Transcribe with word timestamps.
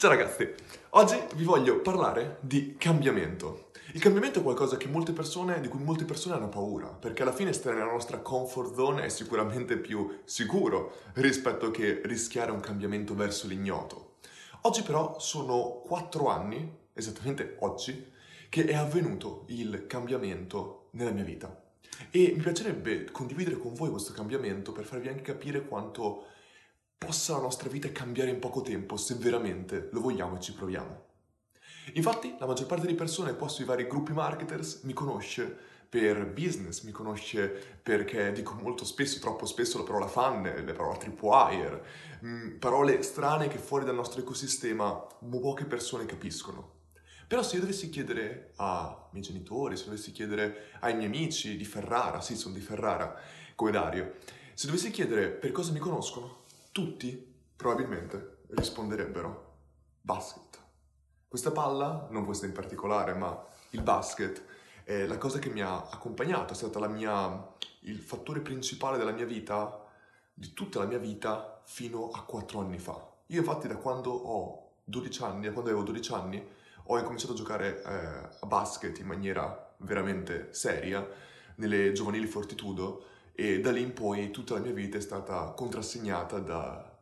Ciao 0.00 0.08
ragazzi, 0.08 0.48
oggi 0.92 1.22
vi 1.34 1.44
voglio 1.44 1.80
parlare 1.80 2.38
di 2.40 2.76
cambiamento. 2.78 3.68
Il 3.92 4.00
cambiamento 4.00 4.38
è 4.38 4.42
qualcosa 4.42 4.78
persone, 5.12 5.60
di 5.60 5.68
cui 5.68 5.82
molte 5.82 6.06
persone 6.06 6.36
hanno 6.36 6.48
paura, 6.48 6.86
perché 6.86 7.20
alla 7.20 7.34
fine 7.34 7.52
stare 7.52 7.76
nella 7.76 7.90
nostra 7.90 8.16
comfort 8.20 8.74
zone 8.74 9.02
è 9.02 9.10
sicuramente 9.10 9.76
più 9.76 10.20
sicuro 10.24 11.00
rispetto 11.16 11.70
che 11.70 12.00
rischiare 12.04 12.50
un 12.50 12.60
cambiamento 12.60 13.14
verso 13.14 13.46
l'ignoto. 13.46 14.14
Oggi 14.62 14.82
però 14.82 15.18
sono 15.18 15.82
quattro 15.84 16.28
anni, 16.28 16.78
esattamente 16.94 17.56
oggi, 17.58 18.10
che 18.48 18.64
è 18.64 18.74
avvenuto 18.76 19.44
il 19.48 19.84
cambiamento 19.86 20.86
nella 20.92 21.10
mia 21.10 21.24
vita. 21.24 21.54
E 22.10 22.32
mi 22.34 22.40
piacerebbe 22.40 23.10
condividere 23.10 23.58
con 23.58 23.74
voi 23.74 23.90
questo 23.90 24.14
cambiamento 24.14 24.72
per 24.72 24.86
farvi 24.86 25.08
anche 25.08 25.20
capire 25.20 25.62
quanto 25.62 26.24
possa 27.00 27.32
la 27.32 27.40
nostra 27.40 27.70
vita 27.70 27.90
cambiare 27.90 28.28
in 28.28 28.38
poco 28.38 28.60
tempo 28.60 28.98
se 28.98 29.14
veramente 29.14 29.88
lo 29.92 30.00
vogliamo 30.00 30.36
e 30.36 30.40
ci 30.40 30.52
proviamo. 30.52 31.04
Infatti 31.94 32.36
la 32.38 32.44
maggior 32.44 32.66
parte 32.66 32.86
di 32.86 32.94
persone 32.94 33.34
qua 33.36 33.48
sui 33.48 33.64
vari 33.64 33.86
gruppi 33.86 34.12
marketers 34.12 34.82
mi 34.82 34.92
conosce 34.92 35.56
per 35.88 36.26
business, 36.26 36.82
mi 36.82 36.92
conosce 36.92 37.48
perché 37.82 38.30
dico 38.32 38.52
molto 38.52 38.84
spesso, 38.84 39.18
troppo 39.18 39.46
spesso 39.46 39.78
la 39.78 39.84
parola 39.84 40.06
funnel, 40.06 40.62
la 40.62 40.72
parola 40.74 40.98
tripwire, 40.98 41.84
mm, 42.22 42.58
parole 42.58 43.02
strane 43.02 43.48
che 43.48 43.58
fuori 43.58 43.86
dal 43.86 43.94
nostro 43.94 44.20
ecosistema 44.20 44.92
poche 44.92 45.64
persone 45.64 46.04
capiscono. 46.04 46.78
Però 47.26 47.42
se 47.42 47.54
io 47.54 47.62
dovessi 47.62 47.88
chiedere 47.88 48.52
ai 48.56 48.94
miei 49.12 49.24
genitori, 49.24 49.76
se 49.76 49.86
dovessi 49.86 50.12
chiedere 50.12 50.72
ai 50.80 50.94
miei 50.94 51.06
amici 51.06 51.56
di 51.56 51.64
Ferrara, 51.64 52.20
sì 52.20 52.36
sono 52.36 52.54
di 52.54 52.60
Ferrara, 52.60 53.18
come 53.54 53.70
Dario, 53.70 54.16
se 54.52 54.66
dovessi 54.66 54.90
chiedere 54.90 55.28
per 55.28 55.50
cosa 55.50 55.72
mi 55.72 55.78
conoscono, 55.78 56.39
tutti 56.72 57.34
probabilmente 57.56 58.38
risponderebbero 58.50 59.56
basket. 60.00 60.58
Questa 61.28 61.50
palla, 61.50 62.08
non 62.10 62.24
questa 62.24 62.46
in 62.46 62.52
particolare, 62.52 63.14
ma 63.14 63.46
il 63.70 63.82
basket, 63.82 64.44
è 64.82 65.06
la 65.06 65.18
cosa 65.18 65.38
che 65.38 65.50
mi 65.50 65.62
ha 65.62 65.88
accompagnato, 65.88 66.52
è 66.52 66.56
stata 66.56 66.86
mia, 66.88 67.54
il 67.80 68.00
fattore 68.00 68.40
principale 68.40 68.98
della 68.98 69.12
mia 69.12 69.26
vita, 69.26 69.84
di 70.34 70.52
tutta 70.52 70.80
la 70.80 70.86
mia 70.86 70.98
vita, 70.98 71.60
fino 71.64 72.10
a 72.10 72.24
quattro 72.24 72.60
anni 72.60 72.78
fa. 72.78 73.08
Io 73.26 73.38
infatti 73.40 73.68
da 73.68 73.76
quando 73.76 74.10
ho 74.10 74.72
12 74.84 75.22
anni, 75.22 75.46
da 75.46 75.52
quando 75.52 75.70
avevo 75.70 75.84
12 75.84 76.12
anni, 76.12 76.48
ho 76.84 76.98
incominciato 76.98 77.32
a 77.32 77.36
giocare 77.36 77.82
eh, 77.82 78.36
a 78.40 78.46
basket 78.46 78.98
in 78.98 79.06
maniera 79.06 79.72
veramente 79.78 80.48
seria, 80.52 81.06
nelle 81.56 81.92
giovanili 81.92 82.26
Fortitudo, 82.26 83.04
e 83.32 83.60
da 83.60 83.70
lì 83.70 83.80
in 83.82 83.92
poi 83.92 84.30
tutta 84.30 84.54
la 84.54 84.60
mia 84.60 84.72
vita 84.72 84.98
è 84.98 85.00
stata 85.00 85.52
contrassegnata 85.52 86.38
da 86.38 86.98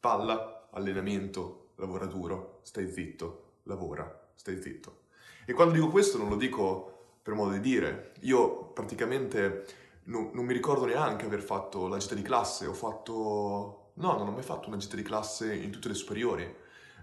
palla, 0.00 0.68
allenamento, 0.70 1.72
lavora 1.76 2.06
duro, 2.06 2.60
stai 2.62 2.90
zitto, 2.90 3.58
lavora, 3.64 4.30
stai 4.34 4.60
zitto. 4.60 5.02
E 5.46 5.52
quando 5.52 5.74
dico 5.74 5.88
questo 5.88 6.18
non 6.18 6.28
lo 6.28 6.36
dico 6.36 7.18
per 7.22 7.34
modo 7.34 7.52
di 7.52 7.60
dire, 7.60 8.12
io 8.20 8.66
praticamente 8.72 9.64
non, 10.04 10.30
non 10.34 10.44
mi 10.44 10.52
ricordo 10.52 10.84
neanche 10.84 11.24
aver 11.24 11.40
fatto 11.40 11.86
la 11.86 11.98
gita 11.98 12.14
di 12.14 12.22
classe, 12.22 12.66
ho 12.66 12.74
fatto... 12.74 13.92
No, 13.94 14.18
non 14.18 14.26
ho 14.26 14.32
mai 14.32 14.42
fatto 14.42 14.68
una 14.68 14.76
gita 14.76 14.96
di 14.96 15.02
classe 15.02 15.54
in 15.54 15.70
tutte 15.70 15.88
le 15.88 15.94
superiori. 15.94 16.54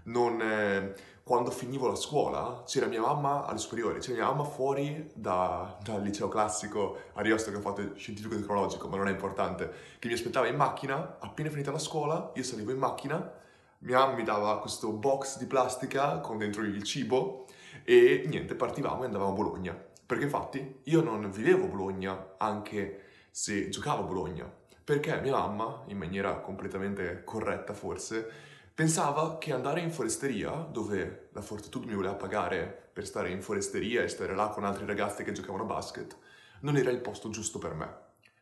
Non, 0.04 0.40
eh, 0.40 0.94
quando 1.24 1.50
finivo 1.50 1.86
la 1.86 1.94
scuola 1.94 2.62
c'era 2.66 2.86
mia 2.86 3.00
mamma 3.00 3.44
alle 3.44 3.58
superiori, 3.58 4.00
c'era 4.00 4.16
mia 4.16 4.26
mamma 4.26 4.44
fuori 4.44 5.10
da, 5.14 5.78
dal 5.82 6.02
liceo 6.02 6.28
classico 6.28 6.98
a 7.12 7.20
Riosto 7.22 7.50
che 7.50 7.56
ho 7.56 7.60
fatto 7.60 7.94
scientifico 7.94 8.34
tecnologico, 8.34 8.88
ma 8.88 8.96
non 8.96 9.08
è 9.08 9.12
importante, 9.12 9.70
che 9.98 10.08
mi 10.08 10.14
aspettava 10.14 10.48
in 10.48 10.56
macchina, 10.56 11.18
appena 11.20 11.48
finita 11.48 11.70
la 11.70 11.78
scuola, 11.78 12.32
io 12.34 12.42
salivo 12.42 12.72
in 12.72 12.78
macchina, 12.78 13.32
mia 13.78 13.98
mamma 13.98 14.14
mi 14.14 14.24
dava 14.24 14.58
questo 14.58 14.90
box 14.92 15.38
di 15.38 15.46
plastica 15.46 16.18
con 16.18 16.38
dentro 16.38 16.62
il 16.62 16.82
cibo 16.82 17.46
e 17.84 18.24
niente, 18.26 18.54
partivamo 18.54 19.02
e 19.02 19.06
andavamo 19.06 19.30
a 19.30 19.34
Bologna. 19.34 19.90
Perché 20.04 20.24
infatti 20.24 20.80
io 20.84 21.02
non 21.02 21.30
vivevo 21.30 21.64
a 21.64 21.68
Bologna 21.68 22.34
anche 22.36 23.04
se 23.30 23.68
giocavo 23.68 24.02
a 24.02 24.06
Bologna, 24.06 24.52
perché 24.84 25.20
mia 25.20 25.32
mamma, 25.32 25.84
in 25.86 25.96
maniera 25.96 26.34
completamente 26.40 27.22
corretta 27.24 27.72
forse, 27.72 28.50
Pensava 28.74 29.36
che 29.36 29.52
andare 29.52 29.80
in 29.80 29.90
foresteria, 29.90 30.50
dove 30.50 31.28
la 31.32 31.42
Fortitude 31.42 31.84
mi 31.84 31.94
voleva 31.94 32.14
pagare 32.14 32.88
per 32.90 33.06
stare 33.06 33.30
in 33.30 33.42
foresteria 33.42 34.02
e 34.02 34.08
stare 34.08 34.34
là 34.34 34.48
con 34.48 34.64
altri 34.64 34.86
ragazzi 34.86 35.24
che 35.24 35.32
giocavano 35.32 35.64
a 35.64 35.66
basket, 35.66 36.16
non 36.60 36.78
era 36.78 36.90
il 36.90 37.00
posto 37.00 37.28
giusto 37.28 37.58
per 37.58 37.74
me. 37.74 37.94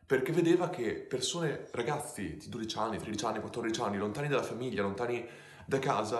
Perché 0.05 0.31
vedeva 0.31 0.69
che 0.69 0.93
persone, 0.93 1.67
ragazzi 1.71 2.37
di 2.37 2.47
12 2.47 2.77
anni, 2.77 2.97
13 2.97 3.25
anni, 3.25 3.39
14 3.41 3.81
anni, 3.81 3.97
lontani 3.97 4.29
dalla 4.29 4.41
famiglia, 4.41 4.83
lontani 4.83 5.27
da 5.65 5.79
casa, 5.79 6.19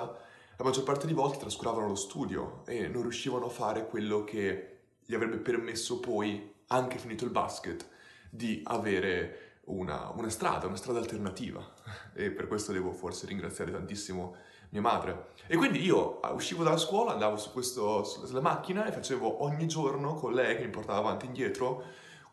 la 0.57 0.63
maggior 0.65 0.83
parte 0.83 1.07
di 1.07 1.13
volte 1.13 1.37
trascuravano 1.37 1.87
lo 1.87 1.95
studio 1.95 2.63
e 2.65 2.89
non 2.89 3.03
riuscivano 3.03 3.45
a 3.45 3.49
fare 3.49 3.87
quello 3.87 4.25
che 4.25 4.79
gli 5.05 5.15
avrebbe 5.15 5.37
permesso 5.37 6.01
poi, 6.01 6.53
anche 6.67 6.97
finito 6.97 7.23
il 7.23 7.31
basket, 7.31 7.87
di 8.29 8.61
avere 8.65 9.50
una, 9.65 10.11
una, 10.15 10.29
strada, 10.29 10.67
una 10.67 10.75
strada 10.75 10.99
alternativa 10.99 11.65
e 12.13 12.31
per 12.31 12.47
questo 12.47 12.71
devo 12.71 12.91
forse 12.91 13.25
ringraziare 13.25 13.71
tantissimo 13.71 14.35
mia 14.69 14.81
madre. 14.81 15.29
E 15.47 15.55
quindi 15.55 15.83
io 15.83 16.19
ah, 16.21 16.31
uscivo 16.31 16.63
dalla 16.63 16.77
scuola, 16.77 17.11
andavo 17.11 17.37
su 17.37 17.51
questo, 17.51 18.03
sulla 18.03 18.41
macchina 18.41 18.85
e 18.85 18.91
facevo 18.91 19.43
ogni 19.43 19.67
giorno 19.67 20.15
con 20.15 20.33
lei 20.33 20.55
che 20.55 20.63
mi 20.63 20.69
portava 20.69 20.99
avanti 20.99 21.25
e 21.25 21.27
indietro 21.27 21.83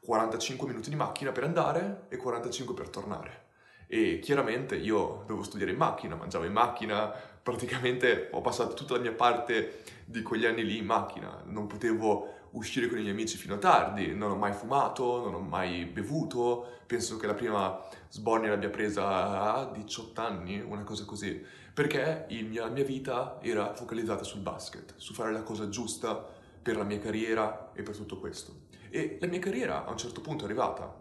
45 0.00 0.66
minuti 0.66 0.90
di 0.90 0.96
macchina 0.96 1.32
per 1.32 1.44
andare 1.44 2.06
e 2.08 2.16
45 2.16 2.74
per 2.74 2.88
tornare. 2.88 3.46
E 3.86 4.18
chiaramente 4.20 4.76
io 4.76 5.22
dovevo 5.26 5.42
studiare 5.42 5.72
in 5.72 5.78
macchina, 5.78 6.14
mangiavo 6.14 6.44
in 6.44 6.52
macchina, 6.52 7.12
praticamente 7.42 8.28
ho 8.32 8.40
passato 8.40 8.74
tutta 8.74 8.94
la 8.94 9.00
mia 9.00 9.12
parte 9.12 9.82
di 10.04 10.22
quegli 10.22 10.44
anni 10.44 10.64
lì 10.64 10.76
in 10.76 10.84
macchina, 10.84 11.42
non 11.46 11.66
potevo 11.66 12.36
uscire 12.52 12.88
con 12.88 12.98
i 12.98 13.02
miei 13.02 13.12
amici 13.12 13.36
fino 13.36 13.54
a 13.54 13.58
tardi, 13.58 14.14
non 14.14 14.30
ho 14.30 14.36
mai 14.36 14.52
fumato, 14.52 15.22
non 15.22 15.34
ho 15.34 15.40
mai 15.40 15.84
bevuto, 15.84 16.66
penso 16.86 17.16
che 17.16 17.26
la 17.26 17.34
prima 17.34 17.80
sbornia 18.08 18.50
l'abbia 18.50 18.70
presa 18.70 19.54
a 19.54 19.70
18 19.70 20.20
anni, 20.20 20.60
una 20.60 20.84
cosa 20.84 21.04
così, 21.04 21.42
perché 21.74 22.26
mia, 22.28 22.64
la 22.64 22.70
mia 22.70 22.84
vita 22.84 23.38
era 23.42 23.74
focalizzata 23.74 24.24
sul 24.24 24.40
basket, 24.40 24.94
su 24.96 25.12
fare 25.12 25.32
la 25.32 25.42
cosa 25.42 25.68
giusta 25.68 26.14
per 26.62 26.76
la 26.76 26.84
mia 26.84 26.98
carriera 26.98 27.72
e 27.72 27.82
per 27.82 27.96
tutto 27.96 28.18
questo. 28.18 28.66
E 28.90 29.18
la 29.20 29.26
mia 29.26 29.38
carriera 29.38 29.84
a 29.84 29.90
un 29.90 29.98
certo 29.98 30.20
punto 30.20 30.44
è 30.44 30.46
arrivata. 30.46 30.92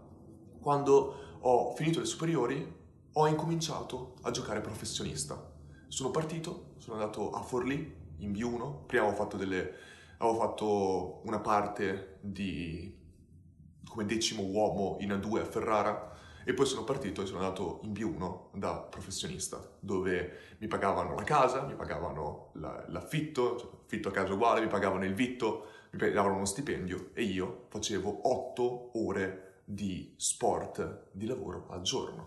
Quando 0.60 1.40
ho 1.40 1.74
finito 1.76 2.00
le 2.00 2.06
superiori 2.06 2.76
ho 3.14 3.28
incominciato 3.28 4.16
a 4.22 4.32
giocare 4.32 4.62
professionista. 4.62 5.52
Sono 5.88 6.12
partito, 6.12 6.74
sono 6.78 7.00
andato 7.00 7.32
a 7.32 7.42
Forlì 7.42 7.96
in 8.18 8.32
B1, 8.32 8.86
prima 8.86 9.06
ho 9.06 9.14
fatto 9.14 9.38
delle 9.38 9.74
avevo 10.18 10.38
fatto 10.40 11.22
una 11.26 11.40
parte 11.40 12.18
di, 12.22 12.96
come 13.88 14.06
decimo 14.06 14.44
uomo 14.44 14.98
in 15.00 15.12
A2 15.12 15.40
a 15.40 15.46
Ferrara 15.46 16.16
e 16.44 16.54
poi 16.54 16.66
sono 16.66 16.84
partito 16.84 17.22
e 17.22 17.26
sono 17.26 17.40
andato 17.40 17.82
in 17.84 17.92
B1 17.92 18.58
da 18.58 18.80
professionista, 18.80 19.62
dove 19.80 20.56
mi 20.60 20.68
pagavano 20.68 21.14
la 21.14 21.24
casa, 21.24 21.64
mi 21.64 21.76
pagavano 21.76 22.52
la, 22.54 22.86
l'affitto, 22.88 23.58
cioè 23.58 23.70
affitto 23.84 24.08
a 24.08 24.12
casa 24.12 24.34
uguale, 24.34 24.62
mi 24.62 24.68
pagavano 24.68 25.04
il 25.04 25.14
vitto, 25.14 25.68
mi 25.92 26.12
davano 26.12 26.36
uno 26.36 26.46
stipendio 26.46 27.10
e 27.14 27.24
io 27.24 27.66
facevo 27.70 28.30
8 28.30 28.92
ore 28.94 29.62
di 29.66 30.14
sport, 30.16 31.10
di 31.12 31.26
lavoro 31.26 31.68
al 31.70 31.82
giorno. 31.82 32.24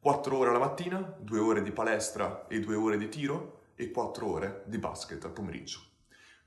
4 0.00 0.36
ore 0.36 0.50
alla 0.50 0.58
mattina, 0.58 0.98
2 1.20 1.38
ore 1.38 1.62
di 1.62 1.70
palestra 1.70 2.48
e 2.48 2.58
2 2.58 2.74
ore 2.74 2.98
di 2.98 3.08
tiro 3.08 3.60
e 3.76 3.92
4 3.92 4.26
ore 4.26 4.64
di 4.66 4.78
basket 4.78 5.24
al 5.24 5.30
pomeriggio 5.30 5.90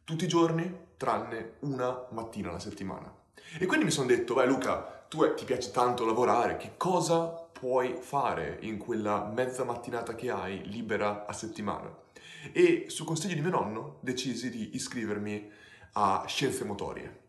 tutti 0.05 0.25
i 0.25 0.27
giorni 0.27 0.83
tranne 0.97 1.55
una 1.61 2.05
mattina 2.11 2.49
alla 2.49 2.59
settimana. 2.59 3.11
E 3.59 3.65
quindi 3.65 3.85
mi 3.85 3.91
sono 3.91 4.07
detto, 4.07 4.35
beh 4.35 4.45
Luca, 4.45 5.05
tu 5.09 5.23
è, 5.23 5.33
ti 5.33 5.45
piace 5.45 5.71
tanto 5.71 6.05
lavorare, 6.05 6.57
che 6.57 6.73
cosa 6.77 7.25
puoi 7.25 7.97
fare 7.99 8.59
in 8.61 8.77
quella 8.77 9.31
mezza 9.33 9.63
mattinata 9.63 10.13
che 10.13 10.29
hai 10.29 10.61
libera 10.69 11.25
a 11.25 11.33
settimana? 11.33 11.93
E 12.51 12.85
su 12.87 13.03
consiglio 13.03 13.33
di 13.33 13.41
mio 13.41 13.49
nonno 13.49 13.97
decisi 14.01 14.51
di 14.51 14.75
iscrivermi 14.75 15.51
a 15.93 16.23
scienze 16.27 16.63
motorie. 16.65 17.23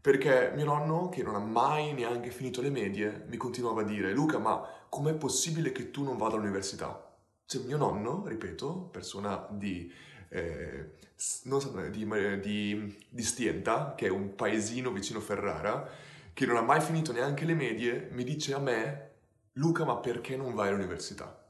Perché 0.00 0.52
mio 0.54 0.66
nonno, 0.66 1.08
che 1.08 1.22
non 1.22 1.34
ha 1.34 1.40
mai 1.40 1.94
neanche 1.94 2.30
finito 2.30 2.60
le 2.60 2.70
medie, 2.70 3.24
mi 3.28 3.36
continuava 3.36 3.80
a 3.80 3.84
dire, 3.84 4.12
Luca, 4.12 4.38
ma 4.38 4.62
com'è 4.88 5.14
possibile 5.14 5.72
che 5.72 5.90
tu 5.90 6.02
non 6.02 6.18
vada 6.18 6.36
all'università? 6.36 7.16
Cioè 7.46 7.62
mio 7.62 7.78
nonno, 7.78 8.24
ripeto, 8.26 8.88
persona 8.92 9.46
di 9.50 9.90
eh, 10.28 10.90
so, 11.14 11.88
di, 11.90 12.06
di, 12.40 13.06
di 13.08 13.22
Stienta, 13.22 13.94
che 13.96 14.06
è 14.06 14.10
un 14.10 14.34
paesino 14.34 14.90
vicino 14.90 15.20
Ferrara, 15.20 15.88
che 16.32 16.46
non 16.46 16.56
ha 16.56 16.62
mai 16.62 16.80
finito 16.80 17.12
neanche 17.12 17.44
le 17.44 17.54
medie, 17.54 18.08
mi 18.12 18.24
dice 18.24 18.54
a 18.54 18.58
me, 18.58 19.10
Luca, 19.54 19.84
ma 19.84 19.96
perché 19.96 20.36
non 20.36 20.54
vai 20.54 20.68
all'università? 20.68 21.46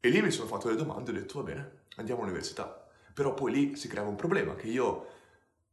E 0.00 0.08
lì 0.08 0.20
mi 0.22 0.30
sono 0.30 0.48
fatto 0.48 0.68
le 0.68 0.76
domande 0.76 1.10
e 1.10 1.14
ho 1.14 1.18
detto, 1.18 1.42
va 1.42 1.52
bene, 1.52 1.82
andiamo 1.96 2.22
all'università. 2.22 2.88
Però 3.12 3.34
poi 3.34 3.52
lì 3.52 3.76
si 3.76 3.86
creava 3.88 4.08
un 4.08 4.16
problema, 4.16 4.56
che 4.56 4.66
io 4.66 5.06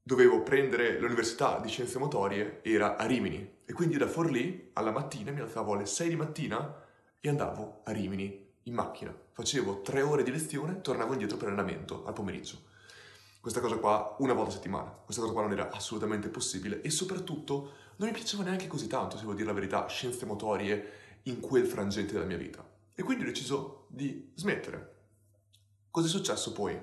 dovevo 0.04 0.44
prendere 0.44 1.00
l'università 1.00 1.60
di 1.60 1.70
scienze 1.70 1.98
motorie, 1.98 2.60
era 2.62 2.98
a 2.98 3.06
Rimini. 3.06 3.56
E 3.66 3.74
quindi 3.74 3.98
da 3.98 4.08
Forlì 4.08 4.72
alla 4.74 4.92
mattina 4.92 5.32
mi 5.32 5.40
alzavo 5.40 5.74
alle 5.74 5.86
6 5.86 6.10
di 6.10 6.16
mattina 6.16 6.84
e 7.20 7.30
andavo 7.30 7.82
a 7.86 7.92
Rimini 7.92 8.47
in 8.68 8.74
macchina, 8.74 9.18
facevo 9.32 9.82
tre 9.82 10.02
ore 10.02 10.24
di 10.24 10.32
lezione, 10.32 10.82
tornavo 10.82 11.14
indietro 11.14 11.38
per 11.38 11.48
allenamento 11.48 12.06
al 12.06 12.14
pomeriggio. 12.14 12.76
Questa 13.40 13.62
cosa 13.62 13.78
qua 13.78 14.16
una 14.20 14.34
volta 14.34 14.52
a 14.52 14.54
settimana, 14.54 14.90
questa 14.90 15.22
cosa 15.22 15.34
qua 15.34 15.44
non 15.44 15.54
era 15.54 15.70
assolutamente 15.70 16.28
possibile 16.28 16.82
e 16.82 16.90
soprattutto 16.90 17.72
non 17.96 18.10
mi 18.10 18.14
piaceva 18.14 18.44
neanche 18.44 18.68
così 18.68 18.88
tanto, 18.88 19.16
se 19.16 19.22
devo 19.22 19.34
dire 19.34 19.48
la 19.48 19.54
verità, 19.54 19.88
scienze 19.88 20.26
motorie 20.26 20.92
in 21.24 21.40
quel 21.40 21.66
frangente 21.66 22.14
della 22.14 22.26
mia 22.26 22.38
vita. 22.38 22.66
E 22.94 23.04
quindi 23.04 23.24
ho 23.24 23.28
deciso 23.28 23.86
di 23.88 24.32
smettere. 24.36 24.96
Cos'è 25.90 26.10
successo 26.10 26.52
poi? 26.52 26.78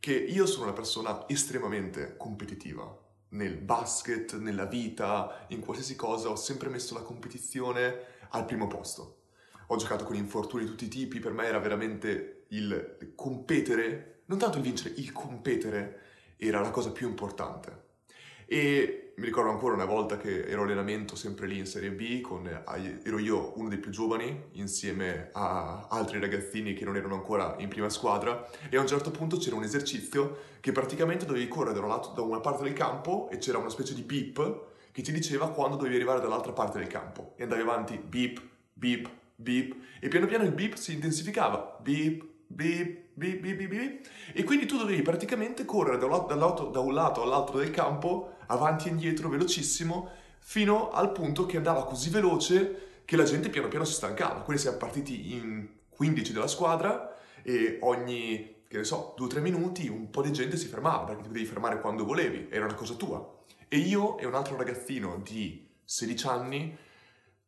Che 0.00 0.12
io 0.12 0.46
sono 0.46 0.64
una 0.64 0.72
persona 0.72 1.28
estremamente 1.28 2.16
competitiva. 2.16 3.04
Nel 3.28 3.56
basket, 3.56 4.36
nella 4.38 4.66
vita, 4.66 5.46
in 5.48 5.60
qualsiasi 5.60 5.94
cosa 5.94 6.30
ho 6.30 6.36
sempre 6.36 6.68
messo 6.68 6.94
la 6.94 7.02
competizione 7.02 8.14
al 8.30 8.44
primo 8.44 8.66
posto 8.66 9.24
ho 9.66 9.76
giocato 9.76 10.04
con 10.04 10.16
infortuni 10.16 10.64
di 10.64 10.70
tutti 10.70 10.84
i 10.84 10.88
tipi, 10.88 11.18
per 11.18 11.32
me 11.32 11.46
era 11.46 11.58
veramente 11.58 12.44
il 12.48 13.12
competere, 13.14 14.22
non 14.26 14.38
tanto 14.38 14.58
il 14.58 14.62
vincere, 14.62 14.94
il 14.96 15.12
competere 15.12 16.00
era 16.36 16.60
la 16.60 16.70
cosa 16.70 16.90
più 16.90 17.08
importante. 17.08 17.84
E 18.48 19.06
mi 19.16 19.24
ricordo 19.24 19.50
ancora 19.50 19.74
una 19.74 19.86
volta 19.86 20.18
che 20.18 20.44
ero 20.44 20.62
allenamento 20.62 21.16
sempre 21.16 21.48
lì 21.48 21.58
in 21.58 21.66
Serie 21.66 21.90
B, 21.90 22.20
con, 22.20 22.46
ero 22.46 23.18
io 23.18 23.54
uno 23.56 23.68
dei 23.68 23.78
più 23.78 23.90
giovani 23.90 24.50
insieme 24.52 25.30
a 25.32 25.88
altri 25.88 26.20
ragazzini 26.20 26.74
che 26.74 26.84
non 26.84 26.96
erano 26.96 27.14
ancora 27.14 27.56
in 27.58 27.68
prima 27.68 27.88
squadra 27.88 28.46
e 28.68 28.76
a 28.76 28.80
un 28.80 28.86
certo 28.86 29.10
punto 29.10 29.38
c'era 29.38 29.56
un 29.56 29.64
esercizio 29.64 30.42
che 30.60 30.70
praticamente 30.70 31.24
dovevi 31.24 31.48
correre 31.48 31.80
da, 31.80 32.22
una 32.22 32.40
parte 32.40 32.62
del 32.62 32.74
campo 32.74 33.28
e 33.30 33.38
c'era 33.38 33.58
una 33.58 33.70
specie 33.70 33.94
di 33.94 34.02
beep 34.02 34.64
che 34.92 35.02
ti 35.02 35.12
diceva 35.12 35.50
quando 35.50 35.76
dovevi 35.76 35.96
arrivare 35.96 36.20
dall'altra 36.20 36.52
parte 36.52 36.78
del 36.78 36.86
campo 36.86 37.32
e 37.36 37.42
andavi 37.42 37.62
avanti 37.62 37.96
beep, 37.96 38.40
beep, 38.72 39.08
beep, 39.36 39.74
e 40.00 40.08
piano 40.08 40.26
piano 40.26 40.44
il 40.44 40.52
beep 40.52 40.74
si 40.74 40.94
intensificava, 40.94 41.78
beep, 41.80 42.24
beep, 42.46 43.04
beep, 43.12 43.40
beep, 43.40 43.56
beep, 43.56 43.70
beep. 43.70 44.06
e 44.32 44.44
quindi 44.44 44.66
tu 44.66 44.76
dovevi 44.76 45.02
praticamente 45.02 45.64
correre 45.64 45.98
da 45.98 46.06
un, 46.06 46.94
lato, 46.94 47.22
all'altro 47.22 47.58
del 47.58 47.70
campo, 47.70 48.36
avanti 48.46 48.88
e 48.88 48.90
indietro, 48.90 49.28
velocissimo, 49.28 50.10
fino 50.38 50.90
al 50.90 51.12
punto 51.12 51.44
che 51.46 51.56
andava 51.56 51.84
così 51.84 52.10
veloce 52.10 53.02
che 53.04 53.16
la 53.16 53.24
gente 53.24 53.50
piano 53.50 53.68
piano 53.68 53.84
si 53.84 53.94
stancava. 53.94 54.40
Quindi 54.40 54.62
siamo 54.62 54.78
partiti 54.78 55.34
in 55.34 55.68
15 55.88 56.32
della 56.32 56.46
squadra 56.46 57.16
e 57.42 57.78
ogni, 57.82 58.62
che 58.68 58.78
ne 58.78 58.84
so, 58.84 59.14
2-3 59.18 59.40
minuti 59.40 59.88
un 59.88 60.10
po' 60.10 60.22
di 60.22 60.32
gente 60.32 60.56
si 60.56 60.66
fermava, 60.66 61.04
perché 61.04 61.22
ti 61.22 61.28
potevi 61.28 61.46
fermare 61.46 61.80
quando 61.80 62.04
volevi, 62.04 62.48
era 62.50 62.64
una 62.64 62.74
cosa 62.74 62.94
tua. 62.94 63.34
E 63.68 63.78
io 63.78 64.18
e 64.18 64.26
un 64.26 64.34
altro 64.34 64.56
ragazzino 64.56 65.20
di 65.22 65.68
16 65.84 66.26
anni 66.26 66.76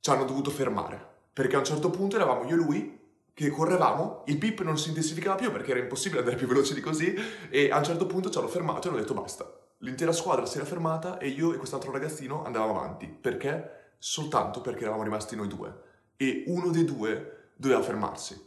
ci 0.01 0.11
hanno 0.11 0.25
dovuto 0.25 0.51
fermare 0.51 1.17
perché 1.33 1.57
a 1.57 1.61
un 1.61 1.65
certo 1.65 1.91
punto 1.91 2.17
eravamo 2.17 2.45
io 2.45 2.55
e 2.55 2.57
lui 2.57 2.99
che 3.39 3.51
correvamo, 3.51 4.25
il 4.27 4.37
beep 4.37 4.63
non 4.63 4.77
si 4.77 4.89
intensificava 4.89 5.37
più 5.37 5.53
perché 5.53 5.71
era 5.71 5.79
impossibile 5.81 6.21
andare 6.21 6.37
più 6.37 6.49
veloce 6.49 6.75
di 6.75 6.81
così 6.81 7.15
e 7.51 7.71
a 7.71 7.79
un 7.79 7.85
certo 7.85 8.07
punto 8.07 8.31
ci 8.31 8.39
hanno 8.39 8.49
fermato 8.49 8.89
e 8.89 8.91
hanno 8.91 8.99
detto 8.99 9.15
basta. 9.15 9.49
L'intera 9.83 10.11
squadra 10.11 10.45
si 10.45 10.57
era 10.57 10.67
fermata 10.67 11.19
e 11.19 11.29
io 11.29 11.55
e 11.55 11.57
quest'altro 11.57 11.93
ragazzino 11.93 12.45
andavamo 12.45 12.77
avanti. 12.77 13.07
Perché? 13.07 13.93
Soltanto 13.99 14.61
perché 14.61 14.83
eravamo 14.83 15.05
rimasti 15.05 15.37
noi 15.37 15.47
due. 15.47 15.73
E 16.17 16.43
uno 16.49 16.71
dei 16.71 16.85
due 16.85 17.51
doveva 17.55 17.81
fermarsi. 17.81 18.47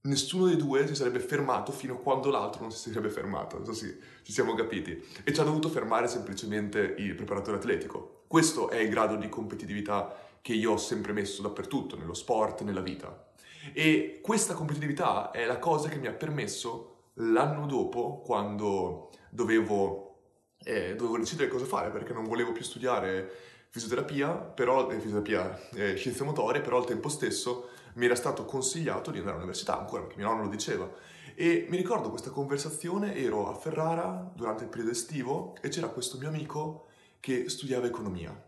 Nessuno 0.00 0.46
dei 0.46 0.56
due 0.56 0.88
si 0.88 0.96
sarebbe 0.96 1.20
fermato 1.20 1.70
fino 1.70 1.94
a 1.94 1.98
quando 1.98 2.30
l'altro 2.30 2.62
non 2.62 2.72
si 2.72 2.90
sarebbe 2.90 3.10
fermato. 3.10 3.58
Non 3.58 3.66
so 3.66 3.74
se 3.74 3.96
ci 4.22 4.32
siamo 4.32 4.54
capiti. 4.54 5.00
E 5.22 5.32
ci 5.32 5.40
ha 5.40 5.44
dovuto 5.44 5.68
fermare 5.68 6.08
semplicemente 6.08 6.96
il 6.98 7.14
preparatore 7.14 7.58
atletico. 7.58 8.24
Questo 8.26 8.70
è 8.70 8.78
il 8.78 8.88
grado 8.88 9.14
di 9.14 9.28
competitività 9.28 10.25
che 10.46 10.52
io 10.52 10.74
ho 10.74 10.76
sempre 10.76 11.12
messo 11.12 11.42
dappertutto, 11.42 11.96
nello 11.96 12.14
sport, 12.14 12.62
nella 12.62 12.80
vita. 12.80 13.32
E 13.72 14.20
questa 14.22 14.54
competitività 14.54 15.32
è 15.32 15.44
la 15.44 15.58
cosa 15.58 15.88
che 15.88 15.96
mi 15.96 16.06
ha 16.06 16.12
permesso 16.12 17.08
l'anno 17.14 17.66
dopo, 17.66 18.20
quando 18.24 19.10
dovevo, 19.28 20.18
eh, 20.62 20.94
dovevo 20.94 21.18
decidere 21.18 21.48
cosa 21.48 21.64
fare, 21.64 21.90
perché 21.90 22.12
non 22.12 22.28
volevo 22.28 22.52
più 22.52 22.62
studiare 22.62 23.28
fisioterapia, 23.70 24.34
però, 24.34 24.88
eh, 24.88 25.00
fisioterapia, 25.00 25.68
eh, 25.74 25.96
scienze 25.96 26.22
motorie, 26.22 26.60
però 26.60 26.76
al 26.76 26.86
tempo 26.86 27.08
stesso 27.08 27.70
mi 27.94 28.04
era 28.04 28.14
stato 28.14 28.44
consigliato 28.44 29.10
di 29.10 29.18
andare 29.18 29.38
all'università, 29.38 29.76
ancora 29.76 30.02
perché 30.02 30.16
mio 30.18 30.28
nonno 30.28 30.44
lo 30.44 30.48
diceva. 30.48 30.88
E 31.34 31.66
mi 31.68 31.76
ricordo 31.76 32.08
questa 32.08 32.30
conversazione, 32.30 33.16
ero 33.16 33.48
a 33.48 33.54
Ferrara 33.56 34.30
durante 34.32 34.62
il 34.62 34.68
periodo 34.68 34.92
estivo 34.92 35.56
e 35.60 35.70
c'era 35.70 35.88
questo 35.88 36.18
mio 36.18 36.28
amico 36.28 36.86
che 37.18 37.48
studiava 37.48 37.86
economia. 37.86 38.45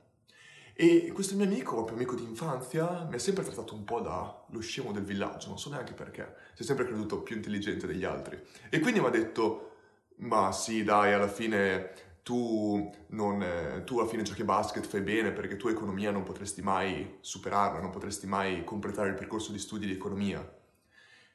E 0.81 1.11
questo 1.13 1.35
mio 1.35 1.45
amico, 1.45 1.75
proprio 1.75 1.97
amico 1.97 2.15
di 2.15 2.23
infanzia, 2.23 3.05
mi 3.11 3.17
ha 3.17 3.19
sempre 3.19 3.43
trattato 3.43 3.75
un 3.75 3.83
po' 3.83 3.99
da 3.99 4.45
lo 4.51 4.61
scemo 4.61 4.93
del 4.93 5.03
villaggio, 5.03 5.49
non 5.49 5.59
so 5.59 5.71
neanche 5.71 5.93
perché, 5.93 6.37
si 6.55 6.63
è 6.63 6.65
sempre 6.65 6.85
creduto 6.85 7.21
più 7.21 7.35
intelligente 7.35 7.89
degli 7.89 8.05
altri. 8.05 8.41
E 8.71 8.79
quindi 8.79 9.01
mi 9.01 9.07
ha 9.07 9.11
detto, 9.11 9.73
ma 10.19 10.53
sì 10.53 10.85
dai, 10.85 11.13
alla 11.13 11.27
fine 11.27 11.91
tu, 12.23 12.95
non, 13.09 13.43
eh, 13.43 13.83
tu 13.83 13.99
alla 13.99 14.09
fine 14.09 14.23
giochi 14.23 14.45
basket, 14.45 14.87
fai 14.87 15.01
bene 15.01 15.33
perché 15.33 15.57
tu 15.57 15.67
economia 15.67 16.13
non 16.13 16.23
potresti 16.23 16.63
mai 16.63 17.17
superarla, 17.23 17.81
non 17.81 17.91
potresti 17.91 18.29
mai 18.29 18.63
completare 18.63 19.09
il 19.09 19.17
percorso 19.17 19.51
di 19.51 19.59
studi 19.59 19.85
di 19.85 19.95
economia. 19.95 20.49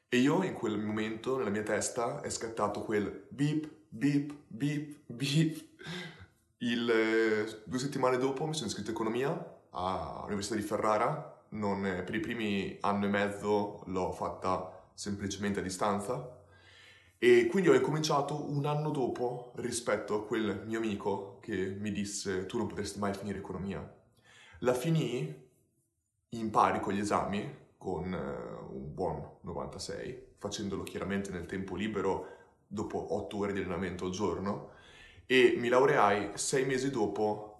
E 0.08 0.16
io 0.16 0.42
in 0.42 0.54
quel 0.54 0.78
momento, 0.78 1.36
nella 1.36 1.50
mia 1.50 1.62
testa, 1.62 2.22
è 2.22 2.30
scattato 2.30 2.80
quel 2.80 3.26
beep, 3.28 3.68
beep, 3.90 4.34
beep, 4.46 5.00
beep 5.04 5.62
il, 6.64 6.88
eh, 6.90 7.62
due 7.64 7.78
settimane 7.78 8.16
dopo 8.18 8.46
mi 8.46 8.54
sono 8.54 8.66
iscritto 8.66 8.90
a 8.90 8.92
economia 8.92 9.58
all'Università 9.70 10.54
di 10.54 10.62
Ferrara, 10.62 11.42
non, 11.50 11.82
per 11.82 12.14
i 12.14 12.20
primi 12.20 12.76
anno 12.80 13.06
e 13.06 13.08
mezzo 13.08 13.82
l'ho 13.86 14.12
fatta 14.12 14.88
semplicemente 14.94 15.60
a 15.60 15.62
distanza. 15.62 16.42
E 17.18 17.46
quindi 17.46 17.68
ho 17.68 17.74
incominciato 17.74 18.50
un 18.50 18.66
anno 18.66 18.90
dopo 18.90 19.52
rispetto 19.56 20.14
a 20.14 20.26
quel 20.26 20.62
mio 20.66 20.78
amico 20.78 21.38
che 21.40 21.76
mi 21.78 21.90
disse 21.90 22.46
tu 22.46 22.58
non 22.58 22.66
potresti 22.66 22.98
mai 22.98 23.14
finire 23.14 23.38
economia. 23.38 24.02
La 24.60 24.74
finì 24.74 25.42
in 26.30 26.50
pari 26.50 26.80
con 26.80 26.92
gli 26.92 26.98
esami 26.98 27.62
con 27.76 28.12
uh, 28.12 28.74
un 28.74 28.94
buon 28.94 29.36
96, 29.42 30.34
facendolo 30.38 30.82
chiaramente 30.82 31.30
nel 31.30 31.46
tempo 31.46 31.76
libero 31.76 32.28
dopo 32.66 33.14
8 33.14 33.36
ore 33.36 33.52
di 33.52 33.60
allenamento 33.60 34.06
al 34.06 34.10
giorno 34.10 34.73
e 35.26 35.54
mi 35.58 35.68
laureai 35.68 36.30
sei 36.34 36.64
mesi 36.64 36.90
dopo 36.90 37.50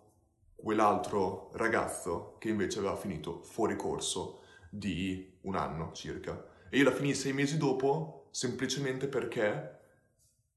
quell'altro 0.54 1.50
ragazzo 1.54 2.36
che 2.38 2.48
invece 2.48 2.78
aveva 2.78 2.96
finito 2.96 3.42
fuori 3.42 3.76
corso 3.76 4.40
di 4.70 5.38
un 5.42 5.56
anno 5.56 5.92
circa. 5.92 6.46
E 6.70 6.78
io 6.78 6.84
la 6.84 6.92
finì 6.92 7.14
sei 7.14 7.32
mesi 7.32 7.56
dopo 7.56 8.28
semplicemente 8.30 9.06
perché 9.06 9.78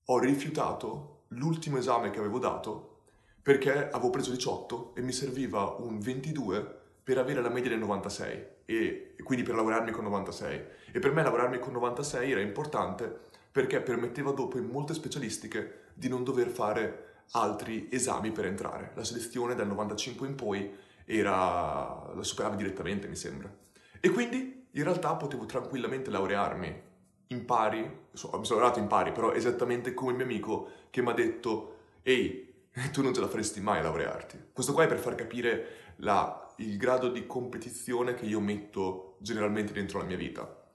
ho 0.06 0.20
rifiutato 0.20 1.26
l'ultimo 1.30 1.78
esame 1.78 2.10
che 2.10 2.20
avevo 2.20 2.40
dato 2.40 3.02
perché 3.42 3.90
avevo 3.90 4.10
preso 4.10 4.32
18 4.32 4.96
e 4.96 5.02
mi 5.02 5.14
serviva 5.14 5.76
un 5.80 6.00
22 6.00 6.76
per 7.04 7.18
avere 7.18 7.42
la 7.42 7.50
media 7.50 7.70
del 7.70 7.80
96 7.80 8.46
e, 8.66 9.16
quindi 9.24 9.46
per 9.46 9.56
lavorarmi 9.56 9.92
con 9.92 10.04
96. 10.04 10.66
E 10.92 11.00
per 11.00 11.14
me 11.14 11.24
lavorarmi 11.24 11.58
con 11.58 11.72
96 11.72 12.32
era 12.32 12.42
importante 12.42 13.20
perché 13.52 13.82
permetteva 13.82 14.32
dopo 14.32 14.58
in 14.58 14.66
molte 14.66 14.94
specialistiche 14.94 15.86
di 15.94 16.08
non 16.10 16.24
dover 16.24 16.50
fare 16.50 17.06
altri 17.32 17.88
esami 17.92 18.32
per 18.32 18.46
entrare. 18.46 18.92
La 18.96 19.04
selezione 19.04 19.56
dal 19.56 19.68
95 19.68 20.28
in 20.28 20.36
poi 20.36 20.72
era, 21.06 22.12
la 22.14 22.24
superavi 22.24 22.58
direttamente, 22.58 23.08
mi 23.08 23.16
sembra. 23.16 23.54
E 24.00 24.10
quindi 24.10 24.68
in 24.72 24.84
realtà 24.84 25.16
potevo 25.16 25.46
tranquillamente 25.46 26.10
laurearmi 26.10 26.82
in 27.28 27.46
pari, 27.46 27.82
mi 27.82 28.10
sono 28.14 28.42
laureato 28.42 28.80
in 28.80 28.88
pari, 28.88 29.12
però 29.12 29.34
esattamente 29.34 29.94
come 29.94 30.12
il 30.12 30.18
mio 30.18 30.26
amico 30.26 30.70
che 30.90 31.02
mi 31.02 31.10
ha 31.10 31.14
detto 31.14 31.78
ehi, 32.04 32.54
tu 32.92 33.02
non 33.02 33.14
ce 33.14 33.22
la 33.22 33.28
faresti 33.28 33.60
mai 33.60 33.80
a 33.80 33.84
laurearti. 33.84 34.50
Questo 34.54 34.74
qua 34.74 34.84
è 34.84 34.88
per 34.88 35.00
far 35.00 35.16
capire 35.16 35.94
la, 35.98 36.54
il 36.58 36.78
grado 36.78 37.10
di 37.10 37.26
competizione 37.26 38.14
che 38.14 38.26
io 38.26 38.40
metto 38.40 39.18
generalmente 39.20 39.74
dentro 39.74 40.00
la 40.00 40.06
mia 40.06 40.18
vita. 40.18 40.66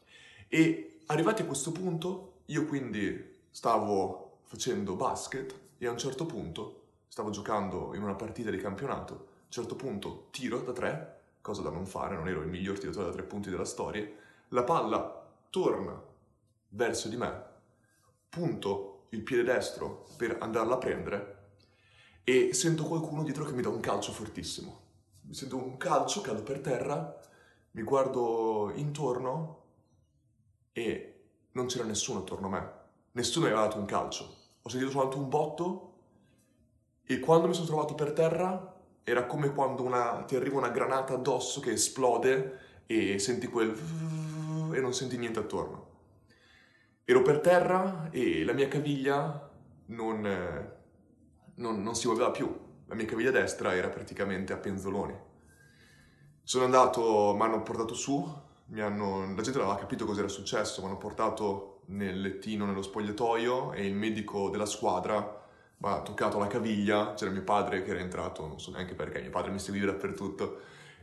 E 0.48 1.00
arrivati 1.06 1.42
a 1.42 1.46
questo 1.46 1.72
punto, 1.72 2.31
io 2.46 2.66
quindi 2.66 3.38
stavo 3.50 4.38
facendo 4.42 4.94
basket 4.94 5.58
e 5.78 5.86
a 5.86 5.90
un 5.90 5.98
certo 5.98 6.26
punto 6.26 6.80
stavo 7.08 7.30
giocando 7.30 7.94
in 7.94 8.02
una 8.02 8.14
partita 8.14 8.50
di 8.50 8.56
campionato, 8.56 9.12
a 9.12 9.16
un 9.16 9.50
certo 9.50 9.76
punto 9.76 10.28
tiro 10.30 10.60
da 10.62 10.72
tre, 10.72 11.20
cosa 11.40 11.62
da 11.62 11.70
non 11.70 11.86
fare, 11.86 12.14
non 12.14 12.28
ero 12.28 12.40
il 12.40 12.48
miglior 12.48 12.78
tiratore 12.78 13.06
da 13.06 13.12
tre 13.12 13.22
punti 13.22 13.50
della 13.50 13.64
storia, 13.64 14.08
la 14.48 14.64
palla 14.64 15.28
torna 15.50 16.00
verso 16.70 17.08
di 17.08 17.16
me, 17.16 17.44
punto 18.28 19.06
il 19.10 19.22
piede 19.22 19.42
destro 19.42 20.06
per 20.16 20.38
andarla 20.40 20.74
a 20.74 20.78
prendere 20.78 21.40
e 22.24 22.54
sento 22.54 22.84
qualcuno 22.84 23.22
dietro 23.24 23.44
che 23.44 23.52
mi 23.52 23.62
dà 23.62 23.68
un 23.68 23.80
calcio 23.80 24.12
fortissimo. 24.12 24.80
Mi 25.22 25.34
sento 25.34 25.56
un 25.56 25.76
calcio, 25.76 26.20
cado 26.20 26.42
per 26.42 26.60
terra, 26.60 27.20
mi 27.72 27.82
guardo 27.82 28.72
intorno 28.74 29.60
e 30.72 31.11
non 31.52 31.66
c'era 31.66 31.84
nessuno 31.84 32.20
attorno 32.20 32.46
a 32.46 32.50
me. 32.50 32.72
Nessuno 33.12 33.46
mi 33.46 33.52
aveva 33.52 33.66
dato 33.66 33.78
un 33.78 33.86
calcio 33.86 34.40
ho 34.62 34.68
sentito 34.68 34.92
soltanto 34.92 35.18
un 35.18 35.28
botto 35.28 35.92
e 37.04 37.18
quando 37.18 37.48
mi 37.48 37.54
sono 37.54 37.66
trovato 37.66 37.94
per 37.94 38.12
terra 38.12 38.80
era 39.02 39.26
come 39.26 39.52
quando 39.52 39.82
una, 39.82 40.22
ti 40.24 40.36
arriva 40.36 40.58
una 40.58 40.70
granata 40.70 41.14
addosso 41.14 41.60
che 41.60 41.72
esplode 41.72 42.58
e 42.86 43.18
senti 43.18 43.48
quel 43.48 43.76
e 44.72 44.80
non 44.80 44.94
senti 44.94 45.18
niente 45.18 45.40
attorno. 45.40 45.90
Ero 47.04 47.22
per 47.22 47.40
terra 47.40 48.08
e 48.10 48.44
la 48.44 48.52
mia 48.52 48.68
caviglia 48.68 49.50
non, 49.86 50.20
non, 51.56 51.82
non 51.82 51.94
si 51.96 52.06
muoveva 52.06 52.30
più. 52.30 52.56
La 52.86 52.94
mia 52.94 53.06
caviglia 53.06 53.32
destra 53.32 53.74
era 53.74 53.88
praticamente 53.88 54.52
a 54.52 54.58
penzoloni. 54.58 55.14
Sono 56.44 56.64
andato, 56.64 57.34
mi 57.34 57.42
hanno 57.42 57.62
portato 57.62 57.94
su, 57.94 58.24
hanno, 58.80 59.20
la 59.34 59.42
gente 59.42 59.58
non 59.58 59.68
aveva 59.68 59.78
capito 59.78 60.06
cosa 60.06 60.20
era 60.20 60.28
successo, 60.28 60.80
mi 60.80 60.86
hanno 60.86 60.96
portato 60.96 61.82
nel 61.86 62.20
lettino, 62.20 62.64
nello 62.64 62.82
spogliatoio 62.82 63.72
e 63.72 63.86
il 63.86 63.94
medico 63.94 64.48
della 64.48 64.66
squadra 64.66 65.40
mi 65.76 65.88
ha 65.88 66.00
toccato 66.00 66.38
la 66.38 66.46
caviglia, 66.46 67.14
c'era 67.14 67.30
mio 67.30 67.42
padre 67.42 67.82
che 67.82 67.90
era 67.90 67.98
entrato, 67.98 68.46
non 68.46 68.60
so 68.60 68.70
neanche 68.70 68.94
perché, 68.94 69.20
mio 69.20 69.30
padre 69.30 69.50
mi 69.50 69.58
seguiva 69.58 69.86
dappertutto, 69.90 70.60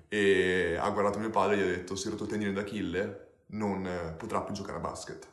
e 0.08 0.78
ha 0.80 0.90
guardato 0.90 1.20
mio 1.20 1.30
padre 1.30 1.56
e 1.56 1.58
gli 1.58 1.62
ha 1.62 1.66
detto, 1.66 1.94
è 1.94 2.10
rotto 2.10 2.24
il 2.24 2.30
tendine 2.30 2.54
d'Achille, 2.54 3.28
non 3.48 3.86
eh, 3.86 4.14
potrà 4.18 4.42
più 4.42 4.54
giocare 4.54 4.78
a 4.78 4.82
basket. 4.82 5.28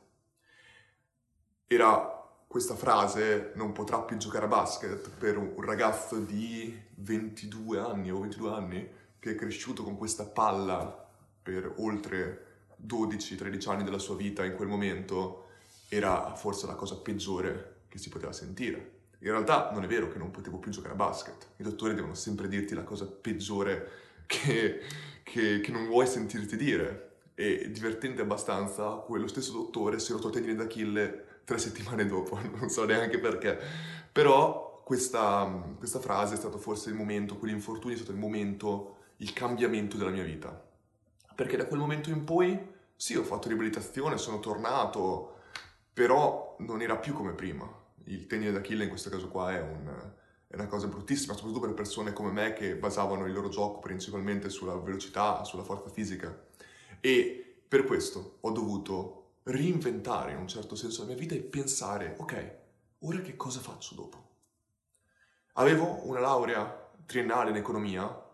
Era 1.68 2.12
questa 2.46 2.74
frase, 2.74 3.52
non 3.54 3.72
potrà 3.72 4.00
più 4.00 4.16
giocare 4.16 4.46
a 4.46 4.48
basket, 4.48 5.10
per 5.10 5.38
un 5.38 5.60
ragazzo 5.60 6.18
di 6.18 6.76
22 6.96 7.78
anni 7.78 8.10
o 8.10 8.20
22 8.20 8.50
anni, 8.50 8.90
che 9.18 9.30
è 9.30 9.34
cresciuto 9.36 9.84
con 9.84 9.96
questa 9.96 10.24
palla 10.24 11.05
per 11.46 11.74
oltre 11.76 12.44
12-13 12.84 13.70
anni 13.70 13.84
della 13.84 14.00
sua 14.00 14.16
vita 14.16 14.44
in 14.44 14.56
quel 14.56 14.66
momento, 14.66 15.44
era 15.88 16.34
forse 16.34 16.66
la 16.66 16.74
cosa 16.74 16.96
peggiore 16.96 17.82
che 17.86 17.98
si 17.98 18.08
poteva 18.08 18.32
sentire. 18.32 18.94
In 19.20 19.30
realtà 19.30 19.70
non 19.72 19.84
è 19.84 19.86
vero 19.86 20.08
che 20.08 20.18
non 20.18 20.32
potevo 20.32 20.58
più 20.58 20.72
giocare 20.72 20.94
a 20.94 20.96
basket. 20.96 21.50
I 21.58 21.62
dottori 21.62 21.94
devono 21.94 22.14
sempre 22.14 22.48
dirti 22.48 22.74
la 22.74 22.82
cosa 22.82 23.06
peggiore 23.06 23.90
che, 24.26 24.80
che, 25.22 25.60
che 25.60 25.70
non 25.70 25.86
vuoi 25.86 26.08
sentirti 26.08 26.56
dire. 26.56 27.02
E 27.36 27.70
divertente 27.70 28.22
abbastanza, 28.22 28.90
quello 28.96 29.28
stesso 29.28 29.52
dottore 29.52 30.00
si 30.00 30.10
è 30.10 30.14
rotto 30.14 30.28
il 30.28 30.32
tendine 30.32 30.56
d'Achille 30.56 31.24
tre 31.44 31.58
settimane 31.58 32.06
dopo, 32.06 32.40
non 32.58 32.68
so 32.70 32.84
neanche 32.84 33.20
perché. 33.20 33.56
Però 34.10 34.82
questa, 34.84 35.62
questa 35.78 36.00
frase 36.00 36.34
è 36.34 36.36
stato 36.36 36.58
forse 36.58 36.88
il 36.88 36.96
momento, 36.96 37.36
quell'infortunio 37.36 37.94
è 37.94 37.98
stato 37.98 38.12
il 38.12 38.18
momento, 38.18 38.96
il 39.18 39.32
cambiamento 39.32 39.96
della 39.96 40.10
mia 40.10 40.24
vita. 40.24 40.65
Perché 41.36 41.58
da 41.58 41.66
quel 41.66 41.80
momento 41.80 42.08
in 42.08 42.24
poi, 42.24 42.58
sì, 42.96 43.14
ho 43.14 43.22
fatto 43.22 43.48
riabilitazione, 43.48 44.16
sono 44.16 44.40
tornato, 44.40 45.34
però 45.92 46.56
non 46.60 46.80
era 46.80 46.96
più 46.96 47.12
come 47.12 47.32
prima. 47.32 47.70
Il 48.04 48.26
tendine 48.26 48.52
d'Achille 48.52 48.84
in 48.84 48.88
questo 48.88 49.10
caso 49.10 49.28
qua 49.28 49.52
è, 49.52 49.60
un, 49.60 50.12
è 50.46 50.54
una 50.54 50.66
cosa 50.66 50.86
bruttissima, 50.86 51.34
soprattutto 51.34 51.60
per 51.60 51.74
persone 51.74 52.14
come 52.14 52.30
me 52.32 52.54
che 52.54 52.74
basavano 52.76 53.26
il 53.26 53.34
loro 53.34 53.50
gioco 53.50 53.80
principalmente 53.80 54.48
sulla 54.48 54.76
velocità, 54.76 55.44
sulla 55.44 55.62
forza 55.62 55.90
fisica. 55.90 56.34
E 57.00 57.60
per 57.68 57.84
questo 57.84 58.38
ho 58.40 58.50
dovuto 58.50 59.34
reinventare 59.42 60.32
in 60.32 60.38
un 60.38 60.48
certo 60.48 60.74
senso 60.74 61.02
la 61.02 61.08
mia 61.08 61.16
vita 61.16 61.34
e 61.34 61.40
pensare, 61.40 62.14
ok, 62.16 62.54
ora 63.00 63.20
che 63.20 63.36
cosa 63.36 63.60
faccio 63.60 63.94
dopo? 63.94 64.24
Avevo 65.58 66.00
una 66.08 66.20
laurea 66.20 66.92
triennale 67.04 67.50
in 67.50 67.56
economia, 67.56 68.24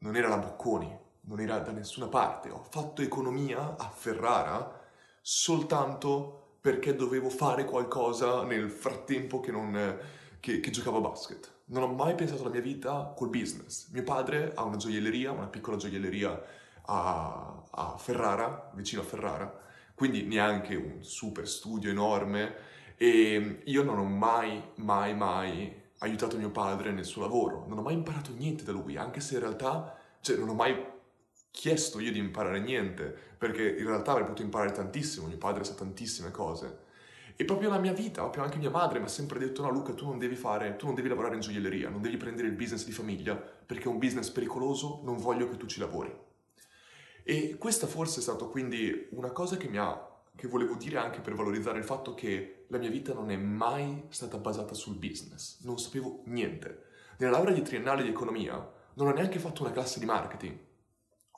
non 0.00 0.14
era 0.14 0.28
la 0.28 0.36
Bocconi, 0.36 0.98
non 1.22 1.40
era 1.40 1.58
da 1.58 1.72
nessuna 1.72 2.06
parte. 2.06 2.50
Ho 2.50 2.64
fatto 2.68 3.02
economia 3.02 3.76
a 3.76 3.88
Ferrara 3.88 4.80
soltanto 5.20 6.56
perché 6.60 6.94
dovevo 6.94 7.30
fare 7.30 7.64
qualcosa 7.64 8.42
nel 8.44 8.70
frattempo 8.70 9.40
che, 9.40 9.50
non, 9.50 9.98
che, 10.40 10.60
che 10.60 10.70
giocavo 10.70 10.98
a 10.98 11.00
basket. 11.00 11.52
Non 11.66 11.82
ho 11.84 11.92
mai 11.92 12.14
pensato 12.14 12.42
alla 12.42 12.50
mia 12.50 12.60
vita 12.60 13.12
col 13.16 13.28
business. 13.28 13.90
Mio 13.90 14.02
padre 14.02 14.52
ha 14.54 14.64
una 14.64 14.76
gioielleria, 14.76 15.32
una 15.32 15.46
piccola 15.46 15.76
gioielleria 15.76 16.42
a, 16.86 17.62
a 17.70 17.96
Ferrara, 17.96 18.70
vicino 18.74 19.02
a 19.02 19.04
Ferrara, 19.04 19.60
quindi 19.94 20.22
neanche 20.22 20.74
un 20.74 21.02
super 21.02 21.48
studio 21.48 21.90
enorme 21.90 22.68
e 22.96 23.62
io 23.64 23.82
non 23.82 23.98
ho 23.98 24.04
mai, 24.04 24.62
mai, 24.76 25.14
mai 25.14 25.80
aiutato 25.98 26.36
mio 26.36 26.50
padre 26.50 26.92
nel 26.92 27.04
suo 27.04 27.22
lavoro, 27.22 27.64
non 27.66 27.78
ho 27.78 27.82
mai 27.82 27.94
imparato 27.94 28.32
niente 28.32 28.64
da 28.64 28.72
lui, 28.72 28.96
anche 28.96 29.20
se 29.20 29.34
in 29.34 29.40
realtà, 29.40 29.96
cioè 30.20 30.36
non 30.36 30.48
ho 30.48 30.54
mai 30.54 30.74
chiesto 31.50 32.00
io 32.00 32.12
di 32.12 32.18
imparare 32.18 32.60
niente, 32.60 33.14
perché 33.36 33.68
in 33.68 33.86
realtà 33.86 34.12
avrei 34.12 34.24
potuto 34.24 34.42
imparare 34.42 34.72
tantissimo, 34.72 35.26
mio 35.26 35.38
padre 35.38 35.64
sa 35.64 35.74
tantissime 35.74 36.30
cose. 36.30 36.88
E 37.36 37.44
proprio 37.44 37.70
la 37.70 37.78
mia 37.78 37.94
vita, 37.94 38.20
proprio 38.20 38.44
anche 38.44 38.58
mia 38.58 38.68
madre 38.70 38.98
mi 38.98 39.06
ha 39.06 39.08
sempre 39.08 39.38
detto 39.38 39.62
no 39.62 39.70
Luca 39.70 39.94
tu 39.94 40.06
non 40.06 40.18
devi 40.18 40.36
fare, 40.36 40.76
tu 40.76 40.84
non 40.84 40.94
devi 40.94 41.08
lavorare 41.08 41.36
in 41.36 41.40
gioielleria, 41.40 41.88
non 41.88 42.02
devi 42.02 42.18
prendere 42.18 42.48
il 42.48 42.54
business 42.54 42.84
di 42.84 42.92
famiglia 42.92 43.34
perché 43.34 43.84
è 43.84 43.88
un 43.88 43.98
business 43.98 44.28
pericoloso, 44.28 45.00
non 45.04 45.16
voglio 45.16 45.48
che 45.48 45.56
tu 45.56 45.66
ci 45.66 45.80
lavori. 45.80 46.14
E 47.22 47.56
questa 47.58 47.86
forse 47.86 48.18
è 48.18 48.22
stata 48.22 48.44
quindi 48.44 49.08
una 49.12 49.30
cosa 49.30 49.56
che 49.56 49.68
mi 49.68 49.78
ha 49.78 50.08
che 50.36 50.48
volevo 50.48 50.74
dire 50.74 50.96
anche 50.98 51.20
per 51.20 51.34
valorizzare 51.34 51.78
il 51.78 51.84
fatto 51.84 52.14
che 52.14 52.64
la 52.68 52.78
mia 52.78 52.88
vita 52.88 53.12
non 53.12 53.30
è 53.30 53.36
mai 53.36 54.04
stata 54.08 54.38
basata 54.38 54.74
sul 54.74 54.96
business, 54.96 55.60
non 55.64 55.78
sapevo 55.78 56.22
niente. 56.26 56.84
Nella 57.18 57.32
laurea 57.32 57.54
di 57.54 57.62
triennale 57.62 58.02
di 58.02 58.08
economia 58.08 58.54
non 58.94 59.08
ho 59.08 59.12
neanche 59.12 59.38
fatto 59.38 59.62
una 59.62 59.72
classe 59.72 59.98
di 59.98 60.06
marketing, 60.06 60.58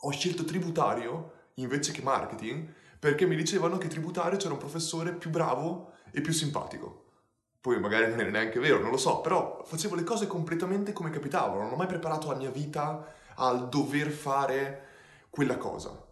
ho 0.05 0.11
scelto 0.11 0.45
tributario 0.45 1.33
invece 1.55 1.93
che 1.93 2.03
marketing 2.03 2.73
perché 2.99 3.27
mi 3.27 3.37
dicevano 3.37 3.79
che 3.79 3.89
tributario 3.89 4.39
c'era 4.39 4.53
un 4.53 4.59
professore 4.59 5.13
più 5.13 5.31
bravo 5.31 5.93
e 6.11 6.21
più 6.21 6.33
simpatico. 6.33 7.05
Poi 7.61 7.79
magari 7.79 8.09
non 8.09 8.21
era 8.21 8.31
neanche 8.31 8.59
vero, 8.59 8.81
non 8.81 8.91
lo 8.91 8.97
so, 8.97 9.21
però 9.21 9.63
facevo 9.65 9.95
le 9.95 10.05
cose 10.05 10.27
completamente 10.27 10.93
come 10.93 11.11
capitavano, 11.11 11.63
non 11.63 11.73
ho 11.73 11.77
mai 11.77 11.87
preparato 11.87 12.29
la 12.29 12.37
mia 12.37 12.51
vita 12.51 13.13
al 13.37 13.69
dover 13.69 14.11
fare 14.11 14.87
quella 15.31 15.57
cosa. 15.57 16.07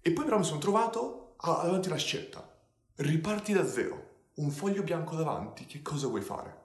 E 0.00 0.12
poi 0.12 0.24
però 0.24 0.38
mi 0.38 0.44
sono 0.44 0.60
trovato 0.60 1.34
davanti 1.40 1.88
alla 1.88 1.96
scelta. 1.96 2.48
Riparti 2.96 3.52
da 3.52 3.66
zero, 3.66 4.08
un 4.34 4.50
foglio 4.50 4.82
bianco 4.82 5.16
davanti, 5.16 5.66
che 5.66 5.82
cosa 5.82 6.06
vuoi 6.06 6.22
fare? 6.22 6.58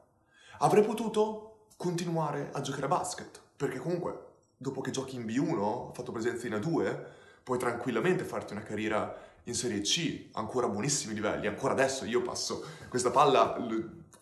Avrei 0.60 0.84
potuto 0.84 1.68
continuare 1.78 2.50
a 2.54 2.62
giocare 2.62 2.86
a 2.86 2.90
basket, 2.90 3.42
perché 3.56 3.78
comunque 3.78 4.25
dopo 4.58 4.82
che 4.82 4.92
giochi 4.92 5.16
in 5.16 5.26
B1, 5.26 5.58
ho 5.58 5.92
fatto 5.94 6.12
presenza 6.12 6.48
in 6.48 6.54
A2, 6.54 7.04
puoi 7.44 7.58
tranquillamente 7.58 8.24
farti 8.24 8.54
una 8.54 8.64
carriera 8.64 9.34
in 9.44 9.54
Serie 9.54 9.82
C, 9.82 10.30
ancora 10.34 10.68
a 10.68 10.70
buonissimi 10.70 11.14
livelli. 11.14 11.48
Ancora 11.48 11.74
adesso 11.74 12.06
io 12.06 12.22
passo 12.22 12.66
questa 12.90 13.12
palla, 13.12 13.56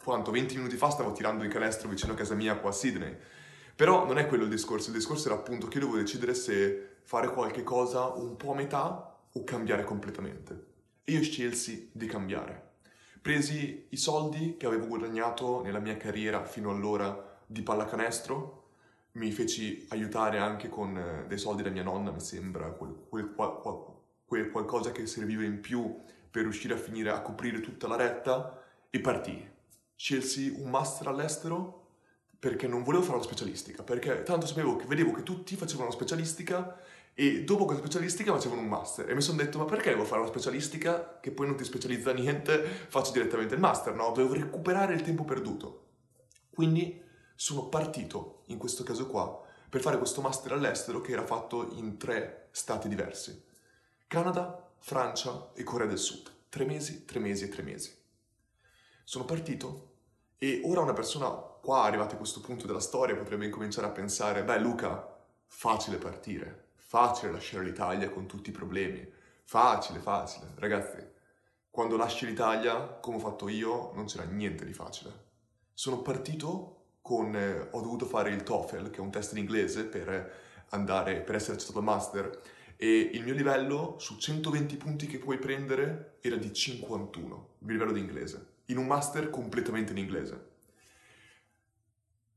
quanto 0.04 0.32
20 0.32 0.58
minuti 0.58 0.76
fa 0.76 0.90
stavo 0.90 1.14
tirando 1.14 1.44
il 1.44 1.50
canestro 1.50 1.88
vicino 1.88 2.14
a 2.14 2.16
casa 2.16 2.36
mia 2.36 2.58
qua 2.58 2.70
a 2.70 2.74
Sydney. 2.74 3.16
Però 3.76 4.06
non 4.06 4.18
è 4.18 4.28
quello 4.28 4.44
il 4.44 4.50
discorso, 4.50 4.90
il 4.90 4.96
discorso 4.96 5.28
era 5.28 5.38
appunto 5.38 5.68
che 5.68 5.80
dovevo 5.80 5.98
decidere 5.98 6.34
se 6.34 6.98
fare 7.04 7.30
qualche 7.30 7.64
cosa 7.64 8.06
un 8.08 8.36
po' 8.36 8.52
a 8.52 8.56
metà 8.56 9.18
o 9.32 9.44
cambiare 9.44 9.84
completamente. 9.84 10.72
E 11.04 11.14
io 11.14 11.24
scelsi 11.24 11.90
di 11.92 12.06
cambiare. 12.06 12.72
Presi 13.22 13.88
i 13.90 13.98
soldi 13.98 14.58
che 14.58 14.66
avevo 14.66 14.86
guadagnato 14.88 15.62
nella 15.62 15.80
mia 15.80 15.96
carriera 15.96 16.44
fino 16.44 16.70
allora 16.70 17.40
di 17.46 17.62
pallacanestro, 17.62 18.63
mi 19.14 19.32
feci 19.32 19.86
aiutare 19.90 20.38
anche 20.40 20.70
con 20.70 20.98
eh, 20.98 21.26
dei 21.28 21.38
soldi 21.38 21.62
da 21.62 21.70
mia 21.70 21.84
nonna, 21.84 22.12
mi 22.12 22.20
sembra, 22.20 22.72
quel, 22.72 23.06
quel, 23.10 23.34
qual, 23.34 23.62
quel, 24.26 24.50
qualcosa 24.50 24.92
che 24.92 25.06
serviva 25.06 25.44
in 25.44 25.60
più 25.60 26.02
per 26.32 26.44
riuscire 26.44 26.74
a 26.74 26.78
finire 26.78 27.12
a 27.12 27.22
coprire 27.22 27.60
tutta 27.60 27.88
la 27.88 27.96
retta 27.96 28.60
e 28.90 29.00
partì. 29.00 29.52
Scelsi 29.96 30.56
un 30.58 30.70
master 30.70 31.08
all'estero 31.08 31.82
perché 32.40 32.68
non 32.68 32.84
volevo 32.84 33.04
fare 33.04 33.20
la 33.20 33.24
specialistica, 33.24 33.84
perché 33.84 34.24
tanto 34.24 34.48
sapevo 34.48 34.76
che 34.76 34.86
vedevo 34.86 35.12
che 35.12 35.24
tutti 35.24 35.56
facevano 35.56 35.90
la 35.90 35.94
specialistica 35.94 36.78
e 37.14 37.44
dopo 37.44 37.66
quella 37.66 37.80
specialistica 37.80 38.34
facevano 38.34 38.62
un 38.62 38.68
master 38.68 39.08
e 39.08 39.14
mi 39.14 39.22
sono 39.22 39.38
detto 39.38 39.60
ma 39.60 39.66
perché 39.66 39.92
devo 39.92 40.04
fare 40.04 40.22
la 40.22 40.28
specialistica 40.28 41.20
che 41.22 41.32
poi 41.32 41.46
non 41.46 41.56
ti 41.56 41.64
specializza 41.64 42.12
niente, 42.14 42.64
faccio 42.88 43.12
direttamente 43.12 43.54
il 43.54 43.60
master, 43.60 43.94
no? 43.94 44.12
Dovevo 44.12 44.34
recuperare 44.34 44.96
il 44.96 45.04
tempo 45.04 45.24
perduto. 45.24 45.82
Quindi 46.50 47.03
sono 47.44 47.68
partito, 47.68 48.44
in 48.46 48.58
questo 48.58 48.86
caso 48.86 49.06
qua, 49.08 49.44
per 49.70 49.82
fare 49.82 49.98
questo 49.98 50.22
master 50.22 50.54
all'estero 50.54 51.02
che 51.02 51.12
era 51.12 51.26
fatto 51.26 51.74
in 51.74 51.98
tre 51.98 52.48
stati 52.52 52.88
diversi. 52.88 53.44
Canada, 54.08 54.72
Francia 54.78 55.52
e 55.54 55.62
Corea 55.64 55.88
del 55.88 55.98
Sud. 55.98 56.32
Tre 56.48 56.64
mesi, 56.64 57.04
tre 57.04 57.20
mesi 57.20 57.44
e 57.44 57.50
tre 57.50 57.62
mesi. 57.62 57.94
Sono 59.04 59.26
partito 59.26 59.96
e 60.38 60.62
ora 60.64 60.80
una 60.80 60.94
persona 60.94 61.28
qua, 61.32 61.84
arrivata 61.84 62.14
a 62.14 62.18
questo 62.18 62.40
punto 62.40 62.66
della 62.66 62.80
storia, 62.80 63.14
potrebbe 63.14 63.44
incominciare 63.44 63.88
a 63.88 63.92
pensare, 63.92 64.46
beh 64.46 64.60
Luca, 64.60 65.06
facile 65.46 65.98
partire, 65.98 66.70
facile 66.76 67.34
lasciare 67.34 67.66
l'Italia 67.66 68.10
con 68.10 68.26
tutti 68.26 68.52
i 68.52 68.54
problemi, 68.54 69.06
facile, 69.44 70.00
facile. 70.00 70.54
Ragazzi, 70.56 71.06
quando 71.70 71.98
lasci 71.98 72.26
l'Italia, 72.26 72.86
come 73.02 73.18
ho 73.18 73.20
fatto 73.20 73.50
io, 73.50 73.92
non 73.96 74.06
c'era 74.06 74.24
niente 74.24 74.64
di 74.64 74.74
facile. 74.74 75.32
Sono 75.74 76.02
partito 76.02 76.78
con, 77.04 77.36
eh, 77.36 77.68
ho 77.70 77.82
dovuto 77.82 78.06
fare 78.06 78.30
il 78.30 78.44
TOEFL, 78.44 78.90
che 78.90 78.98
è 78.98 79.02
un 79.02 79.12
test 79.12 79.34
in 79.34 79.40
inglese 79.40 79.84
per 79.84 80.66
andare, 80.70 81.20
per 81.20 81.36
essere 81.36 81.56
accettato 81.56 81.80
al 81.80 81.84
master, 81.84 82.42
e 82.78 83.12
il 83.14 83.24
mio 83.24 83.34
livello 83.34 83.98
su 84.00 84.16
120 84.16 84.78
punti 84.78 85.06
che 85.06 85.20
puoi 85.20 85.38
prendere 85.38 86.18
era 86.22 86.38
di 86.38 86.52
51, 86.54 87.48
il 87.60 87.66
mio 87.68 87.74
livello 87.74 87.92
di 87.92 88.00
inglese, 88.00 88.54
in 88.68 88.78
un 88.78 88.88
master 88.88 89.30
completamente 89.30 89.92
in 89.92 89.98
inglese. 89.98 90.52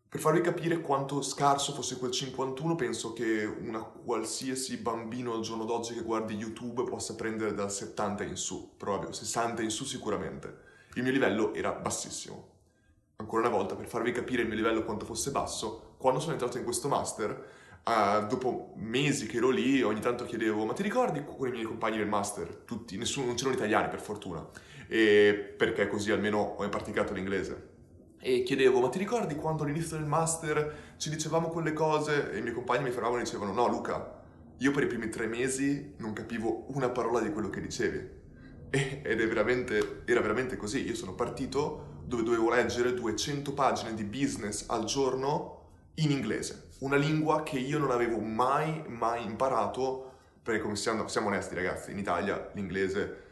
Per 0.09 0.21
farvi 0.21 0.41
capire 0.41 0.81
quanto 0.81 1.23
scarso 1.23 1.73
fosse 1.73 1.97
quel 1.99 2.11
51, 2.11 2.75
penso 2.75 3.13
che 3.13 3.45
una 3.45 3.83
qualsiasi 3.83 4.79
bambino 4.79 5.33
al 5.33 5.43
giorno 5.43 5.65
d'oggi 5.65 5.95
che 5.95 6.03
guardi 6.03 6.35
YouTube 6.35 6.83
possa 6.85 7.15
prendere 7.15 7.55
dal 7.55 7.71
70 7.71 8.25
in 8.25 8.37
su, 8.37 8.73
proprio 8.77 9.13
60 9.13 9.63
in 9.63 9.71
su 9.71 9.85
sicuramente. 9.85 10.65
Il 10.95 11.05
mio 11.05 11.13
livello 11.13 11.55
era 11.55 11.71
bassissimo. 11.71 12.55
Ancora 13.17 13.49
una 13.49 13.57
volta, 13.57 13.75
per 13.75 13.87
farvi 13.87 14.13
capire 14.13 14.43
il 14.43 14.49
mio 14.49 14.57
livello 14.57 14.85
quanto 14.85 15.05
fosse 15.05 15.31
basso, 15.31 15.95
quando 15.99 16.21
sono 16.21 16.33
entrato 16.33 16.59
in 16.59 16.65
questo 16.65 16.89
master, 16.89 17.49
uh, 17.85 18.27
dopo 18.27 18.73
mesi 18.77 19.27
che 19.27 19.39
ero 19.39 19.51
lì, 19.51 19.83
ogni 19.83 20.01
tanto 20.01 20.25
chiedevo, 20.25 20.65
ma 20.65 20.75
ti 20.75 20.83
ricordi 20.83 21.25
con 21.25 21.49
i 21.49 21.51
miei 21.51 21.65
compagni 21.65 21.97
del 21.97 22.09
master? 22.09 22.63
Tutti, 22.65 22.97
nessuno, 22.99 23.27
non 23.27 23.35
c'erano 23.35 23.55
italiani 23.55 23.89
per 23.89 24.01
fortuna, 24.01 24.47
e 24.87 25.55
perché 25.57 25.89
così 25.89 26.11
almeno 26.11 26.39
ho 26.39 26.69
praticato 26.69 27.15
l'inglese 27.15 27.75
e 28.19 28.43
chiedevo, 28.43 28.81
ma 28.81 28.89
ti 28.89 28.99
ricordi 28.99 29.37
quando 29.37 29.63
all'inizio 29.63 29.97
del 29.97 30.07
master 30.07 30.95
ci 30.97 31.11
dicevamo 31.11 31.49
quelle 31.49 31.73
cose? 31.73 32.33
E 32.33 32.39
i 32.39 32.43
miei 32.43 32.55
compagni 32.55 32.83
mi 32.83 32.91
fermavano 32.91 33.21
e 33.21 33.25
dicevano, 33.25 33.53
no 33.53 33.69
Luca, 33.69 34.21
io 34.59 34.73
per 34.73 34.83
i 34.83 34.87
primi 34.89 35.09
tre 35.11 35.29
mesi 35.29 35.95
non 35.99 36.13
capivo 36.13 36.65
una 36.71 36.89
parola 36.89 37.21
di 37.21 37.31
quello 37.31 37.51
che 37.51 37.61
dicevi. 37.61 38.09
E, 38.71 39.01
ed 39.05 39.25
veramente, 39.29 40.03
era 40.07 40.21
veramente 40.21 40.57
così. 40.57 40.85
Io 40.85 40.97
sono 40.97 41.15
partito 41.15 41.96
dove 42.07 42.23
dovevo 42.23 42.51
leggere 42.51 42.95
200 42.95 43.53
pagine 43.53 43.95
di 43.95 44.05
business 44.05 44.65
al 44.69 44.85
giorno 44.85 45.55
in 45.95 46.11
inglese, 46.11 46.71
una 46.79 46.97
lingua 46.97 47.43
che 47.43 47.59
io 47.59 47.79
non 47.79 47.91
avevo 47.91 48.19
mai, 48.19 48.85
mai 48.87 49.25
imparato, 49.25 50.13
perché 50.43 50.61
come 50.61 50.77
siamo, 50.77 51.09
siamo 51.09 51.29
onesti 51.29 51.55
ragazzi, 51.55 51.91
in 51.91 51.99
Italia 51.99 52.51
l'inglese 52.55 53.25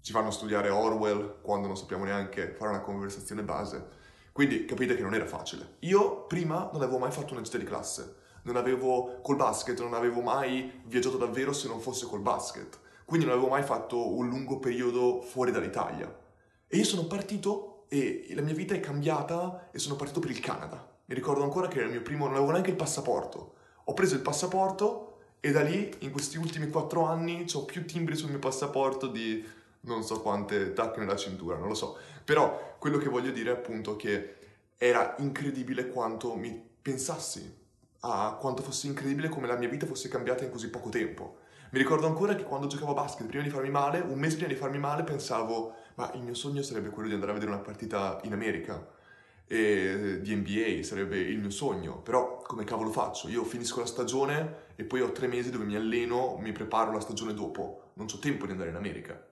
ci 0.00 0.12
fanno 0.12 0.30
studiare 0.30 0.68
Orwell 0.68 1.40
quando 1.40 1.66
non 1.66 1.76
sappiamo 1.76 2.04
neanche 2.04 2.54
fare 2.56 2.70
una 2.70 2.80
conversazione 2.80 3.42
base. 3.42 4.00
Quindi 4.32 4.64
capite 4.64 4.96
che 4.96 5.02
non 5.02 5.14
era 5.14 5.26
facile. 5.26 5.76
Io 5.80 6.26
prima 6.26 6.70
non 6.72 6.82
avevo 6.82 6.98
mai 6.98 7.10
fatto 7.12 7.32
una 7.32 7.42
gita 7.42 7.58
di 7.58 7.64
classe, 7.64 8.16
non 8.42 8.56
avevo 8.56 9.20
col 9.22 9.36
basket, 9.36 9.80
non 9.80 9.94
avevo 9.94 10.20
mai 10.20 10.82
viaggiato 10.84 11.16
davvero 11.16 11.52
se 11.52 11.68
non 11.68 11.80
fosse 11.80 12.06
col 12.06 12.20
basket. 12.20 12.78
Quindi 13.04 13.26
non 13.26 13.34
avevo 13.34 13.50
mai 13.50 13.62
fatto 13.62 14.14
un 14.14 14.28
lungo 14.28 14.58
periodo 14.58 15.20
fuori 15.20 15.50
dall'Italia. 15.50 16.20
E 16.66 16.76
io 16.76 16.84
sono 16.84 17.06
partito 17.06 17.71
e 17.92 18.28
la 18.30 18.40
mia 18.40 18.54
vita 18.54 18.72
è 18.72 18.80
cambiata 18.80 19.68
e 19.70 19.78
sono 19.78 19.96
partito 19.96 20.18
per 20.18 20.30
il 20.30 20.40
Canada. 20.40 20.90
Mi 21.04 21.14
ricordo 21.14 21.42
ancora 21.42 21.68
che 21.68 21.76
era 21.76 21.84
il 21.84 21.92
mio 21.92 22.00
primo, 22.00 22.24
non 22.24 22.36
avevo 22.36 22.50
neanche 22.50 22.70
il 22.70 22.76
passaporto. 22.76 23.56
Ho 23.84 23.92
preso 23.92 24.14
il 24.14 24.22
passaporto 24.22 25.18
e 25.40 25.50
da 25.50 25.60
lì, 25.60 25.94
in 25.98 26.10
questi 26.10 26.38
ultimi 26.38 26.70
quattro 26.70 27.04
anni, 27.04 27.44
ho 27.52 27.64
più 27.66 27.84
timbri 27.84 28.16
sul 28.16 28.30
mio 28.30 28.38
passaporto 28.38 29.08
di 29.08 29.44
non 29.80 30.02
so 30.04 30.22
quante 30.22 30.72
tacche 30.72 31.00
nella 31.00 31.16
cintura, 31.16 31.58
non 31.58 31.68
lo 31.68 31.74
so. 31.74 31.98
Però 32.24 32.76
quello 32.78 32.96
che 32.96 33.10
voglio 33.10 33.30
dire 33.30 33.50
è 33.50 33.54
appunto 33.54 33.94
che 33.96 34.36
era 34.78 35.14
incredibile 35.18 35.88
quanto 35.88 36.34
mi 36.34 36.66
pensassi 36.80 37.60
a 38.00 38.38
quanto 38.40 38.62
fosse 38.62 38.86
incredibile 38.86 39.28
come 39.28 39.46
la 39.46 39.56
mia 39.56 39.68
vita 39.68 39.84
fosse 39.84 40.08
cambiata 40.08 40.44
in 40.44 40.50
così 40.50 40.70
poco 40.70 40.88
tempo. 40.88 41.40
Mi 41.72 41.78
ricordo 41.78 42.06
ancora 42.06 42.34
che 42.34 42.44
quando 42.44 42.68
giocavo 42.68 42.92
a 42.92 42.94
basket, 42.94 43.26
prima 43.26 43.42
di 43.42 43.50
farmi 43.50 43.70
male, 43.70 44.00
un 44.00 44.18
mese 44.18 44.36
prima 44.36 44.50
di 44.50 44.58
farmi 44.58 44.78
male, 44.78 45.02
pensavo, 45.04 45.74
ma 45.94 46.10
il 46.14 46.22
mio 46.22 46.34
sogno 46.34 46.62
sarebbe 46.62 46.90
quello 46.90 47.08
di 47.08 47.14
andare 47.14 47.32
a 47.32 47.34
vedere 47.34 47.52
una 47.52 47.62
partita 47.62 48.20
in 48.24 48.32
America, 48.32 49.00
e 49.46 50.20
di 50.22 50.34
NBA, 50.34 50.82
sarebbe 50.82 51.18
il 51.18 51.38
mio 51.38 51.50
sogno. 51.50 52.00
Però 52.00 52.38
come 52.38 52.64
cavolo 52.64 52.90
faccio? 52.90 53.28
Io 53.28 53.44
finisco 53.44 53.80
la 53.80 53.86
stagione 53.86 54.70
e 54.76 54.84
poi 54.84 55.02
ho 55.02 55.12
tre 55.12 55.26
mesi 55.26 55.50
dove 55.50 55.64
mi 55.64 55.76
alleno, 55.76 56.38
mi 56.38 56.52
preparo 56.52 56.90
la 56.92 57.00
stagione 57.00 57.34
dopo. 57.34 57.90
Non 57.94 58.06
ho 58.10 58.18
tempo 58.18 58.46
di 58.46 58.52
andare 58.52 58.70
in 58.70 58.76
America 58.76 59.22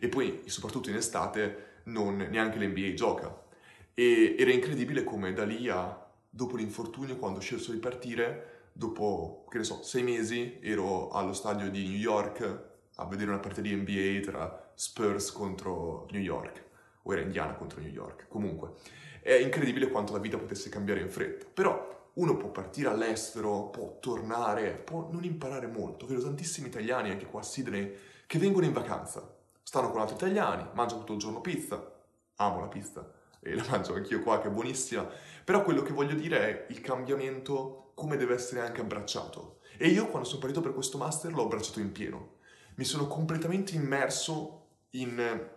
e 0.00 0.08
poi 0.08 0.42
soprattutto 0.46 0.90
in 0.90 0.96
estate 0.96 1.80
non, 1.84 2.16
neanche 2.16 2.58
l'NBA 2.58 2.94
gioca. 2.94 3.46
E 3.94 4.34
era 4.36 4.50
incredibile 4.50 5.04
come 5.04 5.32
da 5.32 5.44
lì 5.44 5.68
a, 5.68 6.06
dopo 6.28 6.56
l'infortunio, 6.56 7.16
quando 7.16 7.38
ho 7.38 7.42
scelto 7.42 7.72
di 7.72 7.78
partire, 7.78 8.70
dopo, 8.72 9.44
che 9.48 9.58
ne 9.58 9.64
so, 9.64 9.82
sei 9.82 10.02
mesi 10.02 10.58
ero 10.60 11.10
allo 11.10 11.32
stadio 11.32 11.70
di 11.70 11.86
New 11.88 11.98
York 11.98 12.66
a 12.96 13.04
vedere 13.06 13.30
una 13.30 13.40
partita 13.40 13.62
di 13.62 13.74
NBA 13.74 14.20
tra 14.28 14.67
Spurs 14.78 15.32
contro 15.32 16.06
New 16.12 16.20
York, 16.20 16.62
o 17.02 17.12
era 17.12 17.20
Indiana 17.20 17.54
contro 17.54 17.80
New 17.80 17.90
York, 17.90 18.28
comunque. 18.28 18.74
È 19.20 19.32
incredibile 19.32 19.88
quanto 19.88 20.12
la 20.12 20.20
vita 20.20 20.38
potesse 20.38 20.68
cambiare 20.68 21.00
in 21.00 21.10
fretta, 21.10 21.46
però 21.52 22.10
uno 22.14 22.36
può 22.36 22.50
partire 22.50 22.88
all'estero, 22.88 23.70
può 23.70 23.98
tornare, 23.98 24.70
può 24.74 25.08
non 25.10 25.24
imparare 25.24 25.66
molto. 25.66 26.06
Vedo 26.06 26.22
tantissimi 26.22 26.68
italiani 26.68 27.10
anche 27.10 27.26
qua 27.26 27.40
a 27.40 27.42
Sydney 27.42 27.92
che 28.24 28.38
vengono 28.38 28.66
in 28.66 28.72
vacanza, 28.72 29.36
stanno 29.64 29.90
con 29.90 30.00
altri 30.00 30.14
italiani, 30.14 30.68
mangiano 30.74 31.00
tutto 31.00 31.14
il 31.14 31.18
giorno 31.18 31.40
pizza, 31.40 32.00
amo 32.36 32.60
la 32.60 32.68
pizza 32.68 33.10
e 33.40 33.56
la 33.56 33.64
mangio 33.70 33.94
anch'io 33.94 34.22
qua 34.22 34.40
che 34.40 34.46
è 34.46 34.52
buonissima, 34.52 35.08
però 35.42 35.64
quello 35.64 35.82
che 35.82 35.92
voglio 35.92 36.14
dire 36.14 36.38
è 36.38 36.72
il 36.72 36.80
cambiamento 36.80 37.90
come 37.94 38.16
deve 38.16 38.34
essere 38.34 38.60
anche 38.60 38.80
abbracciato. 38.80 39.58
E 39.76 39.88
io 39.88 40.06
quando 40.06 40.28
sono 40.28 40.40
partito 40.40 40.60
per 40.60 40.72
questo 40.72 40.98
master 40.98 41.32
l'ho 41.32 41.42
abbracciato 41.42 41.80
in 41.80 41.90
pieno. 41.90 42.36
Mi 42.76 42.84
sono 42.84 43.08
completamente 43.08 43.74
immerso 43.74 44.57
in, 44.90 45.48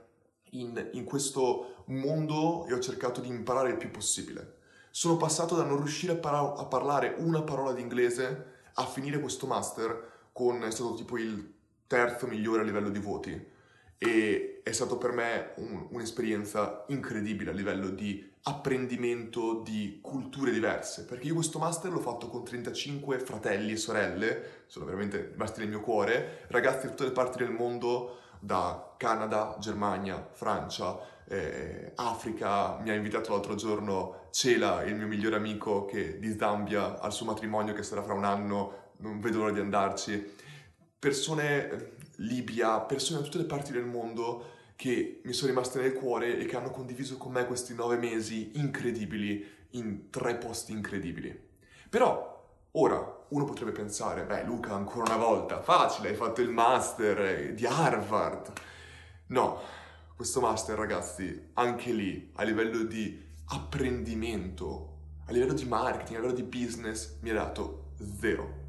in, 0.52 0.90
in 0.94 1.04
questo 1.04 1.84
mondo 1.88 2.66
e 2.68 2.74
ho 2.74 2.80
cercato 2.80 3.22
di 3.22 3.28
imparare 3.28 3.72
il 3.72 3.78
più 3.78 3.92
possibile. 3.92 4.60
Sono 4.92 5.18
passato 5.18 5.56
da 5.56 5.64
non 5.64 5.78
riuscire 5.78 6.14
a, 6.14 6.18
par- 6.18 6.54
a 6.58 6.66
parlare 6.66 7.16
una 7.18 7.44
parola 7.44 7.74
di 7.74 7.82
inglese 7.82 8.46
a 8.74 8.86
finire 8.86 9.20
questo 9.20 9.48
master 9.48 10.30
con, 10.32 10.64
è 10.64 10.72
stato 10.72 10.94
tipo 10.96 11.18
il 11.18 11.54
terzo 11.88 12.28
migliore 12.28 12.62
a 12.62 12.66
livello 12.66 12.90
di 12.90 13.00
voti 13.00 13.50
e 13.98 14.62
è 14.64 14.72
stato 14.72 14.98
per 14.98 15.12
me 15.12 15.52
un, 15.58 15.88
un'esperienza 15.92 16.86
incredibile 16.88 17.52
a 17.52 17.54
livello 17.54 17.90
di 17.90 18.30
apprendimento 18.44 19.62
di 19.62 20.00
culture 20.02 20.52
diverse, 20.52 21.06
perché 21.06 21.28
io 21.28 21.36
questo 21.36 21.60
master 21.60 21.92
l'ho 21.92 22.00
fatto 22.00 22.28
con 22.28 22.44
35 22.44 23.20
fratelli 23.20 23.74
e 23.74 23.78
sorelle, 23.78 24.64
sono 24.66 24.86
veramente 24.86 25.30
rimasti 25.32 25.60
nel 25.60 25.70
mio 25.70 25.82
cuore, 25.82 26.46
ragazzi 26.48 26.88
di 26.88 26.94
tutte 26.94 27.04
le 27.04 27.12
parti 27.12 27.38
del 27.38 27.52
mondo, 27.52 28.18
da 28.42 28.96
Canada, 28.98 29.56
Germania, 29.60 30.28
Francia, 30.34 31.00
eh, 31.26 31.94
Africa, 31.96 32.78
mi 32.82 32.90
ha 32.90 32.94
invitato 32.94 33.32
l'altro 33.32 33.56
giorno 33.56 34.28
Cela, 34.32 34.84
il 34.84 34.96
mio 34.96 35.08
migliore 35.08 35.36
amico 35.36 35.86
che, 35.86 36.18
di 36.20 36.36
Zambia, 36.38 37.00
al 37.00 37.14
suo 37.14 37.28
matrimonio 37.28 37.74
che 37.74 37.84
sarà 37.84 38.02
fra 38.02 38.14
un 38.14 38.26
anno, 38.26 38.90
non 38.98 39.20
vedo 39.20 39.40
l'ora 39.40 39.52
di 39.52 39.60
andarci, 39.60 40.36
persone 40.98 42.00
Libia, 42.18 42.80
persone 42.82 43.20
da 43.20 43.26
tutte 43.26 43.38
le 43.38 43.46
parti 43.46 43.72
del 43.72 43.86
mondo 43.86 44.60
che 44.76 45.22
mi 45.24 45.34
sono 45.34 45.52
rimaste 45.52 45.80
nel 45.80 45.94
cuore 45.94 46.38
e 46.38 46.46
che 46.46 46.56
hanno 46.56 46.72
condiviso 46.72 47.18
con 47.18 47.32
me 47.32 47.46
questi 47.46 47.76
nove 47.76 47.98
mesi 47.98 48.52
incredibili 48.56 49.46
in 49.72 50.10
tre 50.10 50.36
posti 50.36 50.72
incredibili. 50.72 51.50
Però 51.90 52.50
ora 52.72 53.21
uno 53.32 53.46
potrebbe 53.46 53.72
pensare, 53.72 54.24
beh 54.24 54.44
Luca 54.44 54.74
ancora 54.74 55.14
una 55.14 55.24
volta, 55.24 55.62
facile, 55.62 56.10
hai 56.10 56.16
fatto 56.16 56.42
il 56.42 56.50
master 56.50 57.54
di 57.54 57.66
Harvard. 57.66 58.52
No, 59.28 59.60
questo 60.16 60.42
master 60.42 60.78
ragazzi, 60.78 61.52
anche 61.54 61.92
lì, 61.94 62.32
a 62.36 62.44
livello 62.44 62.84
di 62.84 63.30
apprendimento, 63.46 64.98
a 65.28 65.32
livello 65.32 65.54
di 65.54 65.66
marketing, 65.66 66.18
a 66.18 66.22
livello 66.22 66.34
di 66.34 66.44
business, 66.44 67.20
mi 67.22 67.30
ha 67.30 67.36
dato 67.36 67.94
zero. 68.20 68.60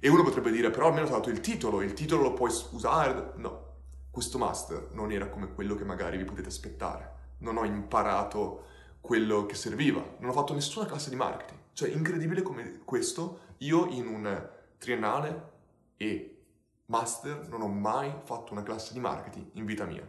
E 0.00 0.08
uno 0.10 0.22
potrebbe 0.22 0.50
dire, 0.50 0.68
però 0.68 0.88
almeno 0.88 1.06
ti 1.06 1.12
ha 1.12 1.16
dato 1.16 1.30
il 1.30 1.40
titolo, 1.40 1.80
il 1.80 1.94
titolo 1.94 2.22
lo 2.24 2.34
puoi 2.34 2.52
usare. 2.72 3.32
No, 3.36 3.76
questo 4.10 4.36
master 4.36 4.88
non 4.92 5.12
era 5.12 5.28
come 5.28 5.54
quello 5.54 5.74
che 5.76 5.84
magari 5.84 6.18
vi 6.18 6.24
potete 6.24 6.48
aspettare. 6.48 7.12
Non 7.38 7.56
ho 7.56 7.64
imparato 7.64 8.64
quello 9.00 9.46
che 9.46 9.54
serviva, 9.54 10.04
non 10.18 10.28
ho 10.28 10.34
fatto 10.34 10.52
nessuna 10.52 10.84
classe 10.84 11.08
di 11.08 11.16
marketing. 11.16 11.58
Cioè, 11.72 11.88
incredibile 11.88 12.42
come 12.42 12.80
questo, 12.84 13.40
io 13.58 13.86
in 13.86 14.06
un 14.06 14.48
triennale 14.78 15.52
e 15.96 16.42
master 16.86 17.48
non 17.48 17.62
ho 17.62 17.68
mai 17.68 18.12
fatto 18.24 18.52
una 18.52 18.62
classe 18.62 18.92
di 18.92 19.00
marketing 19.00 19.50
in 19.52 19.64
vita 19.64 19.84
mia. 19.84 20.06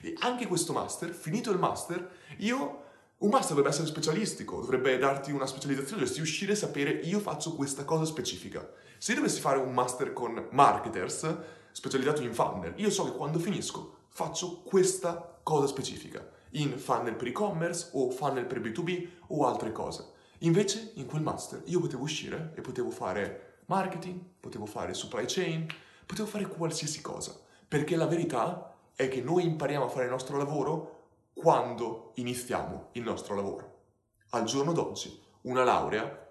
E 0.00 0.14
anche 0.20 0.46
questo 0.46 0.72
master, 0.72 1.10
finito 1.10 1.50
il 1.50 1.58
master, 1.58 2.10
io 2.38 2.82
un 3.18 3.30
master 3.30 3.54
dovrebbe 3.54 3.70
essere 3.70 3.86
specialistico, 3.86 4.60
dovrebbe 4.60 4.98
darti 4.98 5.30
una 5.30 5.46
specializzazione, 5.46 6.00
dovresti 6.00 6.20
uscire 6.20 6.52
e 6.52 6.56
sapere 6.56 6.90
io 6.90 7.20
faccio 7.20 7.54
questa 7.54 7.84
cosa 7.84 8.04
specifica. 8.04 8.68
Se 8.98 9.12
io 9.12 9.18
dovessi 9.18 9.40
fare 9.40 9.58
un 9.58 9.72
master 9.72 10.12
con 10.12 10.48
marketers 10.50 11.36
specializzato 11.72 12.22
in 12.22 12.34
funnel, 12.34 12.74
io 12.76 12.90
so 12.90 13.04
che 13.04 13.16
quando 13.16 13.38
finisco 13.38 14.02
faccio 14.08 14.62
questa 14.62 15.38
cosa 15.42 15.66
specifica, 15.66 16.26
in 16.50 16.78
funnel 16.78 17.16
per 17.16 17.28
e-commerce 17.28 17.90
o 17.92 18.10
funnel 18.10 18.46
per 18.46 18.60
B2B 18.60 19.08
o 19.28 19.46
altre 19.46 19.72
cose. 19.72 20.12
Invece 20.38 20.92
in 20.94 21.06
quel 21.06 21.22
master 21.22 21.62
io 21.66 21.80
potevo 21.80 22.02
uscire 22.02 22.52
e 22.54 22.60
potevo 22.60 22.90
fare 22.90 23.60
marketing, 23.66 24.20
potevo 24.40 24.66
fare 24.66 24.94
supply 24.94 25.24
chain, 25.26 25.66
potevo 26.04 26.28
fare 26.28 26.46
qualsiasi 26.46 27.00
cosa, 27.00 27.38
perché 27.66 27.96
la 27.96 28.06
verità 28.06 28.74
è 28.94 29.08
che 29.08 29.22
noi 29.22 29.44
impariamo 29.46 29.84
a 29.84 29.88
fare 29.88 30.04
il 30.04 30.10
nostro 30.10 30.36
lavoro 30.36 31.02
quando 31.32 32.12
iniziamo 32.16 32.90
il 32.92 33.02
nostro 33.02 33.34
lavoro. 33.34 33.72
Al 34.30 34.44
giorno 34.44 34.72
d'oggi, 34.72 35.20
una 35.42 35.64
laurea, 35.64 36.30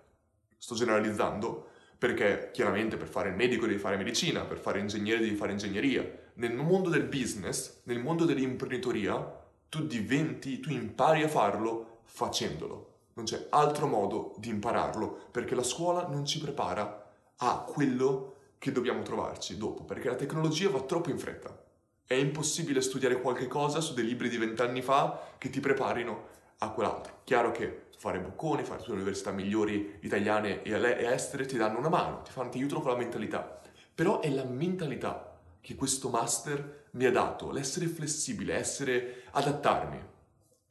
sto 0.57 0.75
generalizzando, 0.75 1.69
perché 1.97 2.49
chiaramente 2.51 2.97
per 2.97 3.07
fare 3.07 3.29
il 3.29 3.35
medico 3.35 3.65
devi 3.65 3.79
fare 3.79 3.95
medicina, 3.95 4.43
per 4.43 4.59
fare 4.59 4.79
ingegnere 4.79 5.21
devi 5.21 5.35
fare 5.35 5.53
ingegneria. 5.53 6.05
Nel 6.35 6.53
mondo 6.53 6.89
del 6.89 7.03
business, 7.03 7.81
nel 7.83 7.99
mondo 7.99 8.25
dell'imprenditoria, 8.25 9.41
tu 9.69 9.85
diventi, 9.87 10.59
tu 10.59 10.69
impari 10.69 11.23
a 11.23 11.29
farlo 11.29 11.99
facendolo. 12.03 12.92
Non 13.13 13.25
c'è 13.25 13.47
altro 13.49 13.87
modo 13.87 14.33
di 14.37 14.49
impararlo, 14.49 15.27
perché 15.31 15.55
la 15.55 15.63
scuola 15.63 16.07
non 16.07 16.25
ci 16.25 16.39
prepara 16.39 17.11
a 17.37 17.59
quello 17.59 18.35
che 18.57 18.71
dobbiamo 18.71 19.01
trovarci 19.01 19.57
dopo, 19.57 19.83
perché 19.83 20.09
la 20.09 20.15
tecnologia 20.15 20.69
va 20.69 20.81
troppo 20.81 21.09
in 21.09 21.19
fretta. 21.19 21.61
È 22.05 22.13
impossibile 22.13 22.81
studiare 22.81 23.21
qualche 23.21 23.47
cosa 23.47 23.81
su 23.81 23.93
dei 23.93 24.05
libri 24.05 24.29
di 24.29 24.37
vent'anni 24.37 24.81
fa 24.81 25.19
che 25.37 25.49
ti 25.49 25.59
preparino 25.59 26.27
a 26.59 26.71
quell'altro. 26.71 27.19
Chiaro 27.23 27.51
che 27.51 27.87
fare 27.97 28.19
bocconi, 28.19 28.63
fare 28.63 28.79
tutte 28.79 28.91
le 28.91 28.97
università 28.97 29.31
migliori 29.31 29.97
italiane 30.01 30.61
e 30.61 31.05
estere 31.05 31.45
ti 31.45 31.57
danno 31.57 31.79
una 31.79 31.89
mano, 31.89 32.21
ti, 32.21 32.31
fanno, 32.31 32.49
ti 32.49 32.57
aiutano 32.57 32.81
con 32.81 32.91
la 32.91 32.97
mentalità. 32.97 33.61
Però 33.93 34.19
è 34.19 34.29
la 34.29 34.43
mentalità 34.43 35.39
che 35.61 35.75
questo 35.75 36.09
master 36.09 36.87
mi 36.91 37.05
ha 37.05 37.11
dato, 37.11 37.51
l'essere 37.51 37.87
flessibile, 37.87 38.55
essere 38.55 39.23
adattarmi. 39.31 40.03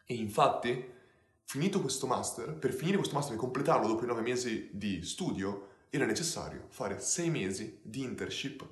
E 0.04 0.14
infatti, 0.14 0.91
finito 1.52 1.82
questo 1.82 2.06
master, 2.06 2.54
per 2.54 2.72
finire 2.72 2.96
questo 2.96 3.14
master 3.14 3.34
e 3.34 3.38
completarlo 3.38 3.86
dopo 3.86 4.04
i 4.04 4.06
nove 4.06 4.22
mesi 4.22 4.70
di 4.72 5.02
studio, 5.02 5.68
era 5.90 6.06
necessario 6.06 6.64
fare 6.68 6.98
sei 6.98 7.28
mesi 7.28 7.78
di 7.82 8.00
internship 8.00 8.66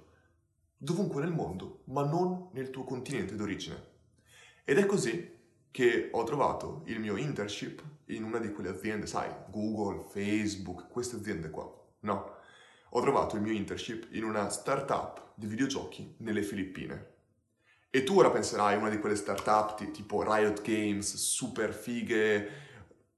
dovunque 0.78 1.20
nel 1.20 1.30
mondo, 1.30 1.82
ma 1.88 2.06
non 2.06 2.48
nel 2.52 2.70
tuo 2.70 2.84
continente 2.84 3.36
d'origine. 3.36 3.88
Ed 4.64 4.78
è 4.78 4.86
così 4.86 5.30
che 5.70 6.08
ho 6.10 6.24
trovato 6.24 6.80
il 6.86 7.00
mio 7.00 7.16
internship 7.16 7.84
in 8.06 8.24
una 8.24 8.38
di 8.38 8.50
quelle 8.50 8.70
aziende, 8.70 9.06
sai, 9.06 9.30
Google, 9.50 10.06
Facebook, 10.08 10.88
queste 10.88 11.16
aziende 11.16 11.50
qua. 11.50 11.70
No, 12.00 12.36
ho 12.88 13.00
trovato 13.02 13.36
il 13.36 13.42
mio 13.42 13.52
internship 13.52 14.06
in 14.12 14.24
una 14.24 14.48
startup 14.48 15.32
di 15.34 15.44
videogiochi 15.44 16.14
nelle 16.20 16.42
Filippine. 16.42 17.08
E 17.90 18.04
tu 18.04 18.16
ora 18.16 18.30
penserai 18.30 18.78
una 18.78 18.88
di 18.88 19.00
quelle 19.00 19.16
startup 19.16 19.90
tipo 19.90 20.22
Riot 20.22 20.62
Games, 20.62 21.14
super 21.16 21.74
fighe. 21.74 22.68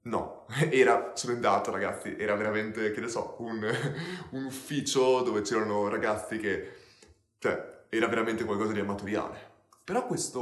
No, 0.03 0.45
era, 0.69 1.11
sono 1.15 1.33
andato 1.33 1.71
ragazzi, 1.71 2.15
era 2.17 2.35
veramente, 2.35 2.91
che 2.91 2.99
ne 2.99 3.07
so, 3.07 3.35
un, 3.39 3.63
un 4.31 4.45
ufficio 4.45 5.21
dove 5.21 5.41
c'erano 5.41 5.87
ragazzi 5.87 6.37
che 6.37 6.71
cioè, 7.39 7.85
era 7.89 8.07
veramente 8.07 8.43
qualcosa 8.43 8.73
di 8.73 8.79
amatoriale. 8.79 9.51
Però 9.83 10.05
questa 10.05 10.39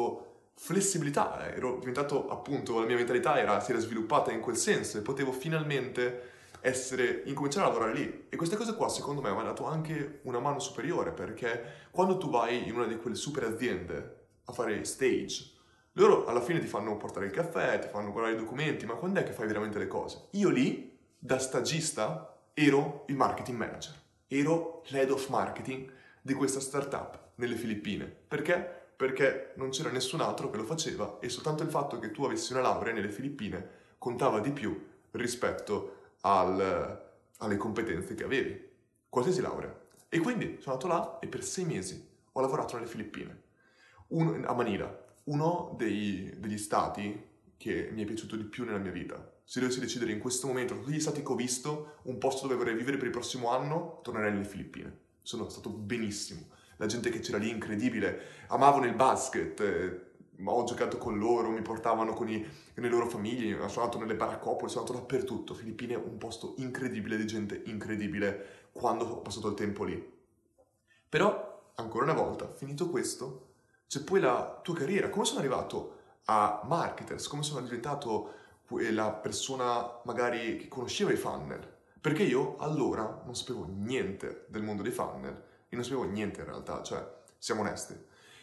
flessibilità, 0.53 1.47
eh, 1.47 1.57
ero 1.57 1.77
diventato 1.79 2.29
appunto, 2.29 2.79
la 2.79 2.85
mia 2.85 2.95
mentalità 2.95 3.39
era, 3.39 3.59
si 3.59 3.71
era 3.71 3.79
sviluppata 3.79 4.31
in 4.31 4.39
quel 4.39 4.55
senso 4.55 4.97
e 4.97 5.01
potevo 5.01 5.31
finalmente 5.31 6.29
essere, 6.61 7.23
incominciare 7.25 7.65
a 7.65 7.69
lavorare 7.69 7.93
lì. 7.93 8.27
E 8.29 8.35
questa 8.35 8.55
cosa 8.55 8.73
qua 8.73 8.89
secondo 8.89 9.21
me 9.21 9.31
mi 9.31 9.39
ha 9.39 9.43
dato 9.43 9.65
anche 9.65 10.19
una 10.23 10.39
mano 10.39 10.59
superiore 10.59 11.11
perché 11.11 11.87
quando 11.91 12.17
tu 12.17 12.29
vai 12.29 12.67
in 12.67 12.75
una 12.75 12.85
di 12.85 12.97
quelle 12.97 13.15
super 13.15 13.43
aziende 13.43 14.19
a 14.45 14.53
fare 14.53 14.83
stage, 14.85 15.51
loro 15.93 16.25
alla 16.25 16.41
fine 16.41 16.59
ti 16.59 16.67
fanno 16.67 16.95
portare 16.95 17.25
il 17.25 17.31
caffè, 17.31 17.79
ti 17.79 17.89
fanno 17.89 18.11
guardare 18.11 18.35
i 18.35 18.39
documenti, 18.39 18.85
ma 18.85 18.93
quando 18.93 19.19
è 19.19 19.23
che 19.23 19.33
fai 19.33 19.47
veramente 19.47 19.77
le 19.77 19.87
cose? 19.87 20.27
Io 20.31 20.49
lì, 20.49 20.97
da 21.17 21.37
stagista, 21.37 22.37
ero 22.53 23.03
il 23.07 23.15
marketing 23.15 23.57
manager, 23.57 23.93
ero 24.27 24.83
l'head 24.87 25.09
of 25.09 25.27
marketing 25.27 25.91
di 26.21 26.33
questa 26.33 26.59
startup 26.59 27.31
nelle 27.35 27.55
Filippine. 27.55 28.05
Perché? 28.05 28.79
Perché 28.95 29.53
non 29.55 29.69
c'era 29.71 29.89
nessun 29.89 30.21
altro 30.21 30.49
che 30.49 30.57
lo 30.57 30.63
faceva 30.63 31.17
e 31.19 31.27
soltanto 31.27 31.63
il 31.63 31.69
fatto 31.69 31.99
che 31.99 32.11
tu 32.11 32.23
avessi 32.23 32.53
una 32.53 32.61
laurea 32.61 32.93
nelle 32.93 33.09
Filippine 33.09 33.79
contava 33.97 34.39
di 34.39 34.51
più 34.51 34.89
rispetto 35.11 36.11
al, 36.21 37.11
alle 37.37 37.57
competenze 37.57 38.15
che 38.15 38.23
avevi, 38.23 38.69
qualsiasi 39.09 39.41
laurea. 39.41 39.77
E 40.07 40.19
quindi 40.19 40.57
sono 40.61 40.75
andato 40.75 40.87
là 40.87 41.19
e 41.19 41.27
per 41.27 41.43
sei 41.43 41.65
mesi 41.65 42.09
ho 42.31 42.41
lavorato 42.41 42.75
nelle 42.75 42.87
Filippine, 42.87 43.41
Un, 44.07 44.43
a 44.45 44.53
Manila, 44.53 45.09
uno 45.25 45.75
dei, 45.77 46.33
degli 46.37 46.57
stati 46.57 47.29
che 47.57 47.89
mi 47.91 48.03
è 48.03 48.05
piaciuto 48.05 48.35
di 48.35 48.43
più 48.43 48.65
nella 48.65 48.77
mia 48.77 48.91
vita. 48.91 49.33
Se 49.43 49.59
dovessi 49.59 49.79
decidere 49.79 50.11
in 50.11 50.19
questo 50.19 50.47
momento, 50.47 50.73
tra 50.73 50.83
tutti 50.83 50.95
gli 50.95 50.99
stati 50.99 51.21
che 51.21 51.31
ho 51.31 51.35
visto, 51.35 51.95
un 52.03 52.17
posto 52.17 52.47
dove 52.47 52.57
vorrei 52.57 52.75
vivere 52.75 52.97
per 52.97 53.07
il 53.07 53.11
prossimo 53.11 53.49
anno, 53.49 53.99
tornerei 54.01 54.31
nelle 54.31 54.45
Filippine 54.45 55.09
sono 55.21 55.49
stato 55.49 55.69
benissimo. 55.69 56.47
La 56.77 56.87
gente 56.87 57.09
che 57.09 57.19
c'era 57.19 57.37
lì 57.37 57.49
incredibile, 57.49 58.19
amavano 58.47 58.85
il 58.85 58.95
basket, 58.95 59.59
eh, 59.59 60.09
ho 60.43 60.63
giocato 60.63 60.97
con 60.97 61.17
loro, 61.19 61.51
mi 61.51 61.61
portavano 61.61 62.13
con, 62.13 62.27
i, 62.27 62.43
le 62.73 62.89
loro 62.89 63.07
famiglie, 63.07 63.55
sono 63.69 63.85
andato 63.85 63.99
nelle 63.99 64.15
baraccopole, 64.15 64.69
sono 64.69 64.85
andato 64.85 64.99
dappertutto. 64.99 65.53
Filippine 65.53 65.93
è 65.93 65.97
un 65.97 66.17
posto 66.17 66.55
incredibile 66.57 67.17
di 67.17 67.27
gente 67.27 67.61
incredibile 67.65 68.69
quando 68.71 69.05
ho 69.05 69.21
passato 69.21 69.49
il 69.49 69.53
tempo 69.53 69.83
lì. 69.83 70.19
Però, 71.07 71.71
ancora 71.75 72.05
una 72.05 72.13
volta, 72.13 72.51
finito 72.53 72.89
questo, 72.89 73.50
c'è 73.91 73.99
poi 74.03 74.21
la 74.21 74.61
tua 74.63 74.73
carriera. 74.73 75.09
Come 75.09 75.25
sono 75.25 75.39
arrivato 75.39 75.97
a 76.27 76.61
marketers? 76.63 77.27
Come 77.27 77.43
sono 77.43 77.59
diventato 77.59 78.35
la 78.69 79.11
persona 79.11 79.99
magari 80.05 80.55
che 80.55 80.69
conosceva 80.69 81.11
i 81.11 81.17
funnel? 81.17 81.59
Perché 81.99 82.23
io 82.23 82.55
allora 82.59 83.21
non 83.25 83.35
sapevo 83.35 83.67
niente 83.69 84.45
del 84.47 84.63
mondo 84.63 84.81
dei 84.81 84.93
funnel 84.93 85.43
e 85.67 85.75
non 85.75 85.83
sapevo 85.83 86.03
niente 86.03 86.39
in 86.39 86.45
realtà, 86.45 86.81
cioè, 86.83 87.05
siamo 87.37 87.59
onesti. 87.59 87.93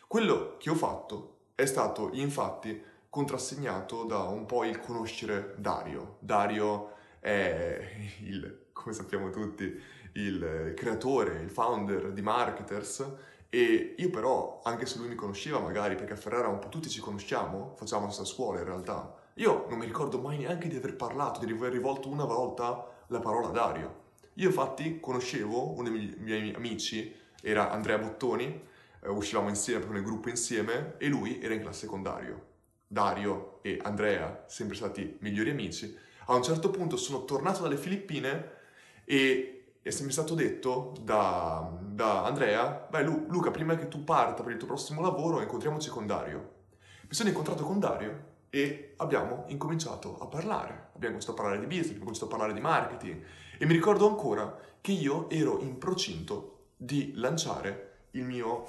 Quello 0.07 0.59
che 0.59 0.69
ho 0.69 0.75
fatto 0.75 1.39
è 1.55 1.65
stato 1.65 2.11
infatti 2.13 2.85
contrassegnato 3.09 4.05
da 4.05 4.25
un 4.25 4.45
po' 4.45 4.65
il 4.65 4.79
conoscere 4.81 5.55
Dario. 5.57 6.19
Dario 6.19 6.93
è 7.21 7.91
il, 8.21 8.67
come 8.75 8.95
sappiamo 8.95 9.31
tutti, 9.31 9.83
il 10.13 10.75
creatore, 10.77 11.41
il 11.41 11.49
founder 11.49 12.13
di 12.13 12.21
Marketers 12.21 13.37
e 13.51 13.95
io 13.97 14.11
però, 14.11 14.61
anche 14.65 14.87
se 14.87 14.99
lui 14.99 15.09
mi 15.09 15.15
conosceva 15.15 15.59
magari, 15.59 15.95
perché 15.95 16.13
a 16.13 16.17
Ferrara 16.17 16.49
un 16.49 16.59
po' 16.59 16.69
tutti 16.69 16.89
ci 16.89 17.01
conosciamo, 17.01 17.75
facciamo 17.77 18.07
la 18.07 18.11
stessa 18.11 18.29
scuola 18.29 18.59
in 18.59 18.67
realtà, 18.67 19.15
io 19.35 19.67
non 19.69 19.79
mi 19.79 19.87
ricordo 19.87 20.19
mai 20.19 20.39
neanche 20.39 20.69
di 20.69 20.77
aver 20.77 20.97
parlato, 20.97 21.45
di 21.45 21.53
aver 21.53 21.73
rivolto 21.73 22.09
una 22.09 22.25
volta 22.25 22.87
la 23.07 23.21
parola 23.21 23.49
Dario. 23.49 24.07
Io 24.35 24.49
infatti 24.49 25.01
conoscevo 25.01 25.77
uno 25.77 25.89
dei 25.89 26.15
miei 26.19 26.53
amici, 26.55 27.15
era 27.41 27.71
Andrea 27.71 27.99
Bottoni, 27.99 28.67
eh, 29.01 29.09
uscivamo 29.09 29.49
insieme 29.49 29.81
proprio 29.81 30.01
nel 30.01 30.11
gruppo 30.11 30.29
insieme 30.29 30.95
e 30.99 31.09
lui 31.09 31.41
era 31.41 31.55
in 31.55 31.61
classe 31.61 31.87
con 31.87 32.03
Dario. 32.03 32.47
Dario 32.87 33.61
e 33.63 33.79
Andrea, 33.83 34.45
sempre 34.47 34.77
stati 34.77 35.17
migliori 35.21 35.51
amici, 35.51 35.97
a 36.27 36.35
un 36.35 36.43
certo 36.43 36.71
punto 36.71 36.97
sono 36.97 37.25
tornato 37.25 37.63
dalle 37.63 37.77
Filippine 37.77 38.57
e 39.05 39.58
è 39.83 39.91
sempre 39.91 40.13
stato 40.13 40.35
detto 40.35 40.93
da, 41.01 41.71
da 41.81 42.25
Andrea, 42.25 42.87
beh 42.91 43.03
Lu, 43.03 43.27
Luca, 43.29 43.51
prima 43.51 43.77
che 43.77 43.89
tu 43.89 44.05
parta 44.05 44.43
per 44.43 44.53
il 44.53 44.59
tuo 44.59 44.67
prossimo 44.67 45.01
lavoro, 45.01 45.41
incontriamoci 45.41 45.89
con 45.89 46.07
Dario. 46.07 46.57
Mi 47.03 47.15
sono 47.15 47.29
incontrato 47.29 47.65
con 47.65 47.79
Dario 47.79 48.37
e 48.51 48.95
abbiamo 48.97 49.45
incominciato 49.49 50.19
a 50.19 50.27
parlare. 50.27 50.91
Abbiamo 50.95 51.17
cominciato 51.17 51.33
a 51.33 51.35
parlare 51.35 51.59
di 51.59 51.67
business, 51.67 51.87
abbiamo 51.87 52.05
cominciato 52.05 52.27
a 52.27 52.37
parlare 52.37 52.53
di 52.53 52.61
marketing 52.61 53.25
e 53.59 53.67
mi 53.67 53.73
ricordo 53.73 54.09
ancora 54.09 54.59
che 54.81 54.93
io 54.93 55.29
ero 55.31 55.61
in 55.61 55.79
procinto 55.79 56.67
di 56.77 57.13
lanciare 57.15 58.07
il 58.13 58.25
mio 58.25 58.69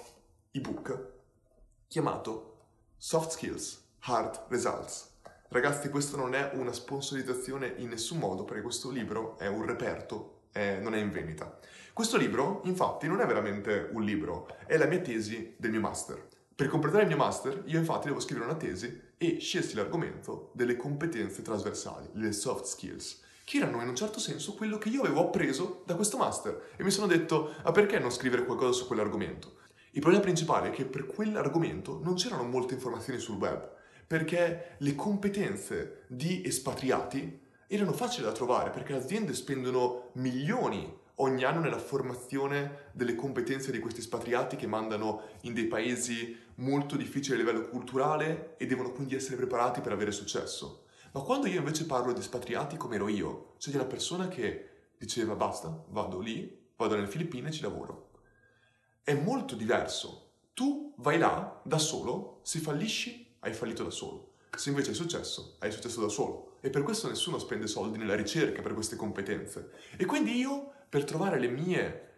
ebook 0.52 1.08
chiamato 1.88 2.58
Soft 2.98 3.32
Skills, 3.32 3.84
Hard 4.02 4.46
Results. 4.50 5.10
Ragazzi, 5.50 5.90
questo 5.90 6.18
non 6.18 6.36
è 6.36 6.52
una 6.54 6.72
sponsorizzazione 6.72 7.74
in 7.78 7.90
nessun 7.90 8.20
modo 8.20 8.44
perché 8.44 8.62
questo 8.62 8.92
libro 8.92 9.38
è 9.40 9.48
un 9.48 9.66
reperto, 9.66 10.39
è, 10.52 10.80
non 10.82 10.94
è 10.94 10.98
in 11.00 11.12
vendita. 11.12 11.60
Questo 11.94 12.18
libro, 12.18 12.62
infatti, 12.66 13.08
non 13.08 13.20
è 13.20 13.26
veramente 13.26 13.90
un 13.92 14.04
libro, 14.04 14.48
è 14.66 14.78
la 14.78 14.86
mia 14.86 15.00
tesi 15.00 15.56
del 15.58 15.72
mio 15.72 15.82
master. 15.82 16.28
Per 16.56 16.68
completare 16.68 17.04
il 17.04 17.10
mio 17.10 17.18
master, 17.18 17.64
io 17.66 17.78
infatti 17.78 18.08
devo 18.08 18.20
scrivere 18.20 18.46
una 18.46 18.58
tesi 18.58 19.02
e 19.18 19.40
scelsi 19.40 19.76
l'argomento 19.76 20.52
delle 20.54 20.76
competenze 20.76 21.42
trasversali, 21.42 22.10
le 22.14 22.32
soft 22.32 22.66
skills, 22.66 23.22
che 23.44 23.58
erano 23.58 23.82
in 23.82 23.88
un 23.88 23.96
certo 23.96 24.20
senso 24.20 24.54
quello 24.54 24.78
che 24.78 24.90
io 24.90 25.02
avevo 25.02 25.28
appreso 25.28 25.84
da 25.86 25.96
questo 25.96 26.18
master. 26.18 26.72
E 26.76 26.84
mi 26.84 26.92
sono 26.92 27.08
detto, 27.08 27.54
ma 27.64 27.72
perché 27.72 27.98
non 28.00 28.12
scrivere 28.12 28.46
qualcosa 28.46 28.74
su 28.74 28.88
quell'argomento? 28.88 29.58
Il 29.92 30.02
problema 30.02 30.24
principale 30.24 30.68
è 30.68 30.72
che 30.72 30.86
per 30.86 31.06
quell'argomento 31.06 32.00
non 32.04 32.16
c'erano 32.16 32.44
molte 32.44 32.76
informazioni 32.76 33.20
sul 33.20 33.38
web, 33.38 33.70
perché 34.06 34.76
le 34.78 34.96
competenze 34.96 36.04
di 36.08 36.44
espatriati 36.46 37.48
erano 37.76 37.94
facili 37.94 38.26
da 38.26 38.32
trovare, 38.32 38.72
perché 38.72 38.94
le 38.94 39.00
aziende 39.00 39.34
spendono 39.34 40.10
milioni 40.14 40.92
ogni 41.16 41.44
anno 41.44 41.60
nella 41.60 41.78
formazione 41.78 42.90
delle 42.94 43.14
competenze 43.14 43.72
di 43.72 43.80
questi 43.80 44.00
espatriati 44.00 44.56
che 44.56 44.68
mandano 44.68 45.22
in 45.42 45.54
dei 45.54 45.66
paesi 45.66 46.36
molto 46.56 46.96
difficili 46.96 47.36
a 47.36 47.38
livello 47.38 47.68
culturale 47.68 48.56
e 48.58 48.66
devono 48.66 48.92
quindi 48.92 49.16
essere 49.16 49.36
preparati 49.36 49.82
per 49.82 49.92
avere 49.92 50.12
successo. 50.12 50.86
Ma 51.12 51.22
quando 51.22 51.48
io 51.48 51.60
invece 51.60 51.86
parlo 51.86 52.12
di 52.14 52.20
espatriati 52.20 52.78
come 52.78 52.96
ero 52.96 53.08
io, 53.08 53.54
cioè 53.58 53.72
di 53.72 53.80
una 53.80 53.88
persona 53.88 54.28
che 54.28 54.70
diceva 54.98 55.36
basta, 55.36 55.86
vado 55.90 56.20
lì, 56.20 56.68
vado 56.76 56.96
nelle 56.96 57.08
Filippine 57.08 57.50
e 57.50 57.52
ci 57.52 57.62
lavoro. 57.62 58.10
È 59.04 59.14
molto 59.14 59.56
diverso. 59.56 60.32
Tu 60.54 60.94
vai 60.98 61.18
là 61.18 61.62
da 61.64 61.78
solo, 61.78 62.40
se 62.44 62.60
fallisci 62.60 63.36
hai 63.40 63.54
fallito 63.54 63.84
da 63.84 63.90
solo. 63.90 64.34
Se 64.60 64.68
invece 64.68 64.90
hai 64.90 64.96
successo, 64.96 65.56
hai 65.60 65.72
successo 65.72 66.02
da 66.02 66.10
solo. 66.10 66.58
E 66.60 66.70
per 66.70 66.84
questo 66.84 67.08
nessuno 67.08 67.40
spende 67.40 67.66
soldi 67.66 67.98
nella 67.98 68.18
ricerca 68.18 68.62
per 68.62 68.74
queste 68.74 68.98
competenze. 68.98 69.72
E 69.96 70.04
quindi 70.04 70.36
io 70.36 70.74
per 70.90 71.06
trovare 71.06 71.40
le 71.40 71.48
mie 71.48 72.10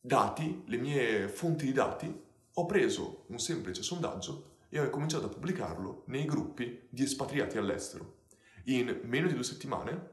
dati, 0.00 0.62
le 0.64 0.78
mie 0.78 1.28
fonti 1.28 1.66
di 1.66 1.72
dati, 1.72 2.10
ho 2.54 2.64
preso 2.64 3.24
un 3.26 3.38
semplice 3.38 3.82
sondaggio 3.82 4.52
e 4.70 4.80
ho 4.80 4.88
cominciato 4.88 5.26
a 5.26 5.28
pubblicarlo 5.28 6.04
nei 6.06 6.24
gruppi 6.24 6.86
di 6.88 7.02
espatriati 7.02 7.58
all'estero. 7.58 8.20
in 8.64 9.00
meno 9.02 9.26
di 9.26 9.34
due 9.34 9.44
settimane 9.44 10.08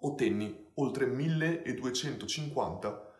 ottenni 0.00 0.66
oltre 0.74 1.06
1250 1.06 3.14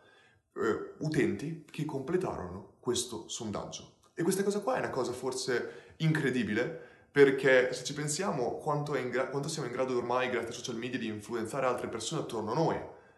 eh, 0.53 0.92
utenti 0.98 1.64
che 1.70 1.87
completarono 1.87 2.74
questo 2.79 3.27
sondaggio. 3.29 4.00
E 4.12 4.22
questa 4.22 4.42
cosa 4.42 4.61
qua 4.61 4.74
è 4.74 4.81
una 4.81 4.90
cosa 4.90 5.12
forse 5.12 5.94
incredibile 5.96 6.92
perché 7.14 7.72
se 7.72 7.85
ci 7.85 7.94
pensiamo 7.94 8.57
quanto, 8.57 8.90
gra- 9.09 9.29
quanto, 9.29 9.46
siamo 9.46 9.68
in 9.68 9.72
grado 9.72 9.96
ormai 9.96 10.29
grazie 10.31 10.48
ai 10.48 10.55
social 10.57 10.74
media 10.74 10.98
di 10.98 11.07
influenzare 11.07 11.64
altre 11.64 11.87
persone 11.87 12.22
attorno 12.22 12.50
a 12.50 12.55
noi, 12.57 12.77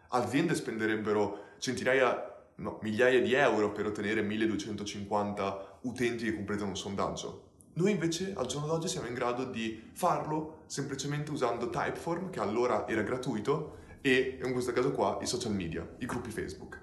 aziende 0.09 0.53
spenderebbero 0.53 1.55
centinaia, 1.57 2.45
no, 2.57 2.77
migliaia 2.83 3.19
di 3.19 3.33
euro 3.33 3.71
per 3.71 3.87
ottenere 3.87 4.21
1250 4.21 5.79
utenti 5.81 6.25
che 6.25 6.35
completano 6.35 6.69
un 6.69 6.77
sondaggio. 6.77 7.45
Noi 7.73 7.89
invece 7.89 8.33
al 8.35 8.45
giorno 8.45 8.67
d'oggi 8.67 8.87
siamo 8.87 9.07
in 9.07 9.15
grado 9.15 9.45
di 9.45 9.89
farlo 9.93 10.59
semplicemente 10.67 11.31
usando 11.31 11.71
Typeform, 11.71 12.29
che 12.29 12.39
allora 12.39 12.87
era 12.87 13.01
gratuito, 13.01 13.77
e 14.01 14.37
in 14.43 14.51
questo 14.51 14.73
caso 14.73 14.91
qua 14.91 15.17
i 15.23 15.25
social 15.25 15.53
media, 15.53 15.95
i 15.97 16.05
gruppi 16.05 16.29
Facebook. 16.29 16.79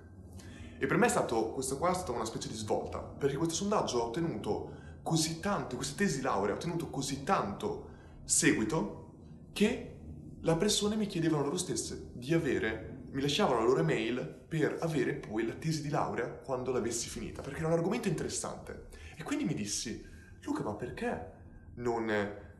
E 0.81 0.87
per 0.89 0.97
me 0.97 1.07
è 1.07 1.11
stato, 1.11 1.53
questo 1.53 1.79
qua 1.79 1.93
è 1.93 1.95
stata 1.95 2.11
una 2.11 2.25
specie 2.25 2.49
di 2.49 2.57
svolta, 2.57 2.99
perché 2.99 3.37
questo 3.37 3.55
sondaggio 3.55 4.03
ha 4.03 4.07
ottenuto 4.07 4.83
così 5.05 5.39
tanto, 5.39 5.77
questa 5.77 5.97
tesi 5.97 6.23
laurea 6.23 6.55
ha 6.55 6.57
ottenuto 6.57 6.89
così 6.89 7.25
tanto 7.25 7.91
seguito 8.25 9.13
che 9.53 9.97
le 10.41 10.57
persone 10.57 10.97
mi 10.97 11.07
chiedevano 11.07 11.45
loro 11.45 11.59
stesse 11.59 12.11
di 12.15 12.33
avere, 12.33 13.03
mi 13.11 13.21
lasciavano 13.21 13.61
la 13.61 13.67
loro 13.67 13.81
email 13.81 14.45
per 14.49 14.79
avere 14.81 15.13
poi 15.13 15.47
la 15.47 15.53
tesi 15.53 15.83
di 15.83 15.91
laurea 15.91 16.27
quando 16.29 16.73
l'avessi 16.73 17.11
finita, 17.11 17.43
perché 17.43 17.59
era 17.59 17.69
un 17.69 17.75
argomento 17.75 18.09
interessante. 18.09 18.89
E 19.15 19.23
quindi 19.23 19.45
mi 19.45 19.55
dissi, 19.55 20.03
Luca, 20.41 20.63
ma 20.63 20.75
perché 20.75 21.33
non 21.75 22.11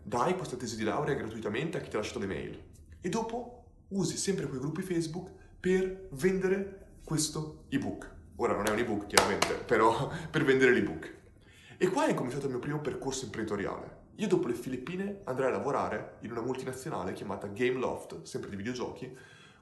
dai 0.03 0.37
questa 0.37 0.57
tesi 0.57 0.77
di 0.77 0.85
laurea 0.85 1.15
gratuitamente 1.15 1.79
a 1.79 1.81
chi 1.81 1.89
ti 1.89 1.97
ha 1.97 1.99
lasciato 1.99 2.19
le 2.19 2.27
mail? 2.27 2.63
E 3.01 3.09
dopo 3.09 3.65
usi 3.89 4.19
sempre 4.19 4.47
quei 4.47 4.61
gruppi 4.61 4.83
Facebook 4.83 5.31
per 5.59 6.09
vendere 6.11 6.99
questo 7.05 7.65
ebook. 7.71 8.13
Ora 8.37 8.55
non 8.55 8.67
è 8.67 8.71
un 8.71 8.79
ebook 8.79 9.07
chiaramente, 9.07 9.55
però 9.55 10.11
per 10.31 10.45
vendere 10.45 10.73
l'ebook. 10.73 11.23
E 11.85 11.91
qua 11.91 12.07
è 12.07 12.15
cominciato 12.15 12.47
il 12.47 12.53
mio 12.53 12.61
primo 12.61 12.81
percorso 12.81 13.27
imprenditoriale. 13.27 14.13
Io 14.15 14.27
dopo 14.27 14.49
le 14.49 14.55
Filippine 14.55 15.21
andrei 15.25 15.49
a 15.49 15.51
lavorare 15.51 16.17
in 16.21 16.31
una 16.31 16.41
multinazionale 16.41 17.13
chiamata 17.13 17.47
Gameloft, 17.49 18.23
sempre 18.23 18.49
di 18.49 18.57
videogiochi, 18.57 19.15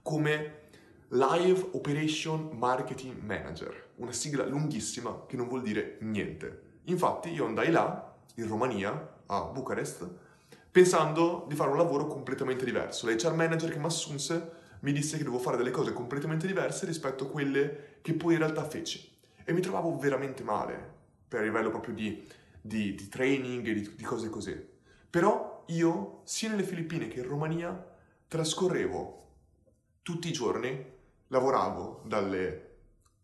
come 0.03 0.61
Live 1.09 1.71
Operation 1.73 2.51
Marketing 2.53 3.21
Manager, 3.25 3.89
una 3.97 4.13
sigla 4.13 4.47
lunghissima 4.47 5.25
che 5.27 5.35
non 5.35 5.49
vuol 5.49 5.63
dire 5.63 5.97
niente. 6.03 6.79
Infatti 6.85 7.31
io 7.31 7.45
andai 7.45 7.73
là, 7.73 8.15
in 8.37 8.47
Romania, 8.47 9.15
a 9.27 9.41
Bucarest, 9.47 10.09
pensando 10.71 11.47
di 11.49 11.57
fare 11.57 11.71
un 11.71 11.77
lavoro 11.77 12.07
completamente 12.07 12.65
diverso. 12.65 13.11
L'HR 13.11 13.35
manager 13.35 13.73
che 13.73 13.81
mi 13.81 13.87
assunse 13.87 14.53
mi 14.83 14.93
disse 14.93 15.17
che 15.17 15.25
dovevo 15.25 15.43
fare 15.43 15.57
delle 15.57 15.73
cose 15.73 15.93
completamente 15.93 16.47
diverse 16.47 16.87
rispetto 16.87 17.25
a 17.25 17.29
quelle 17.29 17.99
che 18.01 18.15
poi 18.15 18.35
in 18.35 18.39
realtà 18.39 18.63
feci. 18.63 19.11
E 19.45 19.53
mi 19.53 19.61
trovavo 19.61 19.99
veramente 19.99 20.45
male, 20.45 20.92
per 21.33 21.43
livello 21.45 21.71
proprio 21.71 21.95
di, 21.95 22.29
di, 22.61 22.95
di 22.95 23.09
training 23.09 23.63
di, 23.73 23.95
di 23.95 24.03
cose 24.03 24.29
così. 24.29 24.69
Però 25.09 25.65
io, 25.69 26.21
sia 26.25 26.51
nelle 26.51 26.63
Filippine 26.63 27.09
che 27.09 27.21
in 27.21 27.27
Romania, 27.27 27.91
trascorrevo 28.29 29.29
tutti 30.03 30.29
i 30.29 30.33
giorni, 30.33 30.93
lavoravo 31.29 32.03
dalle 32.05 32.71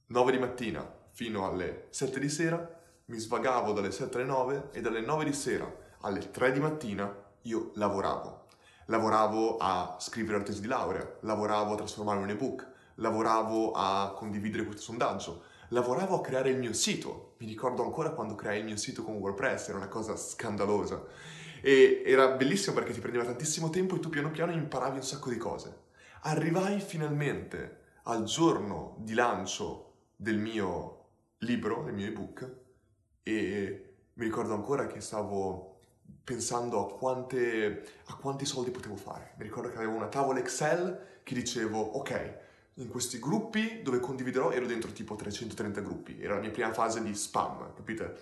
9 0.06 0.32
di 0.32 0.38
mattina 0.38 0.90
fino 1.10 1.46
alle 1.46 1.88
7 1.90 2.18
di 2.18 2.30
sera, 2.30 2.80
mi 3.06 3.18
svagavo 3.18 3.72
dalle 3.72 3.90
7 3.90 4.16
alle 4.16 4.26
9 4.26 4.68
e 4.72 4.80
dalle 4.80 5.00
9 5.00 5.24
di 5.24 5.32
sera 5.34 5.70
alle 6.00 6.30
3 6.30 6.52
di 6.52 6.60
mattina 6.60 7.14
io 7.42 7.72
lavoravo. 7.74 8.46
Lavoravo 8.86 9.58
a 9.58 9.96
scrivere 10.00 10.38
la 10.38 10.44
tesi 10.44 10.62
di 10.62 10.66
laurea, 10.66 11.06
lavoravo 11.20 11.74
a 11.74 11.76
trasformare 11.76 12.20
un 12.20 12.30
ebook, 12.30 12.66
lavoravo 12.94 13.72
a 13.72 14.14
condividere 14.16 14.64
questo 14.64 14.82
sondaggio, 14.82 15.42
lavoravo 15.68 16.16
a 16.16 16.20
creare 16.22 16.48
il 16.48 16.58
mio 16.58 16.72
sito. 16.72 17.27
Mi 17.38 17.46
ricordo 17.46 17.84
ancora 17.84 18.10
quando 18.10 18.34
creai 18.34 18.58
il 18.58 18.64
mio 18.64 18.76
sito 18.76 19.04
con 19.04 19.16
WordPress, 19.16 19.68
era 19.68 19.78
una 19.78 19.86
cosa 19.86 20.16
scandalosa. 20.16 21.04
E 21.60 22.02
era 22.04 22.32
bellissimo 22.32 22.74
perché 22.74 22.92
ti 22.92 23.00
prendeva 23.00 23.24
tantissimo 23.24 23.70
tempo 23.70 23.94
e 23.94 24.00
tu 24.00 24.08
piano 24.08 24.30
piano 24.30 24.52
imparavi 24.52 24.96
un 24.96 25.04
sacco 25.04 25.30
di 25.30 25.36
cose. 25.36 25.86
Arrivai 26.22 26.80
finalmente 26.80 27.78
al 28.04 28.24
giorno 28.24 28.96
di 28.98 29.14
lancio 29.14 29.92
del 30.16 30.38
mio 30.38 31.04
libro, 31.38 31.84
del 31.84 31.94
mio 31.94 32.06
ebook, 32.06 32.56
e 33.22 33.94
mi 34.14 34.24
ricordo 34.24 34.54
ancora 34.54 34.88
che 34.88 35.00
stavo 35.00 35.78
pensando 36.24 36.86
a, 36.86 36.98
quante, 36.98 37.84
a 38.06 38.16
quanti 38.16 38.46
soldi 38.46 38.70
potevo 38.70 38.96
fare. 38.96 39.34
Mi 39.36 39.44
ricordo 39.44 39.68
che 39.68 39.76
avevo 39.76 39.94
una 39.94 40.08
tavola 40.08 40.40
Excel 40.40 41.20
che 41.22 41.34
dicevo, 41.34 41.78
ok, 41.78 42.38
in 42.78 42.88
questi 42.88 43.18
gruppi 43.18 43.80
dove 43.82 44.00
condividerò 44.00 44.50
ero 44.50 44.66
dentro 44.66 44.92
tipo 44.92 45.14
330 45.16 45.80
gruppi, 45.80 46.20
era 46.20 46.34
la 46.34 46.40
mia 46.40 46.50
prima 46.50 46.72
fase 46.72 47.02
di 47.02 47.14
spam, 47.14 47.74
capite? 47.74 48.16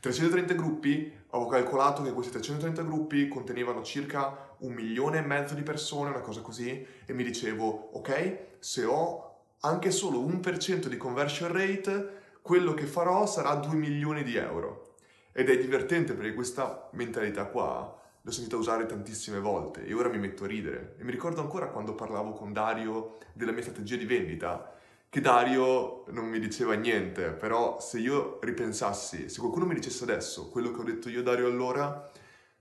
330 0.00 0.54
gruppi, 0.54 1.12
avevo 1.30 1.48
calcolato 1.48 2.02
che 2.02 2.12
questi 2.12 2.32
330 2.32 2.82
gruppi 2.82 3.28
contenevano 3.28 3.82
circa 3.82 4.54
un 4.58 4.72
milione 4.72 5.18
e 5.18 5.22
mezzo 5.22 5.54
di 5.54 5.62
persone, 5.62 6.10
una 6.10 6.20
cosa 6.20 6.40
così, 6.40 6.84
e 7.06 7.12
mi 7.12 7.22
dicevo, 7.22 7.90
ok, 7.92 8.38
se 8.58 8.84
ho 8.84 9.30
anche 9.60 9.90
solo 9.92 10.18
un 10.18 10.40
per 10.40 10.58
cento 10.58 10.88
di 10.88 10.96
conversion 10.96 11.52
rate, 11.52 12.20
quello 12.42 12.74
che 12.74 12.86
farò 12.86 13.26
sarà 13.26 13.54
2 13.54 13.74
milioni 13.74 14.24
di 14.24 14.36
euro. 14.36 14.96
Ed 15.32 15.48
è 15.48 15.56
divertente 15.56 16.14
perché 16.14 16.34
questa 16.34 16.88
mentalità 16.92 17.46
qua 17.46 18.01
l'ho 18.22 18.30
sentita 18.30 18.56
usare 18.56 18.86
tantissime 18.86 19.40
volte 19.40 19.84
e 19.84 19.92
ora 19.94 20.08
mi 20.08 20.18
metto 20.18 20.44
a 20.44 20.46
ridere. 20.46 20.94
E 20.98 21.04
mi 21.04 21.10
ricordo 21.10 21.40
ancora 21.40 21.68
quando 21.68 21.94
parlavo 21.94 22.32
con 22.32 22.52
Dario 22.52 23.18
della 23.32 23.52
mia 23.52 23.62
strategia 23.62 23.96
di 23.96 24.06
vendita, 24.06 24.74
che 25.08 25.20
Dario 25.20 26.04
non 26.08 26.26
mi 26.26 26.38
diceva 26.38 26.74
niente, 26.74 27.30
però 27.30 27.80
se 27.80 27.98
io 27.98 28.38
ripensassi, 28.40 29.28
se 29.28 29.40
qualcuno 29.40 29.66
mi 29.66 29.74
dicesse 29.74 30.04
adesso 30.04 30.48
quello 30.48 30.70
che 30.70 30.80
ho 30.80 30.84
detto 30.84 31.08
io 31.08 31.22
Dario 31.22 31.46
allora, 31.46 32.10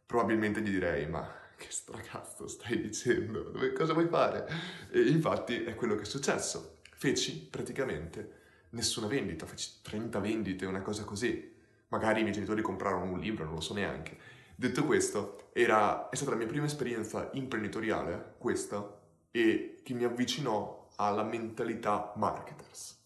probabilmente 0.06 0.62
gli 0.62 0.72
direi 0.72 1.08
ma 1.08 1.40
che 1.56 1.68
stracazzo 1.70 2.48
stai 2.48 2.82
dicendo, 2.82 3.52
cosa 3.76 3.94
vuoi 3.94 4.08
fare? 4.08 4.48
E 4.92 5.00
infatti 5.02 5.64
è 5.64 5.76
quello 5.76 5.96
che 5.96 6.02
è 6.02 6.06
successo. 6.06 6.80
Feci 6.96 7.48
praticamente 7.50 8.40
nessuna 8.72 9.08
vendita, 9.08 9.46
feci 9.46 9.80
30 9.84 10.20
vendite, 10.20 10.66
una 10.66 10.82
cosa 10.82 11.04
così. 11.04 11.50
Magari 11.90 12.20
i 12.20 12.24
miei 12.24 12.34
genitori 12.34 12.62
comprarono 12.62 13.12
un 13.12 13.20
libro, 13.20 13.44
non 13.46 13.56
lo 13.56 13.62
so 13.62 13.74
neanche 13.74 14.18
Detto 14.62 14.86
questo, 14.86 15.41
era, 15.54 16.10
è 16.10 16.16
stata 16.16 16.32
la 16.32 16.38
mia 16.38 16.48
prima 16.48 16.66
esperienza 16.66 17.30
imprenditoriale, 17.34 18.36
questa, 18.38 19.00
e 19.32 19.80
che 19.84 19.94
mi 19.94 20.04
avvicinò 20.04 20.88
alla 20.96 21.24
mentalità 21.24 22.14
marketers. 22.16 23.00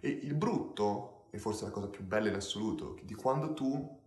E 0.00 0.08
il 0.08 0.34
brutto, 0.34 1.26
e 1.30 1.38
forse 1.38 1.64
la 1.64 1.70
cosa 1.70 1.88
più 1.88 2.04
bella 2.04 2.28
in 2.28 2.34
assoluto, 2.34 2.96
di 3.02 3.14
quando 3.14 3.52
tu 3.54 3.98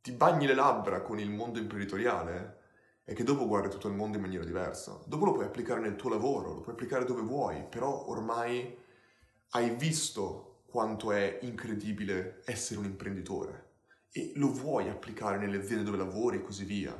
ti 0.00 0.12
bagni 0.12 0.46
le 0.46 0.54
labbra 0.54 1.02
con 1.02 1.18
il 1.18 1.30
mondo 1.30 1.58
imprenditoriale, 1.58 2.62
è 3.04 3.12
che 3.12 3.24
dopo 3.24 3.46
guardi 3.46 3.68
tutto 3.68 3.88
il 3.88 3.94
mondo 3.94 4.16
in 4.16 4.22
maniera 4.22 4.44
diversa. 4.44 4.98
Dopo 5.06 5.26
lo 5.26 5.32
puoi 5.32 5.46
applicare 5.46 5.80
nel 5.80 5.96
tuo 5.96 6.10
lavoro, 6.10 6.54
lo 6.54 6.60
puoi 6.60 6.74
applicare 6.74 7.04
dove 7.04 7.22
vuoi, 7.22 7.64
però 7.64 8.08
ormai 8.08 8.76
hai 9.50 9.70
visto 9.76 10.62
quanto 10.66 11.12
è 11.12 11.38
incredibile 11.42 12.42
essere 12.44 12.80
un 12.80 12.86
imprenditore 12.86 13.63
e 14.16 14.30
lo 14.36 14.52
vuoi 14.52 14.88
applicare 14.88 15.38
nelle 15.38 15.56
aziende 15.56 15.82
dove 15.82 15.96
lavori 15.96 16.36
e 16.36 16.42
così 16.42 16.64
via. 16.64 16.94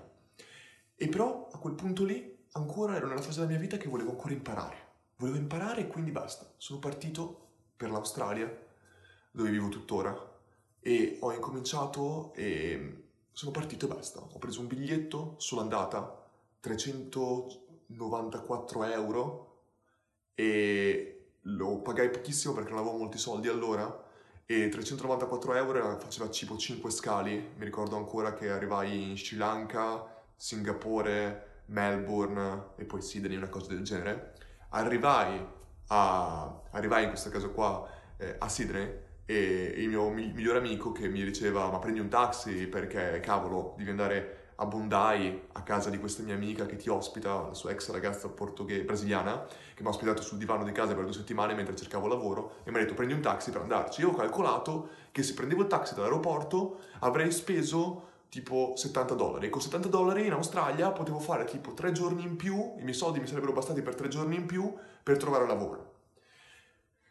E 0.97 1.09
però 1.09 1.49
a 1.53 1.59
quel 1.59 1.75
punto 1.75 2.03
lì 2.03 2.47
ancora 2.53 2.97
ero 2.97 3.07
nella 3.07 3.21
fase 3.21 3.39
della 3.39 3.53
mia 3.53 3.61
vita 3.61 3.77
che 3.77 3.89
volevo 3.89 4.11
ancora 4.11 4.33
imparare. 4.33 4.77
Volevo 5.19 5.37
imparare 5.37 5.83
e 5.83 5.87
quindi 5.87 6.11
basta. 6.11 6.53
Sono 6.57 6.81
partito 6.81 7.51
per 7.77 7.91
l'Australia, 7.91 8.53
dove 9.31 9.51
vivo 9.51 9.69
tuttora, 9.69 10.13
e 10.81 11.19
ho 11.21 11.33
incominciato 11.33 12.35
e 12.35 13.05
sono 13.31 13.53
partito 13.53 13.87
e 13.87 13.95
basta. 13.95 14.19
Ho 14.19 14.39
preso 14.39 14.61
un 14.61 14.67
biglietto 14.67 15.37
sull'andata, 15.39 16.21
394 16.59 18.85
euro, 18.87 19.61
e 20.35 21.27
lo 21.43 21.79
pagai 21.79 22.11
pochissimo 22.11 22.55
perché 22.55 22.71
non 22.71 22.81
avevo 22.81 22.97
molti 22.97 23.19
soldi 23.19 23.47
allora, 23.47 24.04
e 24.47 24.69
394 24.69 25.55
euro 25.55 25.99
faceva 25.99 26.29
tipo 26.29 26.57
5 26.57 26.91
scali, 26.91 27.53
mi 27.57 27.65
ricordo 27.65 27.97
ancora 27.97 28.35
che 28.35 28.51
arrivai 28.51 29.11
in 29.11 29.17
Sri 29.17 29.37
Lanka, 29.37 30.23
Singapore, 30.37 31.63
Melbourne 31.67 32.73
e 32.77 32.85
poi 32.85 33.01
Sydney, 33.01 33.37
una 33.37 33.49
cosa 33.49 33.69
del 33.69 33.83
genere. 33.83 34.35
Arrivai, 34.71 35.43
a, 35.87 36.63
arrivai 36.73 37.05
in 37.05 37.09
questo 37.09 37.31
caso 37.31 37.53
qua 37.53 37.89
eh, 38.19 38.37
a 38.39 38.49
Sydney 38.49 39.03
e 39.25 39.75
il 39.77 39.89
mio 39.89 40.11
migliore 40.11 40.59
amico 40.59 40.93
che 40.93 41.09
mi 41.09 41.25
diceva 41.25 41.71
ma 41.71 41.79
prendi 41.79 41.99
un 41.99 42.09
taxi 42.09 42.67
perché 42.67 43.21
cavolo 43.21 43.75
devi 43.79 43.89
andare 43.89 44.44
a 44.57 44.67
Bondi, 44.67 45.43
a 45.53 45.63
casa 45.63 45.91
di 45.91 45.99
questa 45.99 46.23
mia 46.23 46.35
amica 46.35 46.67
che 46.67 46.77
ti 46.77 46.89
ospita, 46.89 47.49
la 47.49 47.55
sua 47.55 47.71
ex 47.71 47.91
ragazza 47.91 48.29
portoghese, 48.29 48.85
brasiliana, 48.85 49.47
che 49.75 49.83
mi 49.83 49.89
ha 49.89 49.91
ospitato 49.91 50.23
sul 50.23 50.39
divano 50.39 50.65
di 50.65 50.73
casa 50.73 50.95
per 50.95 51.05
due 51.05 51.13
settimane 51.13 51.55
mentre 51.55 51.75
cercavo 51.75 52.07
lavoro 52.07 52.57
e 52.65 52.71
mi 52.71 52.77
ha 52.77 52.81
detto 52.81 52.95
prendi 52.95 53.15
un 53.15 53.21
taxi 53.21 53.51
per 53.51 53.63
andarci. 53.63 54.03
Io 54.03 54.11
ho 54.11 54.15
calcolato 54.15 54.89
che 55.11 55.23
se 55.23 55.35
prendevo 55.35 55.63
il 55.63 55.69
taxi 55.69 55.95
dall'aeroporto 55.95 56.79
avrei 57.01 57.33
speso 57.33 58.13
tipo 58.29 58.75
70 58.77 59.15
dollari. 59.15 59.51
Con 59.51 59.61
70 59.61 59.89
dollari 59.89 60.27
in 60.27 60.33
Australia 60.33 60.91
potevo 60.91 61.19
fare 61.19 61.45
tipo 61.45 61.73
tre 61.73 61.93
giorni 61.93 62.23
in 62.23 62.37
più, 62.37 62.75
i 62.79 62.83
miei 62.83 62.95
soldi 62.95 63.21
mi 63.21 63.27
sarebbero 63.27 63.53
bastati 63.53 63.83
per 63.83 63.95
tre 63.95 64.09
giorni 64.09 64.37
in 64.37 64.47
più 64.47 64.73
per 65.03 65.17
trovare 65.17 65.47
lavoro. 65.47 65.93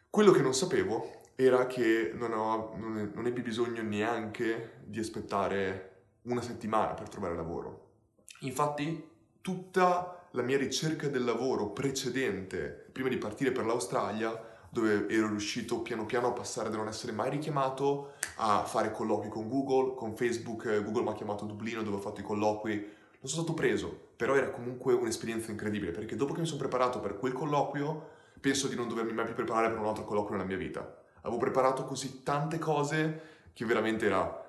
Quello 0.08 0.32
che 0.32 0.42
non 0.42 0.54
sapevo 0.54 1.22
era 1.34 1.66
che 1.66 2.12
non, 2.14 2.32
ho, 2.32 2.74
non, 2.76 3.10
non 3.14 3.26
ebbi 3.26 3.42
bisogno 3.42 3.82
neanche 3.82 4.80
di 4.84 5.00
aspettare 5.00 5.93
una 6.24 6.42
settimana 6.42 6.94
per 6.94 7.08
trovare 7.08 7.34
lavoro. 7.34 7.92
Infatti, 8.40 9.10
tutta 9.40 10.26
la 10.30 10.42
mia 10.42 10.58
ricerca 10.58 11.08
del 11.08 11.24
lavoro 11.24 11.70
precedente, 11.70 12.88
prima 12.92 13.08
di 13.08 13.18
partire 13.18 13.52
per 13.52 13.64
l'Australia, 13.64 14.52
dove 14.74 15.06
ero 15.08 15.28
riuscito 15.28 15.82
piano 15.82 16.04
piano 16.04 16.26
a 16.26 16.32
passare 16.32 16.68
da 16.68 16.76
non 16.76 16.88
essere 16.88 17.12
mai 17.12 17.30
richiamato 17.30 18.14
a 18.36 18.64
fare 18.64 18.90
colloqui 18.90 19.28
con 19.28 19.48
Google, 19.48 19.94
con 19.94 20.16
Facebook, 20.16 20.82
Google 20.82 21.04
mi 21.04 21.08
ha 21.10 21.14
chiamato 21.14 21.44
a 21.44 21.46
Dublino 21.46 21.82
dove 21.82 21.98
ho 21.98 22.00
fatto 22.00 22.20
i 22.20 22.24
colloqui, 22.24 22.72
non 22.74 23.30
sono 23.30 23.44
stato 23.44 23.54
preso, 23.54 23.96
però 24.16 24.34
era 24.34 24.50
comunque 24.50 24.92
un'esperienza 24.92 25.52
incredibile 25.52 25.92
perché 25.92 26.16
dopo 26.16 26.34
che 26.34 26.40
mi 26.40 26.46
sono 26.46 26.58
preparato 26.58 26.98
per 26.98 27.16
quel 27.16 27.32
colloquio 27.32 28.08
penso 28.40 28.66
di 28.66 28.74
non 28.74 28.88
dovermi 28.88 29.12
mai 29.12 29.26
più 29.26 29.34
preparare 29.34 29.70
per 29.70 29.78
un 29.78 29.86
altro 29.86 30.04
colloquio 30.04 30.36
nella 30.36 30.48
mia 30.48 30.56
vita. 30.56 31.02
Avevo 31.20 31.38
preparato 31.38 31.84
così 31.84 32.24
tante 32.24 32.58
cose 32.58 33.22
che 33.54 33.64
veramente 33.64 34.06
era 34.06 34.43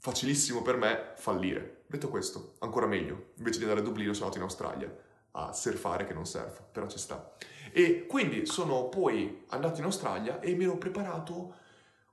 facilissimo 0.00 0.62
per 0.62 0.76
me 0.76 1.12
fallire. 1.16 1.82
Detto 1.86 2.08
questo, 2.08 2.54
ancora 2.60 2.86
meglio, 2.86 3.32
invece 3.36 3.58
di 3.58 3.64
andare 3.64 3.80
a 3.80 3.84
Dublino 3.84 4.14
sono 4.14 4.26
andato 4.26 4.42
in 4.42 4.48
Australia 4.48 4.96
a 5.32 5.52
surfare 5.52 6.06
che 6.06 6.14
non 6.14 6.24
surf, 6.24 6.62
però 6.72 6.86
ci 6.88 6.98
sta. 6.98 7.34
E 7.70 8.06
quindi 8.06 8.46
sono 8.46 8.88
poi 8.88 9.44
andato 9.48 9.78
in 9.78 9.84
Australia 9.84 10.40
e 10.40 10.54
mi 10.54 10.64
ero 10.64 10.76
preparato 10.76 11.54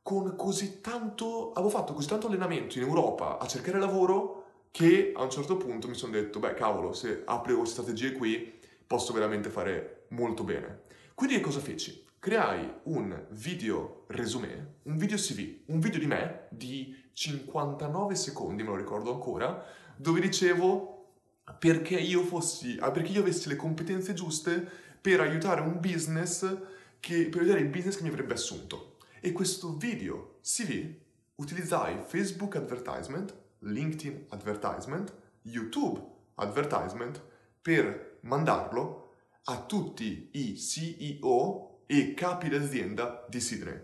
con 0.03 0.35
così 0.35 0.81
tanto, 0.81 1.53
avevo 1.53 1.69
fatto 1.69 1.93
così 1.93 2.07
tanto 2.07 2.27
allenamento 2.27 2.77
in 2.77 2.83
Europa 2.83 3.39
a 3.39 3.47
cercare 3.47 3.79
lavoro 3.79 4.45
che 4.71 5.13
a 5.15 5.23
un 5.23 5.29
certo 5.29 5.55
punto 5.55 5.87
mi 5.87 5.95
sono 5.95 6.11
detto, 6.11 6.39
beh 6.39 6.53
cavolo, 6.53 6.93
se 6.93 7.23
apro 7.25 7.55
queste 7.55 7.81
strategie 7.81 8.11
qui 8.11 8.59
posso 8.85 9.13
veramente 9.13 9.49
fare 9.49 10.05
molto 10.09 10.43
bene. 10.43 10.81
Quindi 11.15 11.39
cosa 11.39 11.59
feci? 11.59 12.05
Creai 12.19 12.67
un 12.85 13.27
video 13.29 14.05
resume, 14.07 14.79
un 14.83 14.97
video 14.97 15.17
CV, 15.17 15.65
un 15.67 15.79
video 15.79 15.99
di 15.99 16.07
me 16.07 16.47
di 16.49 17.09
59 17.13 18.15
secondi, 18.15 18.63
me 18.63 18.69
lo 18.69 18.75
ricordo 18.75 19.13
ancora, 19.13 19.63
dove 19.95 20.19
dicevo 20.19 21.11
perché 21.59 21.95
io 21.95 22.23
fossi, 22.23 22.75
ah, 22.79 22.89
perché 22.89 23.11
io 23.11 23.21
avessi 23.21 23.47
le 23.47 23.55
competenze 23.55 24.13
giuste 24.15 24.67
per 24.99 25.21
aiutare 25.21 25.61
un 25.61 25.79
business 25.79 26.57
che, 26.99 27.29
per 27.29 27.41
aiutare 27.41 27.61
il 27.61 27.69
business 27.69 27.97
che 27.97 28.03
mi 28.03 28.09
avrebbe 28.09 28.33
assunto. 28.33 28.97
E 29.21 29.31
questo 29.31 29.77
video 29.77 30.39
CV 30.41 30.91
utilizzai 31.35 32.01
Facebook 32.03 32.55
Advertisement, 32.55 33.33
LinkedIn 33.59 34.25
Advertisement, 34.29 35.13
YouTube 35.43 36.03
Advertisement 36.35 37.21
per 37.61 38.17
mandarlo 38.21 39.11
a 39.43 39.61
tutti 39.61 40.29
i 40.33 40.57
CEO 40.57 41.66
e 41.87 42.13
capi 42.13 42.49
d'azienda 42.49 43.25
di 43.27 43.39
Sydney. 43.39 43.81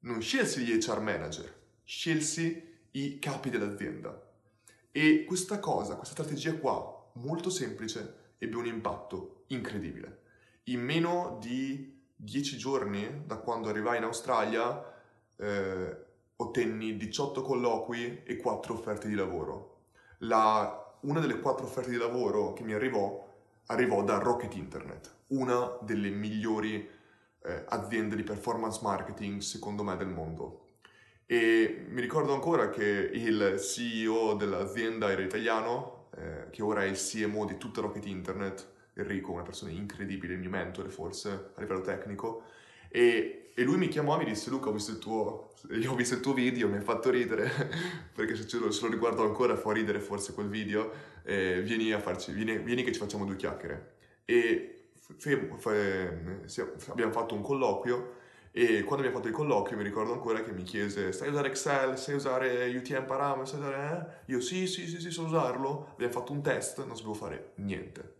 Non 0.00 0.20
scelsi 0.20 0.62
gli 0.62 0.78
HR 0.78 1.00
manager, 1.00 1.52
scelsi 1.82 2.78
i 2.92 3.18
capi 3.18 3.50
dell'azienda. 3.50 4.28
E 4.92 5.24
questa 5.24 5.58
cosa, 5.58 5.96
questa 5.96 6.14
strategia 6.14 6.54
qua, 6.54 7.10
molto 7.14 7.50
semplice, 7.50 8.34
ebbe 8.38 8.56
un 8.56 8.66
impatto 8.66 9.44
incredibile. 9.48 10.18
In 10.64 10.82
meno 10.82 11.38
di 11.40 11.98
dieci 12.14 12.56
giorni 12.56 13.22
da 13.24 13.38
quando 13.38 13.68
arrivai 13.68 13.96
in 13.96 14.04
Australia 14.04 14.84
eh, 15.36 15.96
ottenni 16.36 16.96
18 16.96 17.42
colloqui 17.42 18.22
e 18.24 18.36
4 18.36 18.74
offerte 18.74 19.08
di 19.08 19.14
lavoro. 19.14 19.78
La, 20.18 20.94
una 21.00 21.20
delle 21.20 21.40
4 21.40 21.64
offerte 21.64 21.90
di 21.90 21.96
lavoro 21.96 22.52
che 22.52 22.62
mi 22.62 22.74
arrivò 22.74 23.28
arrivò 23.70 24.02
da 24.02 24.18
Rocket 24.18 24.54
Internet, 24.54 25.14
una 25.28 25.78
delle 25.80 26.10
migliori 26.10 26.88
eh, 27.42 27.64
aziende 27.68 28.16
di 28.16 28.22
performance 28.22 28.80
marketing 28.82 29.40
secondo 29.40 29.82
me 29.82 29.96
del 29.96 30.08
mondo. 30.08 30.66
E 31.26 31.84
mi 31.88 32.00
ricordo 32.00 32.34
ancora 32.34 32.70
che 32.70 32.84
il 32.84 33.60
CEO 33.60 34.34
dell'azienda 34.34 35.10
era 35.12 35.22
italiano, 35.22 36.08
eh, 36.16 36.50
che 36.50 36.62
ora 36.62 36.82
è 36.82 36.86
il 36.86 36.96
CMO 36.96 37.46
di 37.46 37.56
tutta 37.56 37.80
Rocket 37.80 38.04
Internet, 38.06 38.68
Enrico, 38.94 39.32
una 39.32 39.42
persona 39.42 39.70
incredibile, 39.70 40.34
il 40.34 40.40
mio 40.40 40.50
mentore 40.50 40.88
forse 40.88 41.52
a 41.54 41.60
livello 41.60 41.82
tecnico, 41.82 42.42
e, 42.88 43.52
e 43.54 43.62
lui 43.62 43.76
mi 43.76 43.86
chiamò 43.86 44.16
e 44.16 44.18
mi 44.18 44.24
disse 44.24 44.50
Luca 44.50 44.70
ho 44.70 44.72
visto 44.72 44.90
il 44.90 44.98
tuo, 44.98 45.52
io 45.70 45.92
ho 45.92 45.94
visto 45.94 46.14
il 46.14 46.20
tuo 46.20 46.34
video, 46.34 46.68
mi 46.68 46.78
ha 46.78 46.82
fatto 46.82 47.10
ridere, 47.10 47.48
perché 48.12 48.34
se, 48.34 48.58
lo, 48.58 48.72
se 48.72 48.82
lo 48.82 48.90
riguardo 48.90 49.22
ancora 49.22 49.54
fa 49.54 49.72
ridere 49.72 50.00
forse 50.00 50.34
quel 50.34 50.48
video, 50.48 50.90
eh, 51.22 51.62
vieni, 51.62 51.96
farci, 52.00 52.32
vieni, 52.32 52.58
vieni 52.58 52.82
che 52.82 52.92
ci 52.92 52.98
facciamo 52.98 53.24
due 53.24 53.36
chiacchiere. 53.36 53.98
E 54.24 54.79
f- 55.18 56.88
abbiamo 56.90 57.12
fatto 57.12 57.34
un 57.34 57.42
colloquio 57.42 58.18
e 58.52 58.82
quando 58.82 59.06
abbiamo 59.06 59.16
fatto 59.16 59.28
il 59.28 59.34
colloquio 59.34 59.76
mi 59.76 59.84
ricordo 59.84 60.12
ancora 60.12 60.42
che 60.42 60.52
mi 60.52 60.64
chiese 60.64 61.12
sai 61.12 61.28
usare 61.28 61.48
Excel, 61.48 61.96
sai 61.96 62.14
usare 62.16 62.68
UTM 62.76 63.04
Parameter, 63.04 63.46
sai 63.46 63.60
usare... 63.60 64.22
Eh? 64.26 64.32
Io 64.32 64.40
sì, 64.40 64.66
sì, 64.66 64.88
sì, 64.88 65.00
sì, 65.00 65.10
so 65.10 65.22
usarlo. 65.22 65.90
Abbiamo 65.92 66.12
fatto 66.12 66.32
un 66.32 66.42
test, 66.42 66.84
non 66.84 66.96
sapevo 66.96 67.14
fare 67.14 67.52
niente. 67.56 68.16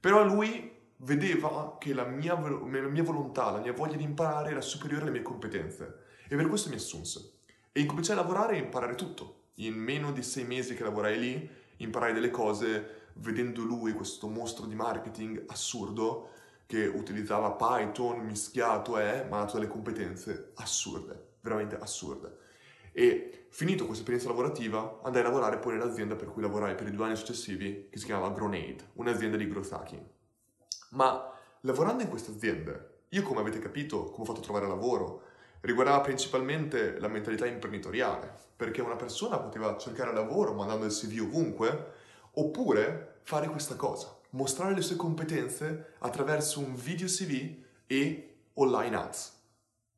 Però 0.00 0.24
lui 0.24 0.76
vedeva 0.98 1.76
che 1.78 1.92
la 1.92 2.04
mia, 2.04 2.38
la 2.38 2.88
mia 2.88 3.02
volontà, 3.02 3.50
la 3.50 3.60
mia 3.60 3.72
voglia 3.72 3.96
di 3.96 4.04
imparare 4.04 4.50
era 4.50 4.60
superiore 4.60 5.02
alle 5.02 5.12
mie 5.12 5.22
competenze 5.22 6.06
e 6.28 6.36
per 6.36 6.48
questo 6.48 6.70
mi 6.70 6.76
assunse. 6.76 7.32
E 7.72 7.80
incominciai 7.80 8.16
a 8.16 8.20
lavorare 8.20 8.56
e 8.56 8.60
imparare 8.60 8.94
tutto. 8.94 9.50
In 9.56 9.74
meno 9.74 10.12
di 10.12 10.22
sei 10.22 10.44
mesi 10.44 10.74
che 10.74 10.82
lavorai 10.82 11.18
lì, 11.18 11.50
imparai 11.78 12.12
delle 12.12 12.30
cose 12.30 13.07
vedendo 13.18 13.62
lui, 13.62 13.92
questo 13.92 14.28
mostro 14.28 14.66
di 14.66 14.74
marketing 14.74 15.44
assurdo, 15.46 16.30
che 16.66 16.86
utilizzava 16.86 17.52
Python 17.52 18.20
mischiato 18.20 18.98
e 18.98 19.24
ma 19.28 19.40
ha 19.40 19.46
tutte 19.46 19.60
le 19.60 19.68
competenze 19.68 20.52
assurde, 20.56 21.36
veramente 21.40 21.76
assurde. 21.78 22.36
E 22.92 23.46
finito 23.50 23.84
questa 23.86 24.02
esperienza 24.02 24.28
lavorativa, 24.28 25.00
andai 25.02 25.22
a 25.22 25.24
lavorare 25.24 25.58
poi 25.58 25.74
nell'azienda 25.74 26.16
per 26.16 26.28
cui 26.28 26.42
lavorai 26.42 26.74
per 26.74 26.88
i 26.88 26.90
due 26.90 27.06
anni 27.06 27.16
successivi, 27.16 27.88
che 27.90 27.98
si 27.98 28.04
chiamava 28.04 28.34
Gronade, 28.34 28.90
un'azienda 28.94 29.36
di 29.36 29.48
growth 29.48 29.72
hacking. 29.72 30.04
Ma 30.90 31.32
lavorando 31.60 32.02
in 32.02 32.08
queste 32.08 32.32
aziende, 32.32 33.02
io 33.10 33.22
come 33.22 33.40
avete 33.40 33.58
capito, 33.58 34.04
come 34.04 34.22
ho 34.22 34.24
fatto 34.24 34.40
a 34.40 34.42
trovare 34.42 34.66
lavoro, 34.66 35.22
riguardava 35.60 36.00
principalmente 36.00 36.98
la 36.98 37.08
mentalità 37.08 37.46
imprenditoriale, 37.46 38.34
perché 38.54 38.82
una 38.82 38.96
persona 38.96 39.38
poteva 39.38 39.76
cercare 39.78 40.12
lavoro 40.12 40.52
mandando 40.52 40.84
il 40.84 40.92
CV 40.92 41.22
ovunque, 41.22 41.92
oppure 42.32 43.20
fare 43.22 43.48
questa 43.48 43.76
cosa, 43.76 44.16
mostrare 44.30 44.74
le 44.74 44.82
sue 44.82 44.96
competenze 44.96 45.94
attraverso 45.98 46.60
un 46.60 46.74
video 46.74 47.06
CV 47.06 47.56
e 47.86 48.36
online 48.54 48.96
ads. 48.96 49.36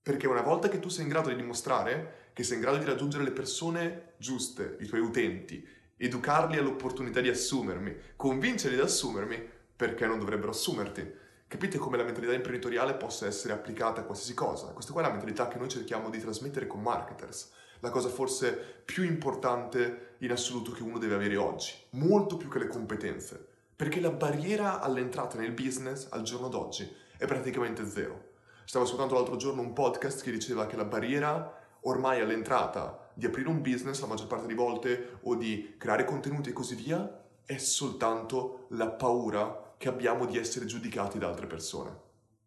Perché 0.02 0.26
una 0.26 0.42
volta 0.42 0.68
che 0.68 0.80
tu 0.80 0.88
sei 0.88 1.04
in 1.04 1.10
grado 1.10 1.28
di 1.28 1.36
dimostrare 1.36 2.30
che 2.32 2.42
sei 2.42 2.56
in 2.56 2.62
grado 2.62 2.78
di 2.78 2.84
raggiungere 2.84 3.24
le 3.24 3.32
persone 3.32 4.14
giuste, 4.16 4.76
i 4.80 4.86
tuoi 4.86 5.00
utenti, 5.00 5.66
educarli 5.96 6.56
all'opportunità 6.56 7.20
di 7.20 7.28
assumermi, 7.28 7.94
convincerli 8.16 8.76
ad 8.76 8.84
assumermi, 8.84 9.42
perché 9.76 10.06
non 10.06 10.18
dovrebbero 10.18 10.50
assumerti? 10.50 11.18
Capite 11.46 11.78
come 11.78 11.96
la 11.96 12.04
mentalità 12.04 12.32
imprenditoriale 12.32 12.94
possa 12.94 13.26
essere 13.26 13.52
applicata 13.52 14.00
a 14.00 14.04
qualsiasi 14.04 14.34
cosa? 14.34 14.68
Questa 14.68 14.92
qua 14.92 15.02
è 15.02 15.04
la 15.04 15.10
mentalità 15.10 15.48
che 15.48 15.58
noi 15.58 15.68
cerchiamo 15.68 16.08
di 16.08 16.20
trasmettere 16.20 16.66
con 16.66 16.80
marketers. 16.80 17.50
La 17.80 17.90
cosa 17.90 18.08
forse 18.08 18.82
più 18.84 19.04
importante 19.04 20.16
in 20.18 20.30
assoluto 20.30 20.72
che 20.72 20.82
uno 20.82 20.98
deve 20.98 21.14
avere 21.14 21.36
oggi, 21.36 21.72
molto 21.90 22.36
più 22.36 22.48
che 22.48 22.58
le 22.58 22.66
competenze. 22.66 23.48
Perché 23.74 24.00
la 24.00 24.10
barriera 24.10 24.80
all'entrata 24.80 25.38
nel 25.38 25.52
business 25.52 26.08
al 26.10 26.22
giorno 26.22 26.48
d'oggi 26.48 26.90
è 27.16 27.26
praticamente 27.26 27.86
zero. 27.86 28.28
Stavo 28.64 28.84
ascoltando 28.84 29.14
l'altro 29.14 29.36
giorno 29.36 29.62
un 29.62 29.72
podcast 29.72 30.22
che 30.22 30.30
diceva 30.30 30.66
che 30.66 30.76
la 30.76 30.84
barriera 30.84 31.58
ormai 31.82 32.20
all'entrata 32.20 33.10
di 33.14 33.26
aprire 33.26 33.48
un 33.48 33.62
business 33.62 34.00
la 34.00 34.06
maggior 34.06 34.26
parte 34.26 34.46
di 34.46 34.54
volte 34.54 35.18
o 35.22 35.34
di 35.34 35.74
creare 35.78 36.04
contenuti 36.04 36.50
e 36.50 36.52
così 36.52 36.74
via 36.74 37.24
è 37.44 37.56
soltanto 37.56 38.66
la 38.70 38.88
paura 38.88 39.74
che 39.76 39.88
abbiamo 39.88 40.26
di 40.26 40.36
essere 40.36 40.66
giudicati 40.66 41.18
da 41.18 41.28
altre 41.28 41.46
persone. 41.46 41.98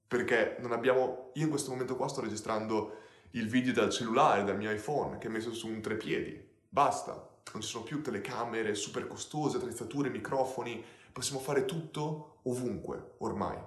Perché 0.08 0.58
non 0.60 0.72
abbiamo... 0.72 1.32
Io 1.34 1.46
in 1.46 1.50
questo 1.50 1.72
momento 1.72 1.96
qua 1.96 2.08
sto 2.08 2.22
registrando 2.22 2.98
il 3.36 3.48
video 3.48 3.74
dal 3.74 3.90
cellulare, 3.90 4.44
dal 4.44 4.58
mio 4.58 4.72
iPhone, 4.72 5.18
che 5.18 5.28
è 5.28 5.32
messo 5.32 5.54
su 5.54 5.68
un 5.68 5.82
trepiedi. 5.82 6.52
Basta. 6.70 7.30
Non 7.52 7.62
ci 7.62 7.68
sono 7.68 7.84
più 7.84 8.02
telecamere 8.02 8.74
super 8.74 9.08
costose, 9.08 9.58
attrezzature, 9.58 10.10
microfoni. 10.10 10.84
Possiamo 11.12 11.40
fare 11.40 11.66
tutto 11.66 12.40
ovunque, 12.44 13.16
ormai. 13.20 13.58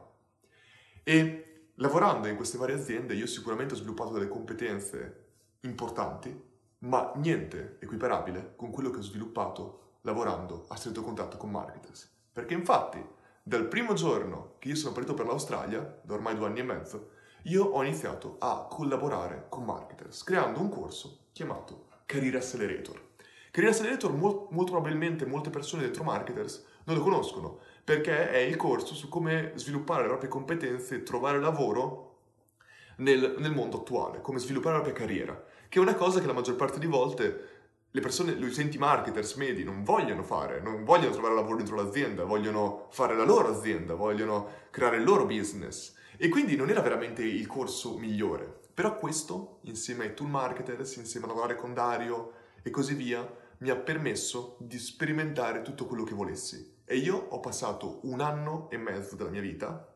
E 1.03 1.71
lavorando 1.75 2.29
in 2.29 2.37
queste 2.37 2.59
varie 2.59 2.77
aziende 2.77 3.15
io 3.15 3.27
sicuramente 3.27 3.75
ho 3.75 3.77
sviluppato 3.77 4.13
delle 4.13 4.29
competenze 4.29 5.25
importanti, 5.61 6.35
ma 6.79 7.13
niente 7.17 7.79
equiparabile 7.81 8.55
con 8.57 8.71
quello 8.71 8.91
che 8.91 8.99
ho 8.99 9.03
sviluppato 9.03 9.99
lavorando 10.03 10.67
a 10.69 10.77
stretto 10.77 11.03
contatto 11.03 11.37
con 11.37 11.51
marketers. 11.51 12.09
Perché 12.33 12.55
infatti, 12.55 13.05
dal 13.43 13.67
primo 13.67 13.95
giorno 13.95 14.55
che 14.59 14.69
io 14.69 14.77
sono 14.77 14.93
partito 14.93 15.15
per 15.15 15.27
l'Australia, 15.27 16.01
da 16.03 16.15
ormai 16.15 16.37
due 16.37 16.47
anni 16.47 16.61
e 16.61 16.65
mezzo, 16.65 17.11
io 17.47 17.65
ho 17.65 17.83
iniziato 17.83 18.37
a 18.41 18.67
collaborare 18.69 19.47
con 19.49 19.65
marketers, 19.65 20.25
creando 20.25 20.61
un 20.61 20.69
corso 20.69 21.27
chiamato 21.33 21.87
Career 22.07 22.37
Accelerator. 22.37 23.01
Career 23.51 23.73
Accelerator 23.73 24.13
molto, 24.13 24.49
molto 24.51 24.73
probabilmente 24.73 25.27
molte 25.27 25.51
persone 25.51 25.83
dentro 25.83 26.03
marketers 26.03 26.65
non 26.85 26.97
lo 26.97 27.03
conoscono, 27.03 27.59
perché 27.85 28.31
è 28.31 28.39
il 28.39 28.57
corso 28.57 28.95
su 28.95 29.09
come 29.09 29.53
sviluppare 29.55 30.03
le 30.03 30.09
proprie 30.09 30.29
competenze 30.29 30.97
e 30.97 31.03
trovare 31.03 31.41
lavoro 31.41 32.15
nel, 32.97 33.37
nel, 33.39 33.53
mondo 33.53 33.79
attuale, 33.79 34.21
come 34.21 34.39
sviluppare 34.39 34.77
la 34.77 34.83
propria 34.83 35.07
carriera, 35.07 35.45
che 35.69 35.79
è 35.79 35.83
una 35.83 35.95
cosa 35.95 36.21
che 36.21 36.27
la 36.27 36.33
maggior 36.33 36.57
parte 36.57 36.79
di 36.79 36.87
volte 36.87 37.55
le 37.91 38.01
persone, 38.01 38.33
gli 38.33 38.45
utenti 38.45 38.77
marketers 38.77 39.35
medi 39.35 39.65
non 39.65 39.83
vogliono 39.83 40.23
fare, 40.23 40.61
non 40.61 40.85
vogliono 40.85 41.13
trovare 41.13 41.35
lavoro 41.35 41.57
dentro 41.57 41.77
l'azienda, 41.77 42.25
vogliono 42.25 42.89
fare 42.91 43.17
la 43.17 43.25
loro 43.25 43.49
azienda, 43.49 43.95
vogliono 43.95 44.49
creare 44.71 44.97
il 44.97 45.05
loro 45.05 45.25
business. 45.25 45.96
E 46.17 46.29
quindi 46.29 46.57
non 46.57 46.71
era 46.71 46.81
veramente 46.81 47.23
il 47.23 47.47
corso 47.47 47.99
migliore. 47.99 48.61
Però 48.73 48.97
questo, 48.97 49.59
insieme 49.63 50.05
ai 50.05 50.15
tool 50.15 50.31
marketers, 50.31 50.97
insieme 50.97 51.27
a 51.27 51.29
lavorare 51.31 51.57
con 51.57 51.75
Dario 51.75 52.33
e 52.63 52.71
così 52.71 52.95
via, 52.95 53.27
mi 53.59 53.71
ha 53.71 53.77
permesso 53.77 54.57
di 54.61 54.79
sperimentare 54.79 55.63
tutto 55.63 55.87
quello 55.87 56.05
che 56.05 56.15
volessi. 56.15 56.75
E 56.85 56.97
io 56.97 57.17
ho 57.17 57.41
passato 57.41 58.01
un 58.05 58.21
anno 58.21 58.69
e 58.71 58.77
mezzo 58.77 59.17
della 59.17 59.31
mia 59.31 59.41
vita, 59.41 59.93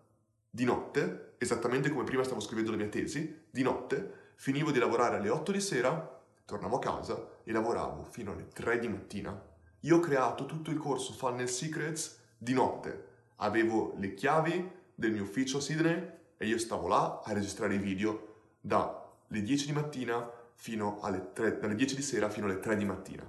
di 0.51 0.65
notte, 0.65 1.35
esattamente 1.39 1.91
come 1.91 2.05
prima 2.05 2.25
stavo 2.25 2.41
scrivendo 2.41 2.71
la 2.71 2.79
mia 2.79 2.89
tesi, 2.89 3.45
di 3.51 3.63
notte, 3.63 4.33
finivo 4.35 4.71
di 4.71 4.79
lavorare 4.79 5.17
alle 5.17 5.29
8 5.29 5.53
di 5.53 5.61
sera, 5.61 6.21
tornavo 6.45 6.77
a 6.77 6.81
casa 6.81 7.29
e 7.45 7.53
lavoravo 7.53 8.05
fino 8.05 8.33
alle 8.33 8.49
3 8.49 8.79
di 8.79 8.89
mattina. 8.89 9.49
Io 9.81 9.97
ho 9.97 10.01
creato 10.01 10.47
tutto 10.47 10.71
il 10.71 10.79
corso 10.79 11.13
Funnel 11.13 11.49
Secrets 11.49 12.19
di 12.37 12.53
notte. 12.53 13.09
Avevo 13.37 13.95
le 13.97 14.15
chiavi 14.15 14.71
del 15.01 15.13
mio 15.13 15.23
ufficio 15.23 15.57
a 15.57 15.61
Sydney 15.63 16.19
e 16.37 16.47
io 16.47 16.59
stavo 16.59 16.87
là 16.87 17.23
a 17.25 17.33
registrare 17.33 17.75
i 17.75 17.79
video 17.79 18.49
dalle 18.61 19.43
10 19.43 19.67
di 19.67 19.73
mattina 19.73 20.31
fino 20.55 21.01
alle 21.01 21.33
3, 21.33 21.59
dalle 21.59 21.75
10 21.75 21.97
di 21.97 22.03
sera 22.03 22.29
fino 22.29 22.45
alle 22.45 22.61
3 22.61 22.77
di 22.77 22.85
mattina. 22.85 23.23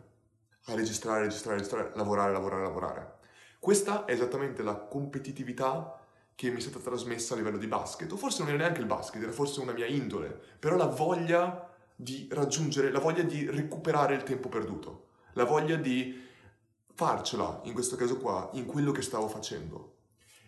A 0.66 0.76
registrare, 0.76 1.22
registrare, 1.22 1.56
registrare, 1.56 1.92
lavorare, 1.96 2.34
lavorare, 2.34 2.62
lavorare. 2.62 3.20
Questa 3.58 4.04
è 4.04 4.12
esattamente 4.12 4.64
la 4.64 4.76
competitività 4.76 5.98
che 6.36 6.50
mi 6.50 6.58
è 6.58 6.60
stata 6.60 6.80
trasmessa 6.80 7.36
a 7.36 7.38
livello 7.38 7.58
di 7.58 7.68
basket, 7.68 8.12
o 8.12 8.18
forse 8.18 8.42
non 8.42 8.50
era 8.50 8.64
neanche 8.64 8.82
il 8.82 8.88
basket, 8.88 9.22
era 9.22 9.32
forse 9.32 9.62
una 9.62 9.72
mia 9.72 9.86
indole, 9.86 10.38
però 10.60 10.76
la 10.76 10.88
voglia 10.88 11.70
di 11.96 12.28
raggiungere, 12.32 12.92
la 12.92 13.00
voglia 13.00 13.24
di 13.24 13.50
recuperare 13.50 14.16
il 14.16 14.24
tempo 14.24 14.50
perduto, 14.50 15.08
la 15.34 15.46
voglia 15.46 15.78
di 15.78 16.22
farcela, 16.94 17.62
in 17.64 17.74
questo 17.74 17.96
caso 17.96 18.18
qua, 18.18 18.50
in 18.54 18.66
quello 18.66 18.92
che 18.92 19.02
stavo 19.02 19.30
facendo. 19.30 20.00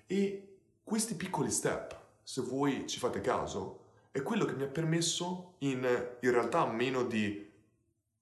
E 0.06 0.53
questi 0.84 1.16
piccoli 1.16 1.50
step, 1.50 1.98
se 2.24 2.42
voi 2.42 2.88
ci 2.88 3.00
fate 3.00 3.22
caso, 3.22 3.80
è 4.12 4.22
quello 4.22 4.46
che 4.46 4.54
mi 4.54 4.64
ha 4.64 4.68
permesso 4.68 5.56
in, 5.60 5.84
in 6.20 6.32
realtà 6.32 6.66
meno 6.68 7.04
di 7.04 7.52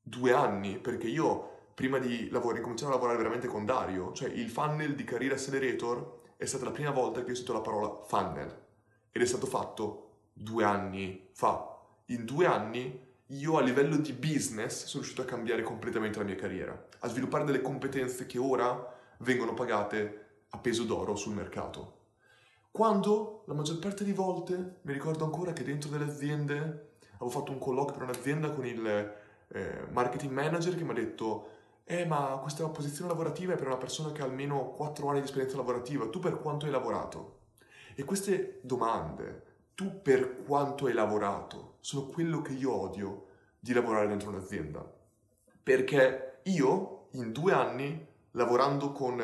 due 0.01 0.31
anni, 0.31 0.77
perché 0.79 1.07
io 1.07 1.49
prima 1.73 1.97
di 1.97 2.29
lavorare, 2.29 2.61
cominciare 2.61 2.91
a 2.91 2.95
lavorare 2.95 3.17
veramente 3.17 3.47
con 3.47 3.65
Dario, 3.65 4.13
cioè 4.13 4.29
il 4.29 4.49
funnel 4.49 4.95
di 4.95 5.03
Career 5.03 5.33
Accelerator 5.33 6.19
è 6.37 6.45
stata 6.45 6.65
la 6.65 6.71
prima 6.71 6.91
volta 6.91 7.23
che 7.23 7.31
ho 7.31 7.35
sentito 7.35 7.53
la 7.53 7.61
parola 7.61 8.01
funnel 8.03 8.59
ed 9.11 9.21
è 9.21 9.25
stato 9.25 9.47
fatto 9.47 10.09
due 10.33 10.63
anni 10.63 11.29
fa. 11.33 11.77
In 12.05 12.25
due 12.25 12.45
anni 12.45 13.09
io 13.27 13.57
a 13.57 13.61
livello 13.61 13.97
di 13.97 14.13
business 14.13 14.85
sono 14.85 15.03
riuscito 15.03 15.21
a 15.21 15.25
cambiare 15.25 15.63
completamente 15.63 16.19
la 16.19 16.25
mia 16.25 16.35
carriera, 16.35 16.87
a 16.99 17.07
sviluppare 17.07 17.45
delle 17.45 17.61
competenze 17.61 18.25
che 18.25 18.37
ora 18.37 18.97
vengono 19.19 19.53
pagate 19.53 20.25
a 20.49 20.57
peso 20.57 20.83
d'oro 20.83 21.15
sul 21.15 21.33
mercato. 21.33 21.99
Quando 22.71 23.43
la 23.47 23.53
maggior 23.53 23.79
parte 23.79 24.05
di 24.05 24.13
volte 24.13 24.77
mi 24.83 24.93
ricordo 24.93 25.25
ancora 25.25 25.51
che 25.51 25.63
dentro 25.63 25.89
delle 25.89 26.05
aziende 26.05 26.91
avevo 27.15 27.29
fatto 27.29 27.51
un 27.51 27.59
colloquio 27.59 27.97
per 27.97 28.03
un'azienda 28.07 28.51
con 28.51 28.65
il 28.65 29.13
eh, 29.49 29.87
marketing 29.89 30.31
manager 30.31 30.77
che 30.77 30.83
mi 30.83 30.91
ha 30.91 30.93
detto 30.93 31.47
eh 31.83 32.05
ma 32.05 32.39
questa 32.41 32.65
posizione 32.69 33.09
lavorativa 33.09 33.53
è 33.53 33.57
per 33.57 33.67
una 33.67 33.75
persona 33.75 34.13
che 34.13 34.21
ha 34.21 34.25
almeno 34.25 34.71
4 34.71 35.07
anni 35.09 35.19
di 35.19 35.25
esperienza 35.25 35.57
lavorativa, 35.57 36.07
tu 36.07 36.19
per 36.19 36.39
quanto 36.39 36.65
hai 36.65 36.71
lavorato? 36.71 37.39
E 37.93 38.05
queste 38.05 38.59
domande 38.61 39.49
tu 39.75 40.01
per 40.01 40.43
quanto 40.43 40.85
hai 40.85 40.93
lavorato 40.93 41.75
sono 41.81 42.07
quello 42.07 42.41
che 42.41 42.53
io 42.53 42.71
odio 42.71 43.25
di 43.59 43.73
lavorare 43.73 44.07
dentro 44.07 44.29
un'azienda. 44.29 44.89
Perché 45.61 46.39
io 46.43 47.07
in 47.11 47.33
due 47.33 47.51
anni, 47.51 48.07
lavorando 48.31 48.93
con 48.93 49.19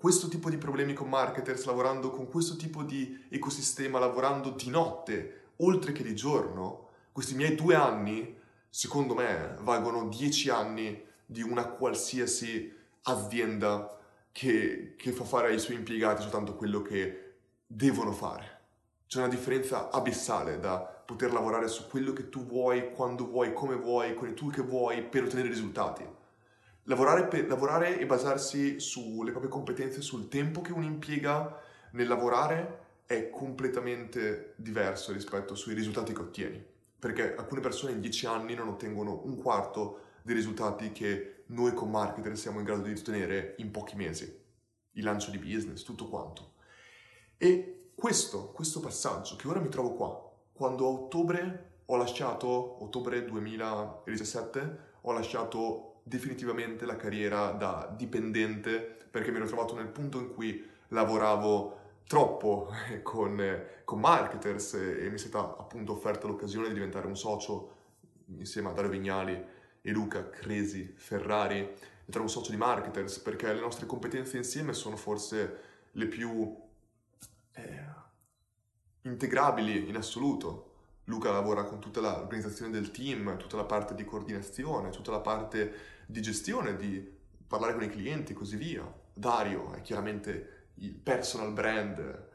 questo 0.00 0.28
tipo 0.28 0.48
di 0.48 0.58
problemi 0.58 0.92
con 0.92 1.08
marketers, 1.08 1.64
lavorando 1.64 2.12
con 2.12 2.28
questo 2.28 2.54
tipo 2.54 2.84
di 2.84 3.26
ecosistema, 3.30 3.98
lavorando 3.98 4.50
di 4.50 4.70
notte, 4.70 5.46
oltre 5.56 5.90
che 5.90 6.04
di 6.04 6.14
giorno, 6.14 6.90
questi 7.10 7.34
miei 7.34 7.56
due 7.56 7.74
anni, 7.74 8.38
secondo 8.70 9.16
me, 9.16 9.56
valgono 9.58 10.06
dieci 10.06 10.50
anni 10.50 11.04
di 11.26 11.42
una 11.42 11.64
qualsiasi 11.64 12.72
azienda 13.02 13.98
che, 14.30 14.94
che 14.96 15.10
fa 15.10 15.24
fare 15.24 15.48
ai 15.48 15.58
suoi 15.58 15.78
impiegati 15.78 16.22
soltanto 16.22 16.54
quello 16.54 16.80
che 16.80 17.38
devono 17.66 18.12
fare. 18.12 18.60
C'è 19.08 19.18
una 19.18 19.26
differenza 19.26 19.90
abissale 19.90 20.60
da 20.60 20.78
poter 20.78 21.32
lavorare 21.32 21.66
su 21.66 21.88
quello 21.88 22.12
che 22.12 22.28
tu 22.28 22.46
vuoi, 22.46 22.92
quando 22.92 23.26
vuoi, 23.26 23.52
come 23.52 23.74
vuoi, 23.74 24.14
con 24.14 24.28
i 24.28 24.34
tool 24.34 24.52
che 24.52 24.62
vuoi 24.62 25.02
per 25.02 25.24
ottenere 25.24 25.48
risultati. 25.48 26.06
Lavorare, 26.88 27.26
per, 27.26 27.46
lavorare 27.46 27.98
e 27.98 28.06
basarsi 28.06 28.80
sulle 28.80 29.30
proprie 29.30 29.50
competenze, 29.50 30.00
sul 30.00 30.28
tempo 30.28 30.62
che 30.62 30.72
uno 30.72 30.86
impiega 30.86 31.60
nel 31.92 32.08
lavorare 32.08 32.86
è 33.04 33.28
completamente 33.28 34.54
diverso 34.56 35.12
rispetto 35.12 35.54
sui 35.54 35.74
risultati 35.74 36.14
che 36.14 36.20
ottieni. 36.20 36.64
Perché 36.98 37.34
alcune 37.36 37.60
persone 37.60 37.92
in 37.92 38.00
dieci 38.00 38.24
anni 38.24 38.54
non 38.54 38.68
ottengono 38.68 39.20
un 39.24 39.36
quarto 39.36 40.00
dei 40.22 40.34
risultati 40.34 40.90
che 40.92 41.44
noi 41.48 41.74
con 41.74 41.90
marketer 41.90 42.36
siamo 42.36 42.58
in 42.58 42.64
grado 42.64 42.82
di 42.82 42.92
ottenere 42.92 43.54
in 43.58 43.70
pochi 43.70 43.94
mesi. 43.94 44.44
Il 44.92 45.04
lancio 45.04 45.30
di 45.30 45.38
business, 45.38 45.82
tutto 45.82 46.08
quanto. 46.08 46.54
E 47.36 47.90
questo, 47.94 48.50
questo 48.52 48.80
passaggio 48.80 49.36
che 49.36 49.46
ora 49.46 49.60
mi 49.60 49.68
trovo 49.68 49.92
qua, 49.92 50.32
quando 50.52 50.86
a 50.86 50.88
ottobre 50.88 51.82
ho 51.84 51.96
lasciato, 51.96 52.82
ottobre 52.82 53.24
2017, 53.26 54.78
ho 55.02 55.12
lasciato 55.12 55.87
definitivamente 56.08 56.86
la 56.86 56.96
carriera 56.96 57.50
da 57.50 57.92
dipendente 57.96 58.96
perché 59.10 59.30
mi 59.30 59.36
ero 59.36 59.46
trovato 59.46 59.74
nel 59.74 59.88
punto 59.88 60.18
in 60.18 60.34
cui 60.34 60.66
lavoravo 60.88 61.76
troppo 62.06 62.70
con, 63.02 63.62
con 63.84 64.00
marketers 64.00 64.74
e 64.74 65.08
mi 65.08 65.14
è 65.14 65.18
stata 65.18 65.56
appunto 65.58 65.92
offerta 65.92 66.26
l'occasione 66.26 66.68
di 66.68 66.74
diventare 66.74 67.06
un 67.06 67.16
socio 67.16 67.76
insieme 68.36 68.68
a 68.68 68.72
Dario 68.72 68.90
Vignali 68.90 69.44
e 69.80 69.90
Luca 69.90 70.28
Cresi 70.30 70.92
Ferrari, 70.96 71.58
diventare 71.58 72.20
un 72.20 72.28
socio 72.28 72.50
di 72.50 72.56
marketers 72.56 73.18
perché 73.18 73.52
le 73.52 73.60
nostre 73.60 73.86
competenze 73.86 74.36
insieme 74.36 74.72
sono 74.72 74.96
forse 74.96 75.60
le 75.92 76.06
più 76.06 76.56
eh, 77.52 77.84
integrabili 79.02 79.88
in 79.88 79.96
assoluto. 79.96 80.64
Luca 81.04 81.30
lavora 81.30 81.64
con 81.64 81.78
tutta 81.78 82.00
l'organizzazione 82.00 82.70
del 82.70 82.90
team, 82.90 83.38
tutta 83.38 83.56
la 83.56 83.64
parte 83.64 83.94
di 83.94 84.04
coordinazione, 84.04 84.90
tutta 84.90 85.10
la 85.10 85.20
parte 85.20 85.96
di 86.10 86.22
gestione, 86.22 86.74
di 86.76 87.06
parlare 87.46 87.74
con 87.74 87.82
i 87.82 87.90
clienti 87.90 88.32
e 88.32 88.34
così 88.34 88.56
via. 88.56 88.90
Dario 89.12 89.74
è 89.74 89.82
chiaramente 89.82 90.70
il 90.76 90.94
personal 90.94 91.52
brand 91.52 92.26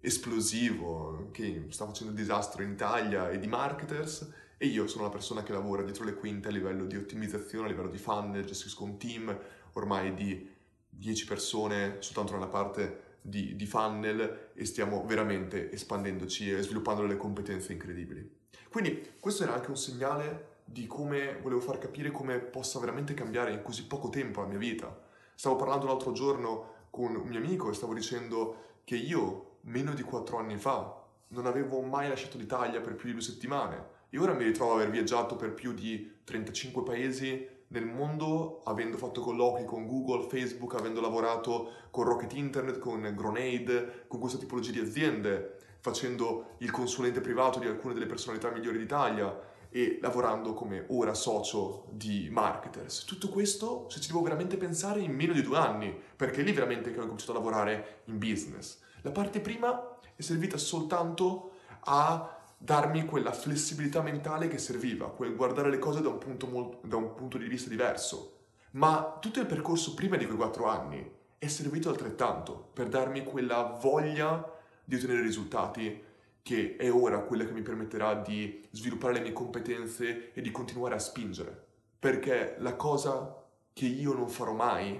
esplosivo 0.00 1.30
che 1.32 1.66
sta 1.70 1.86
facendo 1.86 2.12
il 2.12 2.18
disastro 2.18 2.62
in 2.62 2.70
Italia 2.70 3.30
e 3.30 3.40
di 3.40 3.48
marketers 3.48 4.32
e 4.56 4.66
io 4.66 4.86
sono 4.86 5.02
la 5.02 5.10
persona 5.10 5.42
che 5.42 5.52
lavora 5.52 5.82
dietro 5.82 6.04
le 6.04 6.14
quinte 6.14 6.48
a 6.48 6.52
livello 6.52 6.84
di 6.84 6.96
ottimizzazione, 6.96 7.66
a 7.66 7.70
livello 7.70 7.90
di 7.90 7.98
funnel, 7.98 8.44
gestisco 8.44 8.84
un 8.84 8.96
team 8.96 9.36
ormai 9.72 10.14
di 10.14 10.48
10 10.88 11.26
persone 11.26 11.96
soltanto 11.98 12.34
nella 12.34 12.46
parte 12.46 13.16
di, 13.20 13.56
di 13.56 13.66
funnel 13.66 14.50
e 14.54 14.64
stiamo 14.64 15.04
veramente 15.04 15.72
espandendoci 15.72 16.52
e 16.52 16.62
sviluppando 16.62 17.02
delle 17.02 17.16
competenze 17.16 17.72
incredibili. 17.72 18.44
Quindi 18.70 19.14
questo 19.18 19.42
era 19.42 19.54
anche 19.54 19.70
un 19.70 19.76
segnale 19.76 20.54
di 20.68 20.86
come 20.86 21.38
volevo 21.40 21.60
far 21.60 21.78
capire 21.78 22.10
come 22.10 22.38
possa 22.38 22.80
veramente 22.80 23.14
cambiare 23.14 23.52
in 23.52 23.62
così 23.62 23.86
poco 23.86 24.08
tempo 24.08 24.40
la 24.40 24.48
mia 24.48 24.58
vita. 24.58 24.94
Stavo 25.34 25.54
parlando 25.54 25.86
l'altro 25.86 26.12
giorno 26.12 26.74
con 26.90 27.14
un 27.14 27.26
mio 27.28 27.38
amico 27.38 27.70
e 27.70 27.74
stavo 27.74 27.94
dicendo 27.94 28.64
che 28.84 28.96
io, 28.96 29.58
meno 29.62 29.94
di 29.94 30.02
quattro 30.02 30.38
anni 30.38 30.56
fa, 30.56 31.02
non 31.28 31.46
avevo 31.46 31.80
mai 31.82 32.08
lasciato 32.08 32.36
l'Italia 32.36 32.80
per 32.80 32.96
più 32.96 33.06
di 33.06 33.12
due 33.12 33.22
settimane 33.22 33.94
e 34.10 34.18
ora 34.18 34.32
mi 34.32 34.44
ritrovo 34.44 34.72
ad 34.72 34.80
aver 34.80 34.90
viaggiato 34.90 35.36
per 35.36 35.54
più 35.54 35.72
di 35.72 36.18
35 36.24 36.82
paesi 36.82 37.48
nel 37.68 37.86
mondo 37.86 38.62
avendo 38.64 38.96
fatto 38.96 39.20
colloqui 39.20 39.64
con 39.64 39.86
Google, 39.86 40.28
Facebook, 40.28 40.74
avendo 40.74 41.00
lavorato 41.00 41.70
con 41.90 42.04
Rocket 42.04 42.32
Internet, 42.34 42.78
con 42.78 43.00
Grenade, 43.16 44.04
con 44.08 44.20
questa 44.20 44.38
tipologia 44.38 44.72
di 44.72 44.80
aziende, 44.80 45.56
facendo 45.80 46.54
il 46.58 46.70
consulente 46.70 47.20
privato 47.20 47.58
di 47.58 47.66
alcune 47.66 47.94
delle 47.94 48.06
personalità 48.06 48.50
migliori 48.50 48.78
d'Italia 48.78 49.54
e 49.70 49.98
lavorando 50.00 50.54
come 50.54 50.84
ora 50.88 51.14
socio 51.14 51.86
di 51.90 52.28
marketers. 52.30 53.04
Tutto 53.04 53.28
questo, 53.28 53.86
se 53.88 54.00
ci 54.00 54.08
devo 54.08 54.22
veramente 54.22 54.56
pensare, 54.56 55.00
in 55.00 55.14
meno 55.14 55.32
di 55.32 55.42
due 55.42 55.58
anni, 55.58 55.94
perché 56.16 56.40
è 56.40 56.44
lì 56.44 56.52
veramente 56.52 56.92
che 56.92 56.98
ho 56.98 57.02
cominciato 57.02 57.32
a 57.32 57.34
lavorare 57.34 58.02
in 58.04 58.18
business. 58.18 58.78
La 59.02 59.10
parte 59.10 59.40
prima 59.40 59.98
è 60.14 60.22
servita 60.22 60.56
soltanto 60.56 61.52
a 61.80 62.36
darmi 62.58 63.04
quella 63.04 63.32
flessibilità 63.32 64.02
mentale 64.02 64.48
che 64.48 64.58
serviva, 64.58 65.10
quel 65.10 65.36
guardare 65.36 65.70
le 65.70 65.78
cose 65.78 66.00
da 66.00 66.08
un 66.08 66.18
punto, 66.18 66.46
molto, 66.46 66.78
da 66.86 66.96
un 66.96 67.14
punto 67.14 67.38
di 67.38 67.46
vista 67.46 67.68
diverso. 67.68 68.32
Ma 68.72 69.18
tutto 69.20 69.40
il 69.40 69.46
percorso 69.46 69.94
prima 69.94 70.16
di 70.16 70.26
quei 70.26 70.36
quattro 70.36 70.66
anni 70.66 71.08
è 71.38 71.46
servito 71.46 71.88
altrettanto 71.88 72.70
per 72.72 72.88
darmi 72.88 73.24
quella 73.24 73.78
voglia 73.80 74.52
di 74.84 74.96
ottenere 74.96 75.22
risultati 75.22 76.02
che 76.46 76.76
è 76.76 76.92
ora 76.92 77.22
quella 77.22 77.44
che 77.44 77.50
mi 77.50 77.62
permetterà 77.62 78.14
di 78.14 78.64
sviluppare 78.70 79.14
le 79.14 79.20
mie 79.20 79.32
competenze 79.32 80.32
e 80.32 80.40
di 80.40 80.52
continuare 80.52 80.94
a 80.94 81.00
spingere. 81.00 81.66
Perché 81.98 82.54
la 82.60 82.76
cosa 82.76 83.44
che 83.72 83.86
io 83.86 84.12
non 84.12 84.28
farò 84.28 84.52
mai, 84.52 84.96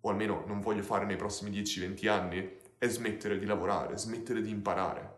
o 0.00 0.08
almeno 0.08 0.44
non 0.46 0.60
voglio 0.60 0.84
fare 0.84 1.04
nei 1.04 1.16
prossimi 1.16 1.50
10-20 1.50 2.08
anni, 2.08 2.58
è 2.78 2.86
smettere 2.86 3.40
di 3.40 3.44
lavorare, 3.44 3.98
smettere 3.98 4.40
di 4.40 4.50
imparare. 4.50 5.16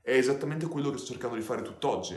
È 0.00 0.12
esattamente 0.12 0.68
quello 0.68 0.90
che 0.90 0.98
sto 0.98 1.10
cercando 1.10 1.34
di 1.34 1.42
fare 1.42 1.62
tutt'oggi. 1.62 2.16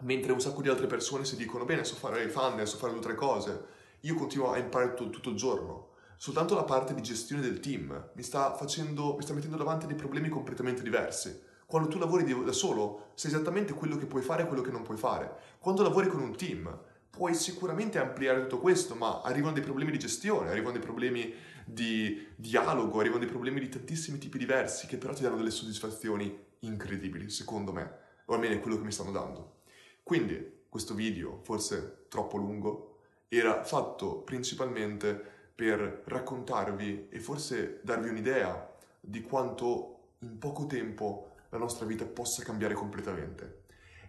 Mentre 0.00 0.32
un 0.32 0.40
sacco 0.40 0.62
di 0.62 0.70
altre 0.70 0.86
persone 0.86 1.26
si 1.26 1.36
dicono, 1.36 1.66
bene, 1.66 1.84
so 1.84 1.96
fare 1.96 2.24
i 2.24 2.30
funnel, 2.30 2.66
so 2.66 2.78
fare 2.78 2.92
due 2.92 3.02
o 3.02 3.04
tre 3.04 3.14
cose, 3.14 3.64
io 4.00 4.14
continuo 4.14 4.52
a 4.52 4.56
imparare 4.56 4.94
tutto, 4.94 5.10
tutto 5.10 5.28
il 5.28 5.36
giorno. 5.36 5.90
Soltanto 6.16 6.54
la 6.54 6.64
parte 6.64 6.94
di 6.94 7.02
gestione 7.02 7.42
del 7.42 7.60
team 7.60 8.12
mi 8.14 8.22
sta, 8.22 8.54
facendo, 8.54 9.16
mi 9.16 9.22
sta 9.22 9.34
mettendo 9.34 9.58
davanti 9.58 9.84
dei 9.84 9.96
problemi 9.96 10.30
completamente 10.30 10.80
diversi. 10.80 11.50
Quando 11.72 11.88
tu 11.88 11.96
lavori 11.96 12.22
da 12.44 12.52
solo, 12.52 13.12
sai 13.14 13.30
esattamente 13.30 13.72
quello 13.72 13.96
che 13.96 14.04
puoi 14.04 14.20
fare 14.20 14.42
e 14.42 14.46
quello 14.46 14.60
che 14.60 14.70
non 14.70 14.82
puoi 14.82 14.98
fare. 14.98 15.34
Quando 15.58 15.82
lavori 15.82 16.06
con 16.06 16.20
un 16.20 16.36
team, 16.36 16.78
puoi 17.08 17.32
sicuramente 17.32 17.98
ampliare 17.98 18.42
tutto 18.42 18.58
questo, 18.58 18.94
ma 18.94 19.22
arrivano 19.22 19.54
dei 19.54 19.62
problemi 19.62 19.90
di 19.90 19.98
gestione, 19.98 20.50
arrivano 20.50 20.72
dei 20.72 20.82
problemi 20.82 21.32
di 21.64 22.28
dialogo, 22.36 22.98
arrivano 23.00 23.20
dei 23.20 23.28
problemi 23.30 23.58
di 23.58 23.70
tantissimi 23.70 24.18
tipi 24.18 24.36
diversi 24.36 24.86
che 24.86 24.98
però 24.98 25.14
ti 25.14 25.22
danno 25.22 25.36
delle 25.36 25.50
soddisfazioni 25.50 26.38
incredibili, 26.58 27.30
secondo 27.30 27.72
me, 27.72 27.90
o 28.26 28.34
almeno 28.34 28.52
è 28.56 28.60
quello 28.60 28.76
che 28.76 28.84
mi 28.84 28.92
stanno 28.92 29.10
dando. 29.10 29.60
Quindi 30.02 30.64
questo 30.68 30.92
video, 30.92 31.40
forse 31.40 32.04
troppo 32.08 32.36
lungo, 32.36 32.98
era 33.28 33.64
fatto 33.64 34.18
principalmente 34.18 35.18
per 35.54 36.02
raccontarvi 36.04 37.06
e 37.08 37.18
forse 37.18 37.80
darvi 37.82 38.10
un'idea 38.10 38.76
di 39.00 39.22
quanto 39.22 40.00
in 40.18 40.36
poco 40.36 40.66
tempo 40.66 41.31
la 41.52 41.58
nostra 41.58 41.84
vita 41.84 42.06
possa 42.06 42.42
cambiare 42.42 42.74
completamente. 42.74 43.64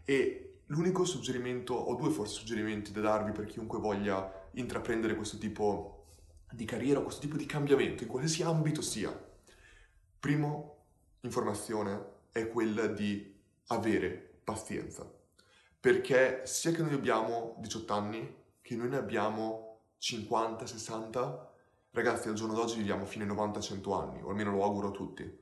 E 0.06 0.62
l'unico 0.68 1.04
suggerimento, 1.04 1.74
o 1.74 1.94
due 1.96 2.10
forse 2.10 2.36
suggerimenti 2.36 2.92
da 2.92 3.02
darvi 3.02 3.32
per 3.32 3.46
chiunque 3.46 3.80
voglia 3.80 4.50
intraprendere 4.54 5.16
questo 5.16 5.38
tipo 5.38 6.06
di 6.52 6.64
carriera, 6.64 7.02
questo 7.02 7.20
tipo 7.20 7.36
di 7.36 7.46
cambiamento, 7.46 8.04
in 8.04 8.10
qualsiasi 8.10 8.44
ambito 8.44 8.82
sia. 8.82 9.12
Primo, 10.20 10.86
informazione 11.22 12.12
è 12.32 12.48
quella 12.48 12.88
di 12.88 13.38
avere 13.68 14.40
pazienza. 14.44 15.10
Perché 15.80 16.44
sia 16.46 16.72
che 16.72 16.82
noi 16.82 16.94
abbiamo 16.94 17.56
18 17.60 17.94
anni, 17.94 18.36
che 18.62 18.76
noi 18.78 18.88
ne 18.88 18.98
abbiamo 18.98 19.80
50, 19.98 20.66
60, 20.66 21.52
ragazzi 21.92 22.30
al 22.30 22.36
giorno 22.36 22.54
d'oggi 22.54 22.78
viviamo 22.78 23.06
fino 23.06 23.26
ai 23.26 23.30
90-100 23.30 24.02
anni, 24.02 24.22
o 24.22 24.30
almeno 24.30 24.52
lo 24.52 24.64
auguro 24.64 24.88
a 24.88 24.92
tutti. 24.92 25.42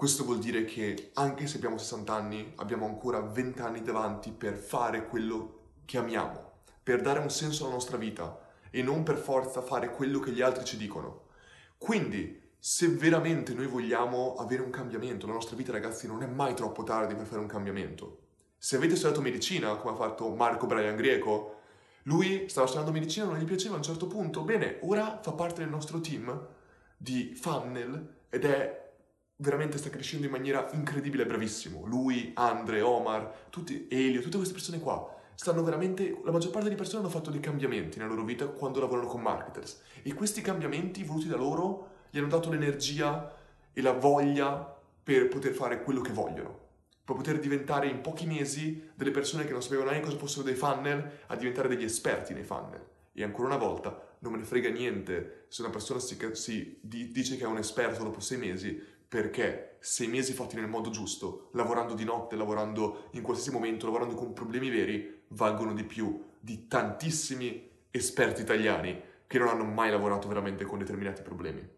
Questo 0.00 0.24
vuol 0.24 0.38
dire 0.38 0.64
che 0.64 1.10
anche 1.12 1.46
se 1.46 1.58
abbiamo 1.58 1.76
60 1.76 2.14
anni, 2.14 2.54
abbiamo 2.56 2.86
ancora 2.86 3.20
20 3.20 3.60
anni 3.60 3.82
davanti 3.82 4.30
per 4.30 4.54
fare 4.54 5.06
quello 5.06 5.74
che 5.84 5.98
amiamo, 5.98 6.52
per 6.82 7.02
dare 7.02 7.18
un 7.18 7.28
senso 7.28 7.64
alla 7.64 7.74
nostra 7.74 7.98
vita, 7.98 8.48
e 8.70 8.82
non 8.82 9.02
per 9.02 9.18
forza 9.18 9.60
fare 9.60 9.90
quello 9.90 10.18
che 10.18 10.30
gli 10.30 10.40
altri 10.40 10.64
ci 10.64 10.78
dicono. 10.78 11.26
Quindi, 11.76 12.54
se 12.58 12.88
veramente 12.88 13.52
noi 13.52 13.66
vogliamo 13.66 14.36
avere 14.36 14.62
un 14.62 14.70
cambiamento, 14.70 15.26
la 15.26 15.34
nostra 15.34 15.54
vita 15.54 15.70
ragazzi 15.70 16.06
non 16.06 16.22
è 16.22 16.26
mai 16.26 16.54
troppo 16.54 16.82
tardi 16.82 17.14
per 17.14 17.26
fare 17.26 17.42
un 17.42 17.46
cambiamento. 17.46 18.20
Se 18.56 18.76
avete 18.76 18.96
studiato 18.96 19.20
medicina, 19.20 19.76
come 19.76 19.92
ha 19.92 19.98
fatto 19.98 20.30
Marco 20.30 20.64
Brian 20.64 20.96
Greco, 20.96 21.56
lui 22.04 22.48
stava 22.48 22.66
studiando 22.66 22.98
medicina, 22.98 23.26
non 23.26 23.36
gli 23.36 23.44
piaceva 23.44 23.74
a 23.74 23.76
un 23.76 23.82
certo 23.82 24.06
punto, 24.06 24.44
bene, 24.44 24.78
ora 24.80 25.20
fa 25.22 25.32
parte 25.32 25.60
del 25.60 25.68
nostro 25.68 26.00
team 26.00 26.48
di 26.96 27.34
funnel 27.34 28.20
ed 28.30 28.46
è 28.46 28.88
veramente 29.40 29.78
sta 29.78 29.90
crescendo 29.90 30.26
in 30.26 30.32
maniera 30.32 30.68
incredibile, 30.72 31.26
bravissimo. 31.26 31.84
Lui, 31.86 32.32
Andre, 32.34 32.80
Omar, 32.80 33.46
tutti, 33.50 33.86
Elio, 33.90 34.20
tutte 34.20 34.36
queste 34.36 34.54
persone 34.54 34.78
qua 34.78 35.18
stanno 35.34 35.62
veramente, 35.62 36.20
la 36.22 36.32
maggior 36.32 36.50
parte 36.50 36.68
delle 36.68 36.76
persone 36.78 37.02
hanno 37.02 37.10
fatto 37.10 37.30
dei 37.30 37.40
cambiamenti 37.40 37.98
nella 37.98 38.10
loro 38.10 38.24
vita 38.24 38.46
quando 38.46 38.78
lavorano 38.78 39.06
con 39.06 39.22
marketers 39.22 39.80
e 40.02 40.12
questi 40.12 40.42
cambiamenti 40.42 41.02
voluti 41.02 41.28
da 41.28 41.36
loro 41.36 41.88
gli 42.10 42.18
hanno 42.18 42.28
dato 42.28 42.50
l'energia 42.50 43.34
e 43.72 43.80
la 43.80 43.92
voglia 43.92 44.78
per 45.02 45.28
poter 45.28 45.54
fare 45.54 45.82
quello 45.82 46.02
che 46.02 46.12
vogliono, 46.12 46.58
per 47.02 47.16
poter 47.16 47.38
diventare 47.38 47.88
in 47.88 48.02
pochi 48.02 48.26
mesi 48.26 48.90
delle 48.94 49.12
persone 49.12 49.46
che 49.46 49.52
non 49.52 49.62
sapevano 49.62 49.88
neanche 49.88 50.08
cosa 50.08 50.18
fossero 50.18 50.44
dei 50.44 50.54
funnel 50.54 51.10
a 51.28 51.36
diventare 51.36 51.68
degli 51.68 51.84
esperti 51.84 52.34
nei 52.34 52.44
funnel. 52.44 52.86
E 53.12 53.24
ancora 53.24 53.48
una 53.48 53.56
volta, 53.56 54.08
non 54.18 54.32
me 54.32 54.38
ne 54.38 54.44
frega 54.44 54.68
niente 54.68 55.46
se 55.48 55.62
una 55.62 55.70
persona 55.70 56.00
si, 56.00 56.18
si 56.32 56.78
dice 56.82 57.36
che 57.38 57.44
è 57.44 57.46
un 57.46 57.56
esperto 57.56 58.04
dopo 58.04 58.20
sei 58.20 58.36
mesi, 58.36 58.78
perché 59.10 59.78
sei 59.80 60.06
mesi 60.06 60.32
fatti 60.32 60.54
nel 60.54 60.68
modo 60.68 60.88
giusto, 60.90 61.48
lavorando 61.54 61.94
di 61.94 62.04
notte, 62.04 62.36
lavorando 62.36 63.08
in 63.14 63.22
qualsiasi 63.22 63.50
momento, 63.50 63.86
lavorando 63.86 64.14
con 64.14 64.32
problemi 64.32 64.70
veri, 64.70 65.22
valgono 65.30 65.74
di 65.74 65.82
più 65.82 66.26
di 66.38 66.68
tantissimi 66.68 67.68
esperti 67.90 68.42
italiani 68.42 69.02
che 69.26 69.38
non 69.40 69.48
hanno 69.48 69.64
mai 69.64 69.90
lavorato 69.90 70.28
veramente 70.28 70.64
con 70.64 70.78
determinati 70.78 71.22
problemi. 71.22 71.68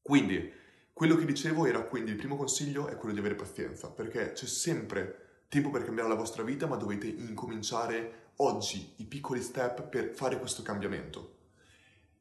Quindi, 0.00 0.48
quello 0.92 1.16
che 1.16 1.24
dicevo 1.24 1.66
era 1.66 1.82
quindi 1.82 2.12
il 2.12 2.16
primo 2.16 2.36
consiglio 2.36 2.86
è 2.86 2.94
quello 2.94 3.14
di 3.14 3.18
avere 3.18 3.34
pazienza, 3.34 3.90
perché 3.90 4.30
c'è 4.30 4.46
sempre 4.46 5.42
tempo 5.48 5.70
per 5.70 5.82
cambiare 5.82 6.08
la 6.08 6.14
vostra 6.14 6.44
vita, 6.44 6.68
ma 6.68 6.76
dovete 6.76 7.08
incominciare 7.08 8.30
oggi 8.36 8.92
i 8.98 9.04
piccoli 9.06 9.42
step 9.42 9.88
per 9.88 10.14
fare 10.14 10.38
questo 10.38 10.62
cambiamento. 10.62 11.38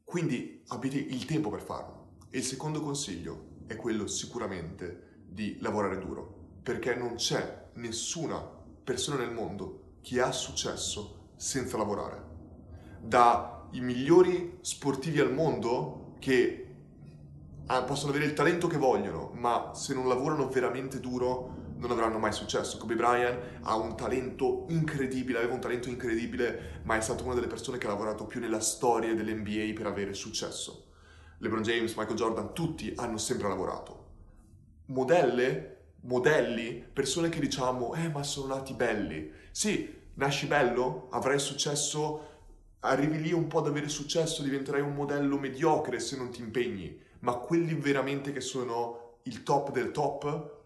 Quindi 0.04 0.64
avete 0.70 0.98
il 0.98 1.24
tempo 1.26 1.52
per 1.52 1.62
farlo. 1.62 2.16
E 2.32 2.40
il 2.40 2.44
secondo 2.44 2.82
consiglio 2.82 3.52
è 3.68 3.76
quello 3.76 4.08
sicuramente 4.08 5.22
di 5.26 5.58
lavorare 5.62 6.00
duro, 6.00 6.42
perché 6.62 6.96
non 6.96 7.16
c'è 7.16 7.70
nessuna 7.74 8.38
persona 8.84 9.24
nel 9.24 9.34
mondo 9.34 9.98
che 10.02 10.22
ha 10.22 10.32
successo 10.32 11.30
senza 11.36 11.78
lavorare. 11.78 12.22
Dai 13.02 13.80
migliori 13.80 14.60
sportivi 14.62 15.20
al 15.20 15.34
mondo 15.34 16.16
che 16.20 16.60
possono 17.86 18.12
avere 18.12 18.26
il 18.26 18.34
talento 18.34 18.68
che 18.68 18.78
vogliono, 18.78 19.32
ma 19.34 19.72
se 19.74 19.94
non 19.94 20.08
lavorano 20.08 20.48
veramente 20.50 21.00
duro 21.00 21.62
non 21.78 21.92
avranno 21.92 22.20
mai 22.20 22.32
successo. 22.32 22.78
Kobe 22.78 22.96
Bryant 22.96 23.60
ha 23.64 23.76
un 23.76 23.98
talento 23.98 24.66
incredibile, 24.70 25.40
aveva 25.40 25.56
un 25.56 25.60
talento 25.60 25.90
incredibile, 25.90 26.82
ma 26.84 26.96
è 26.96 27.02
stato 27.02 27.26
una 27.26 27.34
delle 27.34 27.48
persone 27.48 27.78
che 27.78 27.88
ha 27.88 27.90
lavorato 27.90 28.26
più 28.26 28.40
nella 28.40 28.62
storia 28.62 29.16
dell'NBA 29.16 29.74
per 29.74 29.88
avere 29.88 30.14
successo. 30.14 30.92
LeBron 31.44 31.62
James, 31.62 31.94
Michael 31.96 32.16
Jordan, 32.16 32.54
tutti 32.54 32.94
hanno 32.96 33.18
sempre 33.18 33.50
lavorato. 33.50 34.12
Modelle, 34.86 35.90
modelli, 36.04 36.76
persone 36.76 37.28
che 37.28 37.42
diciamo, 37.42 37.96
eh 37.96 38.08
ma 38.08 38.24
sono 38.24 38.56
nati 38.56 38.74
belli. 38.74 39.30
Sì, 39.52 39.94
nasci 40.14 40.46
bello, 40.46 41.10
avrai 41.12 41.40
successo, 41.40 42.30
arrivi 42.80 43.22
lì 43.22 43.34
un 43.34 43.48
po' 43.48 43.60
ad 43.60 43.68
avere 43.68 43.90
successo, 43.90 44.42
diventerai 44.42 44.80
un 44.80 44.94
modello 44.94 45.38
mediocre 45.38 46.00
se 46.00 46.16
non 46.16 46.30
ti 46.30 46.40
impegni, 46.40 46.98
ma 47.20 47.34
quelli 47.34 47.74
veramente 47.74 48.32
che 48.32 48.42
sono 48.42 49.18
il 49.24 49.44
top 49.44 49.72
del 49.72 49.92
top, 49.92 50.62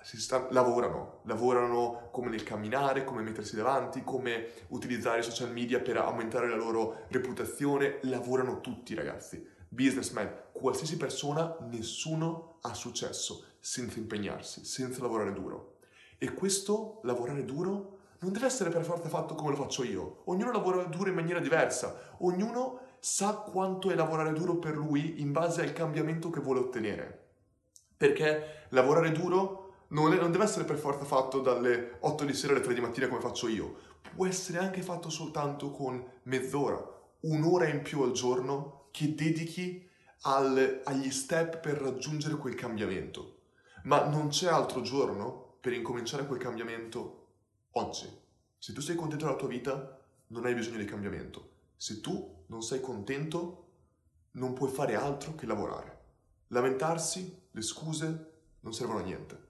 sta, 0.00 0.46
lavorano, 0.52 1.22
lavorano 1.24 2.08
come 2.12 2.30
nel 2.30 2.44
camminare, 2.44 3.02
come 3.02 3.22
mettersi 3.22 3.56
davanti, 3.56 4.04
come 4.04 4.46
utilizzare 4.68 5.18
i 5.18 5.24
social 5.24 5.50
media 5.50 5.80
per 5.80 5.96
aumentare 5.96 6.48
la 6.48 6.54
loro 6.54 7.06
reputazione, 7.08 7.98
lavorano 8.02 8.60
tutti 8.60 8.94
ragazzi 8.94 9.53
businessman, 9.74 10.32
qualsiasi 10.52 10.96
persona, 10.96 11.56
nessuno 11.68 12.58
ha 12.62 12.72
successo 12.72 13.44
senza 13.58 13.98
impegnarsi, 13.98 14.64
senza 14.64 15.02
lavorare 15.02 15.32
duro. 15.32 15.78
E 16.18 16.32
questo 16.32 17.00
lavorare 17.02 17.44
duro 17.44 17.98
non 18.20 18.32
deve 18.32 18.46
essere 18.46 18.70
per 18.70 18.84
forza 18.84 19.08
fatto 19.08 19.34
come 19.34 19.50
lo 19.50 19.56
faccio 19.56 19.82
io. 19.82 20.22
Ognuno 20.26 20.52
lavora 20.52 20.84
duro 20.84 21.10
in 21.10 21.14
maniera 21.14 21.40
diversa, 21.40 22.16
ognuno 22.18 22.80
sa 23.00 23.34
quanto 23.34 23.90
è 23.90 23.94
lavorare 23.94 24.32
duro 24.32 24.56
per 24.56 24.76
lui 24.76 25.20
in 25.20 25.32
base 25.32 25.60
al 25.62 25.74
cambiamento 25.74 26.30
che 26.30 26.40
vuole 26.40 26.60
ottenere. 26.60 27.32
Perché 27.96 28.66
lavorare 28.70 29.12
duro 29.12 29.64
non, 29.88 30.12
è, 30.12 30.16
non 30.16 30.32
deve 30.32 30.44
essere 30.44 30.64
per 30.64 30.78
forza 30.78 31.04
fatto 31.04 31.40
dalle 31.40 31.98
8 32.00 32.24
di 32.24 32.32
sera 32.32 32.54
alle 32.54 32.62
3 32.62 32.72
di 32.72 32.80
mattina 32.80 33.08
come 33.08 33.20
faccio 33.20 33.48
io. 33.48 33.76
Può 34.14 34.26
essere 34.26 34.58
anche 34.58 34.80
fatto 34.80 35.10
soltanto 35.10 35.70
con 35.70 36.02
mezz'ora, 36.22 36.82
un'ora 37.20 37.68
in 37.68 37.82
più 37.82 38.02
al 38.02 38.12
giorno 38.12 38.73
che 38.94 39.12
dedichi 39.12 39.90
al, 40.20 40.82
agli 40.84 41.10
step 41.10 41.58
per 41.58 41.78
raggiungere 41.78 42.36
quel 42.36 42.54
cambiamento. 42.54 43.40
Ma 43.86 44.06
non 44.06 44.28
c'è 44.28 44.46
altro 44.46 44.82
giorno 44.82 45.56
per 45.60 45.72
incominciare 45.72 46.28
quel 46.28 46.38
cambiamento 46.38 47.32
oggi. 47.72 48.08
Se 48.56 48.72
tu 48.72 48.80
sei 48.80 48.94
contento 48.94 49.24
della 49.24 49.36
tua 49.36 49.48
vita, 49.48 50.00
non 50.28 50.44
hai 50.44 50.54
bisogno 50.54 50.76
di 50.76 50.84
cambiamento. 50.84 51.54
Se 51.76 52.00
tu 52.00 52.44
non 52.46 52.62
sei 52.62 52.80
contento, 52.80 53.70
non 54.34 54.52
puoi 54.52 54.70
fare 54.70 54.94
altro 54.94 55.34
che 55.34 55.46
lavorare. 55.46 56.02
Lamentarsi, 56.48 57.48
le 57.50 57.62
scuse, 57.62 58.32
non 58.60 58.72
servono 58.72 59.00
a 59.00 59.02
niente. 59.02 59.48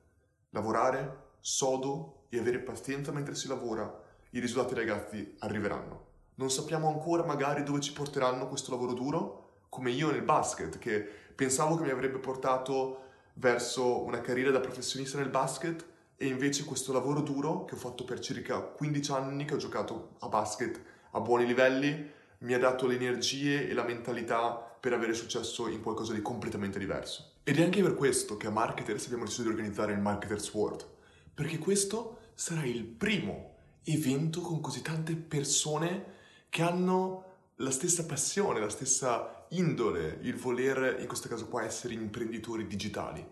Lavorare 0.52 1.32
sodo 1.40 2.28
e 2.30 2.38
avere 2.38 2.60
pazienza 2.60 3.12
mentre 3.12 3.34
si 3.34 3.46
lavora, 3.46 3.94
i 4.30 4.40
risultati 4.40 4.74
ragazzi 4.74 5.36
arriveranno. 5.40 6.12
Non 6.36 6.50
sappiamo 6.50 6.88
ancora 6.88 7.24
magari 7.24 7.62
dove 7.62 7.80
ci 7.80 7.92
porteranno 7.92 8.48
questo 8.48 8.72
lavoro 8.72 8.92
duro, 8.92 9.62
come 9.68 9.90
io 9.90 10.10
nel 10.10 10.22
basket, 10.22 10.78
che 10.78 11.06
pensavo 11.34 11.76
che 11.76 11.84
mi 11.84 11.90
avrebbe 11.90 12.18
portato 12.18 13.02
verso 13.34 14.02
una 14.02 14.20
carriera 14.20 14.50
da 14.50 14.60
professionista 14.60 15.18
nel 15.18 15.28
basket 15.28 15.84
e 16.16 16.26
invece 16.26 16.64
questo 16.64 16.92
lavoro 16.92 17.20
duro 17.20 17.64
che 17.64 17.74
ho 17.74 17.78
fatto 17.78 18.04
per 18.04 18.18
circa 18.18 18.60
15 18.60 19.12
anni, 19.12 19.44
che 19.44 19.54
ho 19.54 19.58
giocato 19.58 20.16
a 20.20 20.28
basket 20.28 20.80
a 21.12 21.20
buoni 21.20 21.46
livelli, 21.46 22.10
mi 22.38 22.52
ha 22.52 22.58
dato 22.58 22.86
le 22.86 22.96
energie 22.96 23.68
e 23.68 23.72
la 23.72 23.84
mentalità 23.84 24.50
per 24.54 24.92
avere 24.92 25.14
successo 25.14 25.68
in 25.68 25.82
qualcosa 25.82 26.12
di 26.12 26.20
completamente 26.20 26.78
diverso. 26.78 27.34
Ed 27.44 27.58
è 27.58 27.62
anche 27.62 27.82
per 27.82 27.94
questo 27.94 28.36
che 28.36 28.48
a 28.48 28.50
Marketers 28.50 29.04
abbiamo 29.06 29.24
deciso 29.24 29.42
di 29.42 29.48
organizzare 29.48 29.92
il 29.92 30.00
Marketers 30.00 30.52
World, 30.52 30.84
perché 31.32 31.58
questo 31.58 32.18
sarà 32.34 32.64
il 32.64 32.84
primo 32.84 33.52
evento 33.84 34.40
con 34.40 34.60
così 34.60 34.82
tante 34.82 35.14
persone 35.14 36.13
che 36.54 36.62
hanno 36.62 37.24
la 37.56 37.72
stessa 37.72 38.06
passione, 38.06 38.60
la 38.60 38.68
stessa 38.68 39.46
indole, 39.48 40.20
il 40.22 40.36
voler, 40.36 41.00
in 41.00 41.08
questo 41.08 41.26
caso 41.26 41.48
qua, 41.48 41.64
essere 41.64 41.94
imprenditori 41.94 42.68
digitali. 42.68 43.28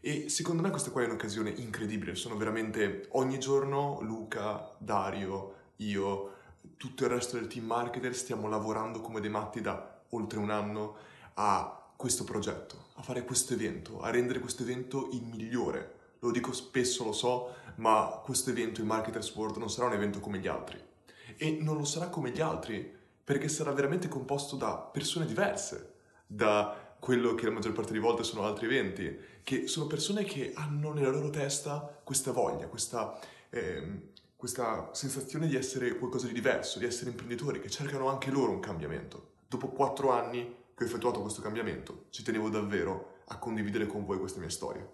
E 0.00 0.28
secondo 0.28 0.62
me 0.62 0.70
questa 0.70 0.92
qua 0.92 1.02
è 1.02 1.06
un'occasione 1.06 1.50
incredibile, 1.50 2.14
sono 2.14 2.36
veramente 2.36 3.08
ogni 3.14 3.40
giorno 3.40 3.98
Luca, 4.02 4.72
Dario, 4.78 5.54
io, 5.78 6.34
tutto 6.76 7.02
il 7.02 7.10
resto 7.10 7.36
del 7.36 7.48
team 7.48 7.64
marketer 7.64 8.14
stiamo 8.14 8.46
lavorando 8.46 9.00
come 9.00 9.20
dei 9.20 9.30
matti 9.30 9.60
da 9.60 10.02
oltre 10.10 10.38
un 10.38 10.50
anno 10.50 10.94
a 11.34 11.90
questo 11.96 12.22
progetto, 12.22 12.90
a 12.94 13.02
fare 13.02 13.24
questo 13.24 13.54
evento, 13.54 14.00
a 14.00 14.10
rendere 14.10 14.38
questo 14.38 14.62
evento 14.62 15.08
il 15.10 15.24
migliore. 15.24 15.94
Lo 16.20 16.30
dico 16.30 16.52
spesso, 16.52 17.02
lo 17.02 17.12
so, 17.12 17.52
ma 17.78 18.20
questo 18.22 18.50
evento, 18.50 18.80
il 18.80 18.86
Marketers 18.86 19.34
World, 19.34 19.56
non 19.56 19.68
sarà 19.68 19.88
un 19.88 19.94
evento 19.94 20.20
come 20.20 20.38
gli 20.38 20.46
altri. 20.46 20.92
E 21.36 21.58
non 21.60 21.76
lo 21.76 21.84
sarà 21.84 22.08
come 22.08 22.30
gli 22.30 22.40
altri 22.40 23.02
perché 23.24 23.48
sarà 23.48 23.72
veramente 23.72 24.08
composto 24.08 24.56
da 24.56 24.76
persone 24.76 25.24
diverse, 25.24 25.94
da 26.26 26.96
quello 27.00 27.34
che 27.34 27.46
la 27.46 27.52
maggior 27.52 27.72
parte 27.72 27.92
delle 27.92 28.04
volte 28.04 28.22
sono 28.22 28.44
altri 28.44 28.66
eventi, 28.66 29.18
che 29.42 29.66
sono 29.66 29.86
persone 29.86 30.24
che 30.24 30.52
hanno 30.54 30.92
nella 30.92 31.10
loro 31.10 31.30
testa 31.30 32.00
questa 32.02 32.32
voglia, 32.32 32.66
questa, 32.66 33.18
eh, 33.50 34.10
questa 34.36 34.90
sensazione 34.92 35.46
di 35.46 35.56
essere 35.56 35.96
qualcosa 35.96 36.26
di 36.26 36.32
diverso, 36.32 36.78
di 36.78 36.86
essere 36.86 37.10
imprenditori, 37.10 37.60
che 37.60 37.70
cercano 37.70 38.08
anche 38.08 38.30
loro 38.30 38.52
un 38.52 38.60
cambiamento. 38.60 39.32
Dopo 39.48 39.68
quattro 39.68 40.12
anni 40.12 40.54
che 40.74 40.84
ho 40.84 40.86
effettuato 40.86 41.20
questo 41.20 41.42
cambiamento, 41.42 42.06
ci 42.10 42.22
tenevo 42.22 42.48
davvero 42.48 43.18
a 43.26 43.38
condividere 43.38 43.86
con 43.86 44.04
voi 44.04 44.18
questa 44.18 44.40
mia 44.40 44.50
storia. 44.50 44.86